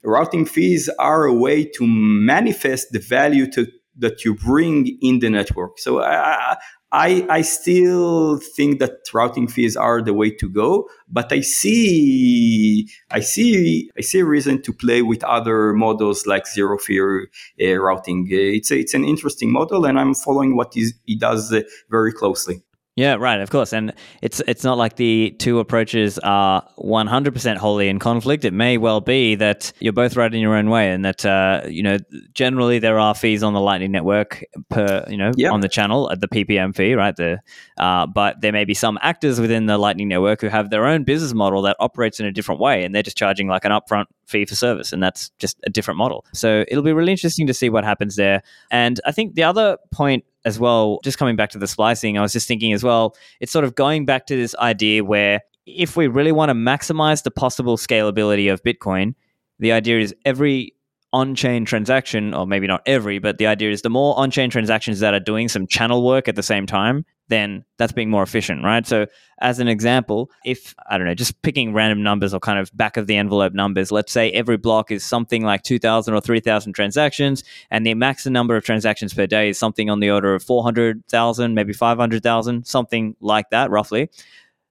routing 0.03 0.45
fees 0.45 0.89
are 0.99 1.25
a 1.25 1.33
way 1.33 1.65
to 1.65 1.85
manifest 1.85 2.91
the 2.91 2.99
value 2.99 3.49
to, 3.51 3.67
that 3.97 4.25
you 4.25 4.35
bring 4.35 4.97
in 5.01 5.19
the 5.19 5.29
network. 5.29 5.79
So 5.79 6.01
I, 6.01 6.57
I, 6.91 7.25
I 7.27 7.41
still 7.41 8.37
think 8.37 8.77
that 8.79 8.99
routing 9.11 9.47
fees 9.47 9.75
are 9.75 9.99
the 9.99 10.13
way 10.13 10.29
to 10.29 10.47
go, 10.47 10.87
but 11.09 11.31
I 11.33 11.41
see 11.41 12.87
I 13.09 13.19
see 13.19 13.89
I 13.97 14.01
see 14.01 14.19
a 14.19 14.25
reason 14.25 14.61
to 14.61 14.71
play 14.71 15.01
with 15.01 15.23
other 15.23 15.73
models 15.73 16.27
like 16.27 16.45
zero 16.45 16.77
fee 16.77 16.99
uh, 16.99 17.73
routing. 17.79 18.27
It's 18.29 18.69
a, 18.69 18.77
it's 18.77 18.93
an 18.93 19.05
interesting 19.05 19.51
model, 19.51 19.85
and 19.85 19.99
I'm 19.99 20.13
following 20.13 20.55
what 20.55 20.75
he 20.75 21.15
does 21.15 21.51
uh, 21.51 21.61
very 21.89 22.13
closely. 22.13 22.61
Yeah, 22.95 23.15
right. 23.15 23.41
Of 23.41 23.49
course, 23.49 23.73
and 23.73 23.91
it's 24.21 24.39
it's 24.45 24.63
not 24.63 24.77
like 24.77 24.97
the 24.97 25.35
two 25.39 25.57
approaches 25.57 26.19
are 26.19 26.67
one 26.75 27.07
hundred 27.07 27.33
percent 27.33 27.57
wholly 27.57 27.89
in 27.89 27.97
conflict. 27.97 28.45
It 28.45 28.53
may 28.53 28.77
well 28.77 29.01
be 29.01 29.33
that 29.35 29.73
you're 29.79 29.93
both 29.93 30.15
right 30.15 30.31
in 30.31 30.39
your 30.39 30.55
own 30.55 30.69
way, 30.69 30.91
and 30.91 31.03
that 31.03 31.25
uh, 31.25 31.63
you 31.67 31.81
know 31.81 31.97
generally 32.35 32.77
there 32.77 32.99
are 32.99 33.15
fees 33.15 33.41
on 33.41 33.53
the 33.53 33.59
Lightning 33.59 33.91
Network 33.91 34.43
per 34.69 35.05
you 35.09 35.17
know 35.17 35.31
yep. 35.35 35.53
on 35.53 35.61
the 35.61 35.69
channel 35.69 36.11
at 36.11 36.21
the 36.21 36.27
PPM 36.27 36.75
fee, 36.75 36.93
right? 36.93 37.15
The 37.15 37.39
uh, 37.79 38.05
but 38.05 38.41
there 38.41 38.51
may 38.51 38.63
be 38.63 38.75
some 38.75 38.99
actors 39.01 39.41
within 39.41 39.65
the 39.65 39.79
Lightning 39.79 40.07
Network 40.07 40.41
who 40.41 40.49
have 40.49 40.69
their 40.69 40.85
own 40.85 41.03
business 41.03 41.33
model 41.33 41.63
that 41.63 41.75
operates 41.79 42.19
in 42.19 42.27
a 42.27 42.31
different 42.31 42.61
way, 42.61 42.83
and 42.83 42.93
they're 42.93 43.01
just 43.01 43.17
charging 43.17 43.47
like 43.47 43.65
an 43.65 43.71
upfront 43.71 44.05
fee 44.27 44.45
for 44.45 44.53
service, 44.53 44.93
and 44.93 45.01
that's 45.01 45.31
just 45.39 45.57
a 45.65 45.69
different 45.71 45.97
model. 45.97 46.27
So 46.31 46.63
it'll 46.67 46.83
be 46.83 46.93
really 46.93 47.11
interesting 47.11 47.47
to 47.47 47.55
see 47.55 47.69
what 47.69 47.83
happens 47.83 48.17
there. 48.17 48.43
And 48.69 49.01
I 49.03 49.11
think 49.11 49.33
the 49.33 49.43
other 49.43 49.79
point 49.91 50.25
as 50.45 50.59
well, 50.59 50.99
just 51.03 51.17
coming 51.17 51.35
back 51.35 51.49
to 51.51 51.57
the 51.57 51.67
splicing, 51.67 52.17
I 52.17 52.21
was 52.21 52.33
just 52.33 52.47
thinking 52.47 52.73
as 52.73 52.83
well, 52.83 53.15
it's 53.39 53.51
sort 53.51 53.65
of 53.65 53.75
going 53.75 54.05
back 54.05 54.25
to 54.27 54.35
this 54.35 54.55
idea 54.55 55.03
where 55.03 55.41
if 55.65 55.95
we 55.95 56.07
really 56.07 56.31
want 56.31 56.49
to 56.49 56.53
maximize 56.53 57.23
the 57.23 57.31
possible 57.31 57.77
scalability 57.77 58.51
of 58.51 58.61
Bitcoin, 58.63 59.15
the 59.59 59.71
idea 59.71 59.99
is 59.99 60.13
every 60.25 60.73
on 61.13 61.35
chain 61.35 61.63
transaction, 61.63 62.33
or 62.33 62.47
maybe 62.47 62.65
not 62.65 62.81
every, 62.87 63.19
but 63.19 63.37
the 63.37 63.45
idea 63.45 63.69
is 63.69 63.83
the 63.83 63.89
more 63.89 64.17
on 64.17 64.31
chain 64.31 64.49
transactions 64.49 64.99
that 64.99 65.13
are 65.13 65.19
doing 65.19 65.47
some 65.47 65.67
channel 65.67 66.03
work 66.03 66.27
at 66.27 66.35
the 66.35 66.43
same 66.43 66.65
time, 66.65 67.05
then 67.27 67.63
that's 67.77 67.93
being 67.93 68.09
more 68.09 68.23
efficient, 68.23 68.63
right? 68.63 68.85
So, 68.85 69.05
as 69.39 69.59
an 69.59 69.67
example, 69.67 70.31
if 70.43 70.73
I 70.89 70.97
don't 70.97 71.05
know, 71.05 71.13
just 71.13 71.39
picking 71.43 71.71
random 71.71 72.01
numbers 72.01 72.33
or 72.33 72.39
kind 72.39 72.57
of 72.57 72.75
back 72.75 72.97
of 72.97 73.05
the 73.05 73.15
envelope 73.15 73.53
numbers, 73.53 73.91
let's 73.91 74.11
say 74.11 74.31
every 74.31 74.57
block 74.57 74.91
is 74.91 75.03
something 75.05 75.43
like 75.43 75.61
2,000 75.61 76.13
or 76.13 76.19
3,000 76.19 76.73
transactions, 76.73 77.43
and 77.69 77.85
the 77.85 77.93
maximum 77.93 78.33
number 78.33 78.57
of 78.57 78.65
transactions 78.65 79.13
per 79.13 79.27
day 79.27 79.49
is 79.49 79.59
something 79.59 79.91
on 79.91 79.99
the 79.99 80.09
order 80.09 80.33
of 80.33 80.43
400,000, 80.43 81.53
maybe 81.53 81.73
500,000, 81.73 82.65
something 82.65 83.15
like 83.21 83.51
that, 83.51 83.69
roughly, 83.69 84.09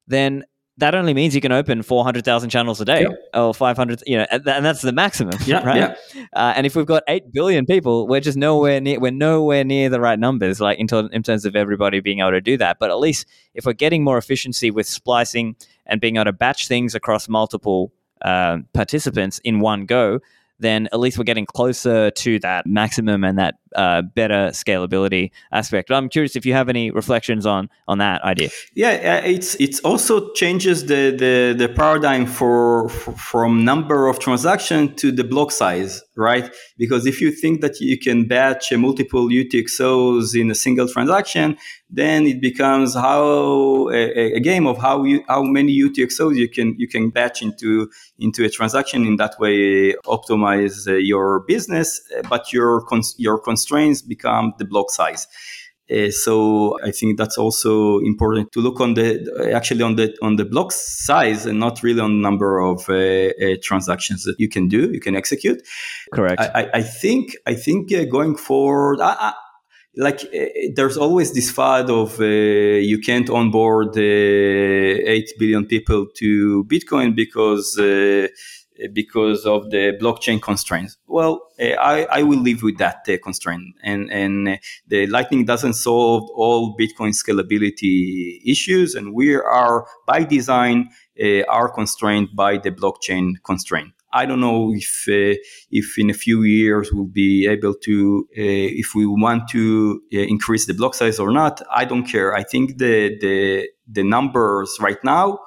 then 0.08 0.44
that 0.78 0.94
only 0.94 1.12
means 1.12 1.34
you 1.34 1.40
can 1.40 1.52
open 1.52 1.82
400,000 1.82 2.48
channels 2.48 2.80
a 2.80 2.84
day 2.84 3.02
yep. 3.02 3.18
or 3.34 3.52
500, 3.52 4.02
you 4.06 4.16
know, 4.16 4.26
and 4.30 4.64
that's 4.64 4.80
the 4.80 4.92
maximum, 4.92 5.34
yeah, 5.44 5.62
right? 5.64 5.96
Yeah. 6.14 6.26
Uh, 6.32 6.54
and 6.56 6.66
if 6.66 6.74
we've 6.74 6.86
got 6.86 7.02
8 7.08 7.32
billion 7.32 7.66
people, 7.66 8.08
we're 8.08 8.20
just 8.20 8.38
nowhere 8.38 8.80
near, 8.80 8.98
we're 8.98 9.12
nowhere 9.12 9.64
near 9.64 9.90
the 9.90 10.00
right 10.00 10.18
numbers, 10.18 10.60
like 10.60 10.78
in, 10.78 10.86
to, 10.88 11.10
in 11.12 11.22
terms 11.22 11.44
of 11.44 11.54
everybody 11.54 12.00
being 12.00 12.20
able 12.20 12.30
to 12.30 12.40
do 12.40 12.56
that. 12.56 12.78
But 12.78 12.90
at 12.90 12.98
least 12.98 13.26
if 13.54 13.66
we're 13.66 13.74
getting 13.74 14.02
more 14.02 14.16
efficiency 14.16 14.70
with 14.70 14.86
splicing 14.86 15.56
and 15.86 16.00
being 16.00 16.16
able 16.16 16.24
to 16.24 16.32
batch 16.32 16.68
things 16.68 16.94
across 16.94 17.28
multiple 17.28 17.92
uh, 18.22 18.58
participants 18.72 19.40
in 19.44 19.60
one 19.60 19.84
go, 19.84 20.20
then 20.58 20.88
at 20.92 21.00
least 21.00 21.18
we're 21.18 21.24
getting 21.24 21.46
closer 21.46 22.10
to 22.10 22.38
that 22.40 22.66
maximum 22.66 23.24
and 23.24 23.38
that 23.38 23.56
uh, 23.74 24.02
better 24.02 24.50
scalability 24.52 25.30
aspect. 25.50 25.88
But 25.88 25.96
I'm 25.96 26.08
curious 26.08 26.36
if 26.36 26.46
you 26.46 26.52
have 26.52 26.68
any 26.68 26.90
reflections 26.90 27.46
on 27.46 27.68
on 27.88 27.98
that 27.98 28.22
idea. 28.22 28.50
Yeah, 28.74 29.18
it's 29.18 29.54
it's 29.56 29.80
also 29.80 30.32
changes 30.32 30.86
the 30.86 31.14
the, 31.16 31.54
the 31.56 31.72
paradigm 31.72 32.26
for, 32.26 32.88
for 32.88 33.12
from 33.12 33.64
number 33.64 34.08
of 34.08 34.18
transaction 34.18 34.94
to 34.96 35.10
the 35.10 35.24
block 35.24 35.52
size, 35.52 36.02
right? 36.16 36.52
Because 36.76 37.06
if 37.06 37.20
you 37.20 37.30
think 37.30 37.60
that 37.60 37.80
you 37.80 37.98
can 37.98 38.26
batch 38.26 38.72
multiple 38.72 39.28
UTXOs 39.28 40.38
in 40.38 40.50
a 40.50 40.54
single 40.54 40.88
transaction, 40.88 41.56
then 41.88 42.26
it 42.26 42.40
becomes 42.40 42.94
how 42.94 43.90
a, 43.90 44.34
a, 44.36 44.40
game 44.40 44.66
of 44.66 44.78
how 44.78 45.04
you 45.04 45.22
how 45.28 45.42
many 45.42 45.72
UTXOs 45.78 46.36
you 46.36 46.48
can 46.48 46.74
you 46.78 46.88
can 46.88 47.10
batch 47.10 47.42
into 47.42 47.90
into 48.18 48.44
a 48.44 48.48
transaction 48.48 49.06
in 49.06 49.16
that 49.16 49.38
way 49.38 49.94
optimize 50.06 50.88
uh, 50.88 50.94
your 50.94 51.40
business, 51.40 52.00
but 52.28 52.52
your 52.52 52.84
your 53.18 53.38
constraints 53.38 54.02
become 54.02 54.54
the 54.58 54.64
block 54.64 54.90
size. 54.90 55.26
Uh, 55.90 56.10
so 56.10 56.78
I 56.82 56.90
think 56.90 57.18
that's 57.18 57.36
also 57.36 57.98
important 58.00 58.52
to 58.52 58.60
look 58.60 58.80
on 58.80 58.94
the 58.94 59.52
actually 59.54 59.82
on 59.82 59.96
the 59.96 60.16
on 60.22 60.36
the 60.36 60.44
block 60.44 60.72
size 60.72 61.44
and 61.44 61.58
not 61.58 61.82
really 61.82 62.00
on 62.00 62.20
number 62.20 62.60
of 62.60 62.88
uh, 62.88 62.94
uh, 62.94 63.56
transactions 63.62 64.22
that 64.24 64.36
you 64.38 64.48
can 64.48 64.68
do, 64.68 64.90
you 64.92 65.00
can 65.00 65.16
execute. 65.16 65.60
Correct. 66.12 66.40
I, 66.40 66.70
I 66.72 66.82
think 66.82 67.34
I 67.46 67.54
think 67.54 67.92
uh, 67.92 68.04
going 68.04 68.36
forward, 68.36 69.00
I, 69.00 69.16
I, 69.18 69.32
like 69.96 70.24
uh, 70.24 70.46
there's 70.76 70.96
always 70.96 71.34
this 71.34 71.50
fad 71.50 71.90
of 71.90 72.20
uh, 72.20 72.24
you 72.24 72.98
can't 72.98 73.28
onboard 73.28 73.96
eight 73.98 75.30
billion 75.38 75.66
people 75.66 76.06
to 76.16 76.64
Bitcoin 76.64 77.14
because 77.16 77.76
because 78.92 79.44
of 79.46 79.70
the 79.70 79.96
blockchain 80.00 80.40
constraints. 80.40 80.96
Well, 81.06 81.40
uh, 81.60 81.74
I, 81.80 82.04
I 82.04 82.22
will 82.22 82.40
live 82.40 82.62
with 82.62 82.78
that 82.78 83.06
uh, 83.08 83.16
constraint. 83.22 83.74
And, 83.82 84.10
and 84.10 84.48
uh, 84.48 84.56
the 84.88 85.06
Lightning 85.06 85.44
doesn't 85.44 85.74
solve 85.74 86.28
all 86.34 86.76
Bitcoin 86.76 87.12
scalability 87.12 88.40
issues. 88.44 88.94
And 88.94 89.14
we 89.14 89.34
are, 89.34 89.86
by 90.06 90.24
design, 90.24 90.90
are 91.48 91.68
constrained 91.68 92.30
by 92.34 92.56
the 92.56 92.70
blockchain 92.70 93.34
constraint. 93.44 93.92
I 94.12 94.26
don't 94.26 94.40
know 94.40 94.72
if 94.74 95.04
uh, 95.08 95.40
if 95.70 95.98
in 95.98 96.10
a 96.10 96.14
few 96.14 96.42
years 96.42 96.90
we'll 96.92 97.06
be 97.06 97.46
able 97.46 97.74
to 97.74 98.28
uh, 98.36 98.78
if 98.82 98.94
we 98.94 99.06
want 99.06 99.48
to 99.50 100.02
uh, 100.12 100.18
increase 100.18 100.66
the 100.66 100.74
block 100.74 100.94
size 100.94 101.18
or 101.18 101.32
not. 101.32 101.62
I 101.70 101.84
don't 101.84 102.04
care. 102.04 102.34
I 102.34 102.42
think 102.42 102.78
the 102.78 103.16
the 103.20 103.68
the 103.90 104.02
numbers 104.02 104.76
right 104.80 105.02
now 105.02 105.38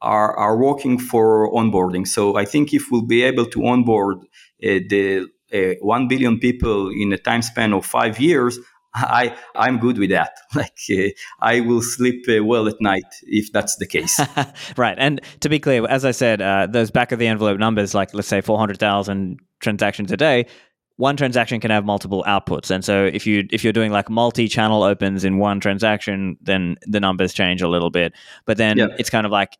are, 0.00 0.36
are 0.36 0.56
working 0.56 0.98
for 0.98 1.52
onboarding. 1.52 2.06
So 2.06 2.36
I 2.36 2.44
think 2.44 2.72
if 2.72 2.90
we'll 2.90 3.02
be 3.02 3.22
able 3.22 3.46
to 3.46 3.66
onboard 3.66 4.18
uh, 4.62 4.80
the 4.88 5.26
uh, 5.52 5.74
1 5.80 6.08
billion 6.08 6.38
people 6.38 6.90
in 6.90 7.12
a 7.12 7.18
time 7.18 7.42
span 7.42 7.72
of 7.72 7.84
five 7.84 8.20
years, 8.20 8.58
I, 8.94 9.36
I'm 9.54 9.78
good 9.78 9.98
with 9.98 10.10
that. 10.10 10.30
Like, 10.54 10.78
uh, 10.90 11.10
I 11.40 11.60
will 11.60 11.82
sleep 11.82 12.24
uh, 12.28 12.42
well 12.42 12.68
at 12.68 12.80
night 12.80 13.04
if 13.22 13.52
that's 13.52 13.76
the 13.76 13.86
case. 13.86 14.20
right. 14.76 14.96
And 14.98 15.20
to 15.40 15.48
be 15.48 15.58
clear, 15.58 15.86
as 15.86 16.04
I 16.04 16.10
said, 16.10 16.40
uh, 16.40 16.66
those 16.66 16.90
back 16.90 17.12
of 17.12 17.18
the 17.18 17.26
envelope 17.26 17.58
numbers, 17.58 17.94
like 17.94 18.14
let's 18.14 18.28
say 18.28 18.40
400,000 18.40 19.38
transactions 19.60 20.10
a 20.10 20.16
day, 20.16 20.46
one 20.96 21.16
transaction 21.16 21.60
can 21.60 21.70
have 21.70 21.84
multiple 21.84 22.24
outputs 22.26 22.72
and 22.72 22.84
so 22.84 23.04
if 23.04 23.24
you 23.24 23.46
if 23.52 23.62
you're 23.62 23.72
doing 23.72 23.92
like 23.92 24.10
multi-channel 24.10 24.82
opens 24.82 25.24
in 25.24 25.38
one 25.38 25.60
transaction 25.60 26.36
then 26.42 26.76
the 26.82 26.98
numbers 26.98 27.32
change 27.32 27.62
a 27.62 27.68
little 27.68 27.88
bit 27.88 28.12
but 28.46 28.56
then 28.56 28.76
yep. 28.76 28.90
it's 28.98 29.08
kind 29.08 29.24
of 29.24 29.30
like 29.30 29.56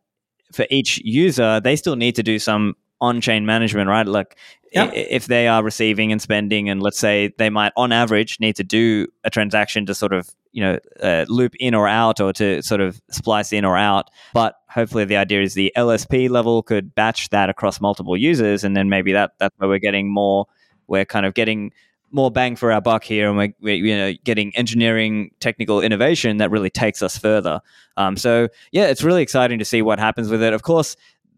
for 0.51 0.65
each 0.69 0.99
user, 1.03 1.59
they 1.59 1.75
still 1.75 1.95
need 1.95 2.15
to 2.15 2.23
do 2.23 2.39
some 2.39 2.75
on-chain 3.01 3.45
management, 3.45 3.89
right? 3.89 4.05
Like 4.05 4.35
yep. 4.71 4.91
if 4.93 5.27
they 5.27 5.47
are 5.47 5.63
receiving 5.63 6.11
and 6.11 6.21
spending, 6.21 6.69
and 6.69 6.81
let's 6.81 6.99
say 6.99 7.33
they 7.37 7.49
might, 7.49 7.71
on 7.75 7.91
average, 7.91 8.39
need 8.39 8.55
to 8.57 8.63
do 8.63 9.07
a 9.23 9.29
transaction 9.29 9.85
to 9.85 9.95
sort 9.95 10.13
of 10.13 10.29
you 10.51 10.63
know 10.63 10.79
uh, 11.01 11.25
loop 11.27 11.53
in 11.59 11.73
or 11.73 11.87
out, 11.87 12.19
or 12.19 12.33
to 12.33 12.61
sort 12.61 12.81
of 12.81 13.01
splice 13.09 13.53
in 13.53 13.65
or 13.65 13.77
out. 13.77 14.09
But 14.33 14.55
hopefully, 14.69 15.05
the 15.05 15.17
idea 15.17 15.41
is 15.41 15.53
the 15.53 15.71
LSP 15.75 16.29
level 16.29 16.63
could 16.63 16.93
batch 16.93 17.29
that 17.29 17.49
across 17.49 17.79
multiple 17.79 18.17
users, 18.17 18.63
and 18.63 18.75
then 18.75 18.89
maybe 18.89 19.13
that 19.13 19.31
that's 19.39 19.55
where 19.57 19.69
we're 19.69 19.79
getting 19.79 20.11
more. 20.11 20.45
We're 20.87 21.05
kind 21.05 21.25
of 21.25 21.33
getting 21.35 21.71
more 22.11 22.31
bang 22.31 22.55
for 22.55 22.71
our 22.71 22.81
buck 22.81 23.03
here, 23.03 23.27
and 23.27 23.37
we're, 23.37 23.53
we're, 23.61 23.75
you 23.75 23.95
know 23.95 24.13
getting 24.23 24.55
engineering 24.55 25.31
technical 25.39 25.81
innovation 25.81 26.37
that 26.37 26.51
really 26.51 26.69
takes 26.69 27.01
us 27.01 27.17
further. 27.17 27.61
Um, 27.97 28.17
so 28.17 28.47
yeah, 28.71 28.87
it's 28.87 29.03
really 29.03 29.21
exciting 29.21 29.59
to 29.59 29.65
see 29.65 29.81
what 29.81 29.99
happens 29.99 30.29
with 30.29 30.41
it. 30.41 30.53
Of 30.53 30.63
course, 30.63 30.95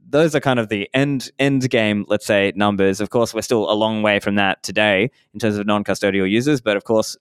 those 0.09 0.36
are 0.36 0.39
kind 0.39 0.59
of 0.59 0.69
the 0.69 0.89
end 0.93 1.32
end 1.39 1.69
game, 1.69 2.05
let's 2.07 2.26
say, 2.26 2.51
numbers. 2.55 3.01
Of 3.01 3.09
course, 3.09 3.34
we're 3.34 3.41
still 3.41 3.72
a 3.72 3.74
long 3.74 4.01
way 4.01 4.19
from 4.19 4.36
that 4.36 4.61
today 4.63 5.09
in 5.34 5.39
terms 5.39 5.57
of 5.57 5.65
non 5.65 5.84
custodial 5.84 6.30
users, 6.30 6.61
but 6.61 6.78
of 6.78 6.84
course, 6.84 7.17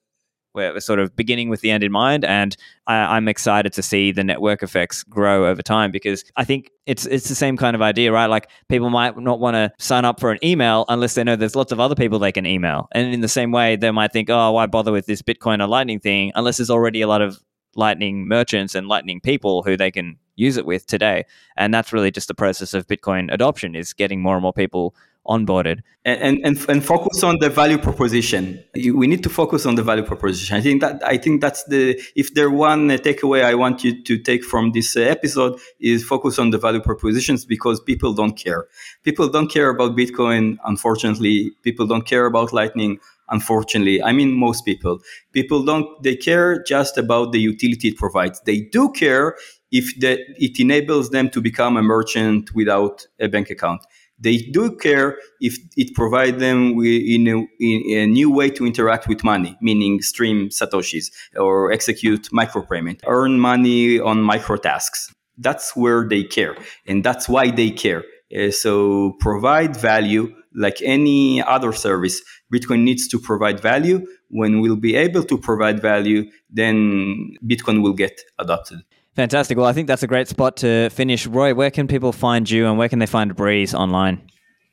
we're, 0.55 0.81
sort 0.81 0.99
of 0.99 1.15
beginning 1.15 1.49
with 1.49 1.61
the 1.61 1.71
end 1.71 1.85
in 1.85 1.93
mind, 1.93 2.25
and 2.25 2.57
I, 2.87 3.17
am 3.17 3.29
excited 3.29 3.73
to 3.75 3.83
see 3.83 4.13
the 4.13 4.25
network 4.25 4.63
effects 4.63 5.03
grow 5.05 5.47
over 5.47 5.63
time 5.63 5.91
because 5.91 6.25
I 6.37 6.45
think 6.45 6.71
it's 6.87 7.07
it's 7.07 7.29
the 7.29 7.35
same 7.35 7.57
kind 7.57 7.77
of 7.77 7.83
idea, 7.83 8.13
right? 8.13 8.27
Like 8.27 8.49
people 8.69 8.91
might 8.91 9.17
not 9.19 9.41
want 9.41 9.55
to 9.55 9.73
sign 9.79 10.05
up 10.05 10.19
for 10.21 10.31
an 10.31 10.39
email 10.43 10.85
unless 10.89 11.15
they 11.15 11.25
know 11.25 11.37
there's 11.37 11.57
lots 11.57 11.73
of 11.73 11.81
other 11.81 11.95
people 11.95 12.19
they 12.19 12.33
can 12.33 12.47
email, 12.47 12.89
and 12.93 13.13
in 13.13 13.21
the 13.21 13.29
same 13.29 13.53
way, 13.53 13.77
they 13.77 13.91
might 13.91 14.13
think, 14.13 14.31
oh, 14.31 14.53
why 14.53 14.67
bother 14.67 14.93
with 14.93 15.07
this 15.07 15.23
Bitcoin 15.23 15.63
or 15.63 15.67
Lightning 15.67 16.01
thing 16.01 16.33
unless 16.35 16.57
there's 16.57 16.71
already 16.71 17.01
a 17.01 17.09
lot 17.09 17.23
of 17.23 17.41
Lightning 17.77 18.27
merchants 18.27 18.75
and 18.75 18.89
Lightning 18.89 19.21
people 19.21 19.63
who 19.63 19.77
they 19.77 19.91
can 19.91 20.17
use 20.37 20.57
it 20.57 20.67
with 20.67 20.87
today. 20.87 21.25
And 21.57 21.73
that's 21.73 21.93
really 21.93 22.11
just 22.11 22.29
the 22.29 22.35
process 22.35 22.75
of 22.75 22.87
Bitcoin 22.87 23.33
adoption 23.33 23.75
is 23.75 23.93
getting 23.93 24.21
more 24.21 24.35
and 24.35 24.43
more 24.43 24.53
people 24.53 24.95
onboarded. 25.27 25.81
And, 26.05 26.41
and 26.45 26.59
and 26.69 26.85
focus 26.85 27.23
on 27.23 27.39
the 27.41 27.51
value 27.51 27.77
proposition. 27.77 28.65
We 28.75 29.07
need 29.07 29.23
to 29.23 29.29
focus 29.29 29.67
on 29.67 29.75
the 29.75 29.83
value 29.83 30.03
proposition. 30.03 30.57
I 30.57 30.63
think 30.63 30.81
that 30.81 31.03
i 31.05 31.19
think 31.19 31.43
that's 31.43 31.63
the 31.65 32.01
if 32.17 32.33
there 32.33 32.51
one 32.51 32.89
takeaway 32.89 33.45
i 33.45 33.55
want 33.55 33.85
you 33.85 34.03
to 34.03 34.17
take 34.19 34.43
from 34.43 34.73
this 34.73 34.97
episode 34.97 35.61
is 35.79 36.03
focus 36.03 36.39
on 36.39 36.51
the 36.51 36.59
value 36.59 36.81
propositions 36.81 37.45
because 37.45 37.81
people 37.81 38.15
don't 38.15 38.33
care. 38.33 38.67
People 39.05 39.29
don't 39.29 39.49
care 39.49 39.69
about 39.69 39.95
bitcoin 39.95 40.57
unfortunately. 40.65 41.53
People 41.63 41.87
don't 41.87 42.07
care 42.07 42.25
about 42.25 42.55
lightning 42.55 42.99
unfortunately. 43.29 44.03
I 44.03 44.13
mean 44.13 44.33
most 44.33 44.65
people. 44.65 45.01
People 45.33 45.63
don't 45.63 46.03
they 46.03 46.17
care 46.17 46.63
just 46.63 46.97
about 46.97 47.33
the 47.33 47.41
utility 47.41 47.89
it 47.89 47.99
provides. 47.99 48.41
They 48.47 48.63
do 48.63 48.91
care 48.91 49.37
if 49.71 49.95
that 50.01 50.19
it 50.39 50.59
enables 50.59 51.11
them 51.11 51.29
to 51.31 51.43
become 51.43 51.77
a 51.77 51.83
merchant 51.83 52.55
without 52.55 53.07
a 53.21 53.29
bank 53.29 53.51
account 53.51 53.83
they 54.21 54.37
do 54.39 54.77
care 54.77 55.17
if 55.41 55.57
it 55.77 55.95
provides 55.95 56.39
them 56.39 56.79
in 56.83 57.27
a, 57.27 57.47
in 57.59 57.99
a, 57.99 58.07
new 58.07 58.31
way 58.31 58.51
to 58.51 58.67
interact 58.67 59.09
with 59.09 59.25
money, 59.25 59.57
meaning 59.61 60.03
stream 60.03 60.51
satoshis 60.51 61.11
or 61.37 61.73
execute 61.73 62.29
micropayment, 62.31 63.01
earn 63.07 63.41
money 63.41 63.99
on 63.99 64.23
micro 64.23 64.57
tasks. 64.57 65.13
That's 65.39 65.75
where 65.75 66.07
they 66.07 66.25
care, 66.25 66.55
and 66.87 67.03
that's 67.03 67.29
why 67.29 67.51
they 67.51 67.71
care. 67.71 68.05
Uh, 68.37 68.51
so 68.51 69.17
provide 69.21 69.75
value 69.75 70.35
like 70.55 70.81
any 70.83 71.43
other 71.43 71.73
service. 71.73 72.21
Bitcoin 72.53 72.83
needs 72.83 73.09
to 73.09 73.19
provide 73.19 73.61
value. 73.61 74.07
When 74.29 74.61
we'll 74.61 74.77
be 74.77 74.97
able 74.97 75.25
to 75.25 75.39
provide 75.39 75.81
value, 75.81 76.31
then 76.51 77.37
Bitcoin 77.47 77.83
will 77.83 77.95
get 77.95 78.21
adopted. 78.39 78.81
Fantastic. 79.17 79.59
Well, 79.59 79.67
I 79.67 79.73
think 79.73 79.89
that's 79.89 80.03
a 80.03 80.07
great 80.07 80.29
spot 80.29 80.57
to 80.59 80.89
finish. 80.91 81.27
Roy, 81.27 81.55
where 81.55 81.71
can 81.71 81.89
people 81.89 82.13
find 82.13 82.49
you 82.49 82.67
and 82.67 82.79
where 82.79 82.89
can 82.89 83.01
they 83.01 83.07
find 83.07 83.35
Breeze 83.35 83.75
online? 83.75 84.23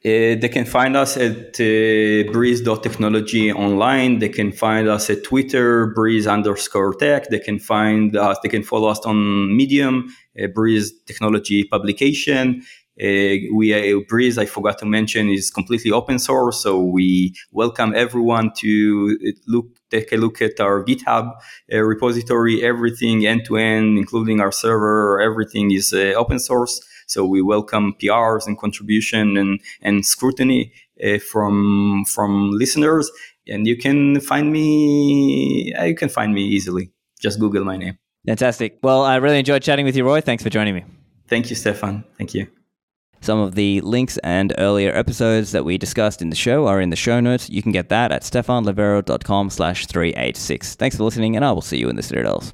Uh, 0.06 0.38
they 0.40 0.50
can 0.50 0.64
find 0.64 0.96
us 0.96 1.18
at 1.18 1.60
uh, 1.60 2.32
breeze.technology 2.32 3.52
online. 3.52 4.20
They 4.20 4.30
can 4.30 4.52
find 4.52 4.88
us 4.88 5.10
at 5.10 5.24
Twitter, 5.24 5.88
breeze 5.88 6.28
underscore 6.28 6.94
tech. 6.94 7.30
They 7.30 7.40
can 7.40 7.58
find 7.58 8.16
us, 8.16 8.38
they 8.44 8.50
can 8.50 8.62
follow 8.62 8.90
us 8.90 9.00
on 9.00 9.58
Medium, 9.58 10.16
uh, 10.42 10.48
breeze 10.48 10.94
technology 11.08 11.64
publication. 11.64 12.62
Uh, 13.00 13.54
we 13.54 13.74
uh, 13.74 14.00
Breeze, 14.08 14.38
I 14.38 14.46
forgot 14.46 14.80
to 14.80 14.86
mention, 14.86 15.30
is 15.30 15.52
completely 15.52 15.92
open 15.92 16.18
source, 16.18 16.64
so 16.64 16.82
we 16.82 17.34
welcome 17.52 17.94
everyone 17.96 18.52
to 18.58 19.18
uh, 19.24 19.32
look 19.48 19.68
take 19.92 20.12
a 20.12 20.18
look 20.18 20.42
at 20.42 20.60
our 20.60 20.84
GitHub 20.84 21.32
uh, 21.72 21.82
repository. 21.82 22.64
Everything 22.64 23.26
end 23.26 23.46
to 23.46 23.58
end, 23.58 23.98
including 23.98 24.42
our 24.42 24.52
server, 24.52 25.22
everything 25.22 25.72
is 25.72 25.94
uh, 25.94 26.14
open 26.18 26.40
source. 26.40 26.82
So 27.06 27.24
we 27.26 27.42
welcome 27.42 27.94
PRs 28.02 28.48
and 28.48 28.58
contribution 28.58 29.38
and 29.38 29.60
and 29.82 30.04
scrutiny 30.06 30.74
uh, 31.04 31.20
from 31.20 32.04
from 32.06 32.52
listeners. 32.52 33.12
And 33.48 33.68
you 33.68 33.78
can 33.78 34.20
find 34.20 34.52
me. 34.52 35.74
you 35.86 35.96
can 35.96 36.10
find 36.10 36.34
me 36.34 36.44
easily. 36.44 36.92
Just 37.20 37.40
Google 37.40 37.64
my 37.64 37.78
name. 37.78 37.98
Fantastic. 38.26 38.80
Well, 38.84 39.04
I 39.04 39.16
really 39.18 39.40
enjoyed 39.40 39.64
chatting 39.64 39.86
with 39.86 39.96
you, 39.96 40.04
Roy. 40.04 40.20
Thanks 40.20 40.44
for 40.44 40.50
joining 40.50 40.76
me. 40.76 40.84
Thank 41.30 41.50
you, 41.50 41.56
Stephan. 41.56 42.04
Thank 42.18 42.34
you. 42.34 42.48
Some 43.28 43.40
of 43.40 43.56
the 43.56 43.82
links 43.82 44.18
and 44.20 44.54
earlier 44.58 44.96
episodes 44.96 45.52
that 45.52 45.66
we 45.66 45.78
discussed 45.78 46.22
in 46.22 46.30
the 46.30 46.36
show 46.38 46.66
are 46.66 46.80
in 46.80 46.92
the 46.92 46.96
show 46.96 47.20
notes. 47.20 47.50
You 47.50 47.62
can 47.62 47.74
get 47.74 47.90
that 47.90 48.14
at 48.14 48.22
stephanlivera.com 48.22 49.50
slash 49.50 49.86
386. 49.86 50.76
Thanks 50.76 50.96
for 50.96 51.04
listening, 51.04 51.36
and 51.36 51.44
I 51.44 51.52
will 51.52 51.62
see 51.62 51.78
you 51.78 51.90
in 51.90 51.98
the 51.98 52.04
Citadels. 52.04 52.54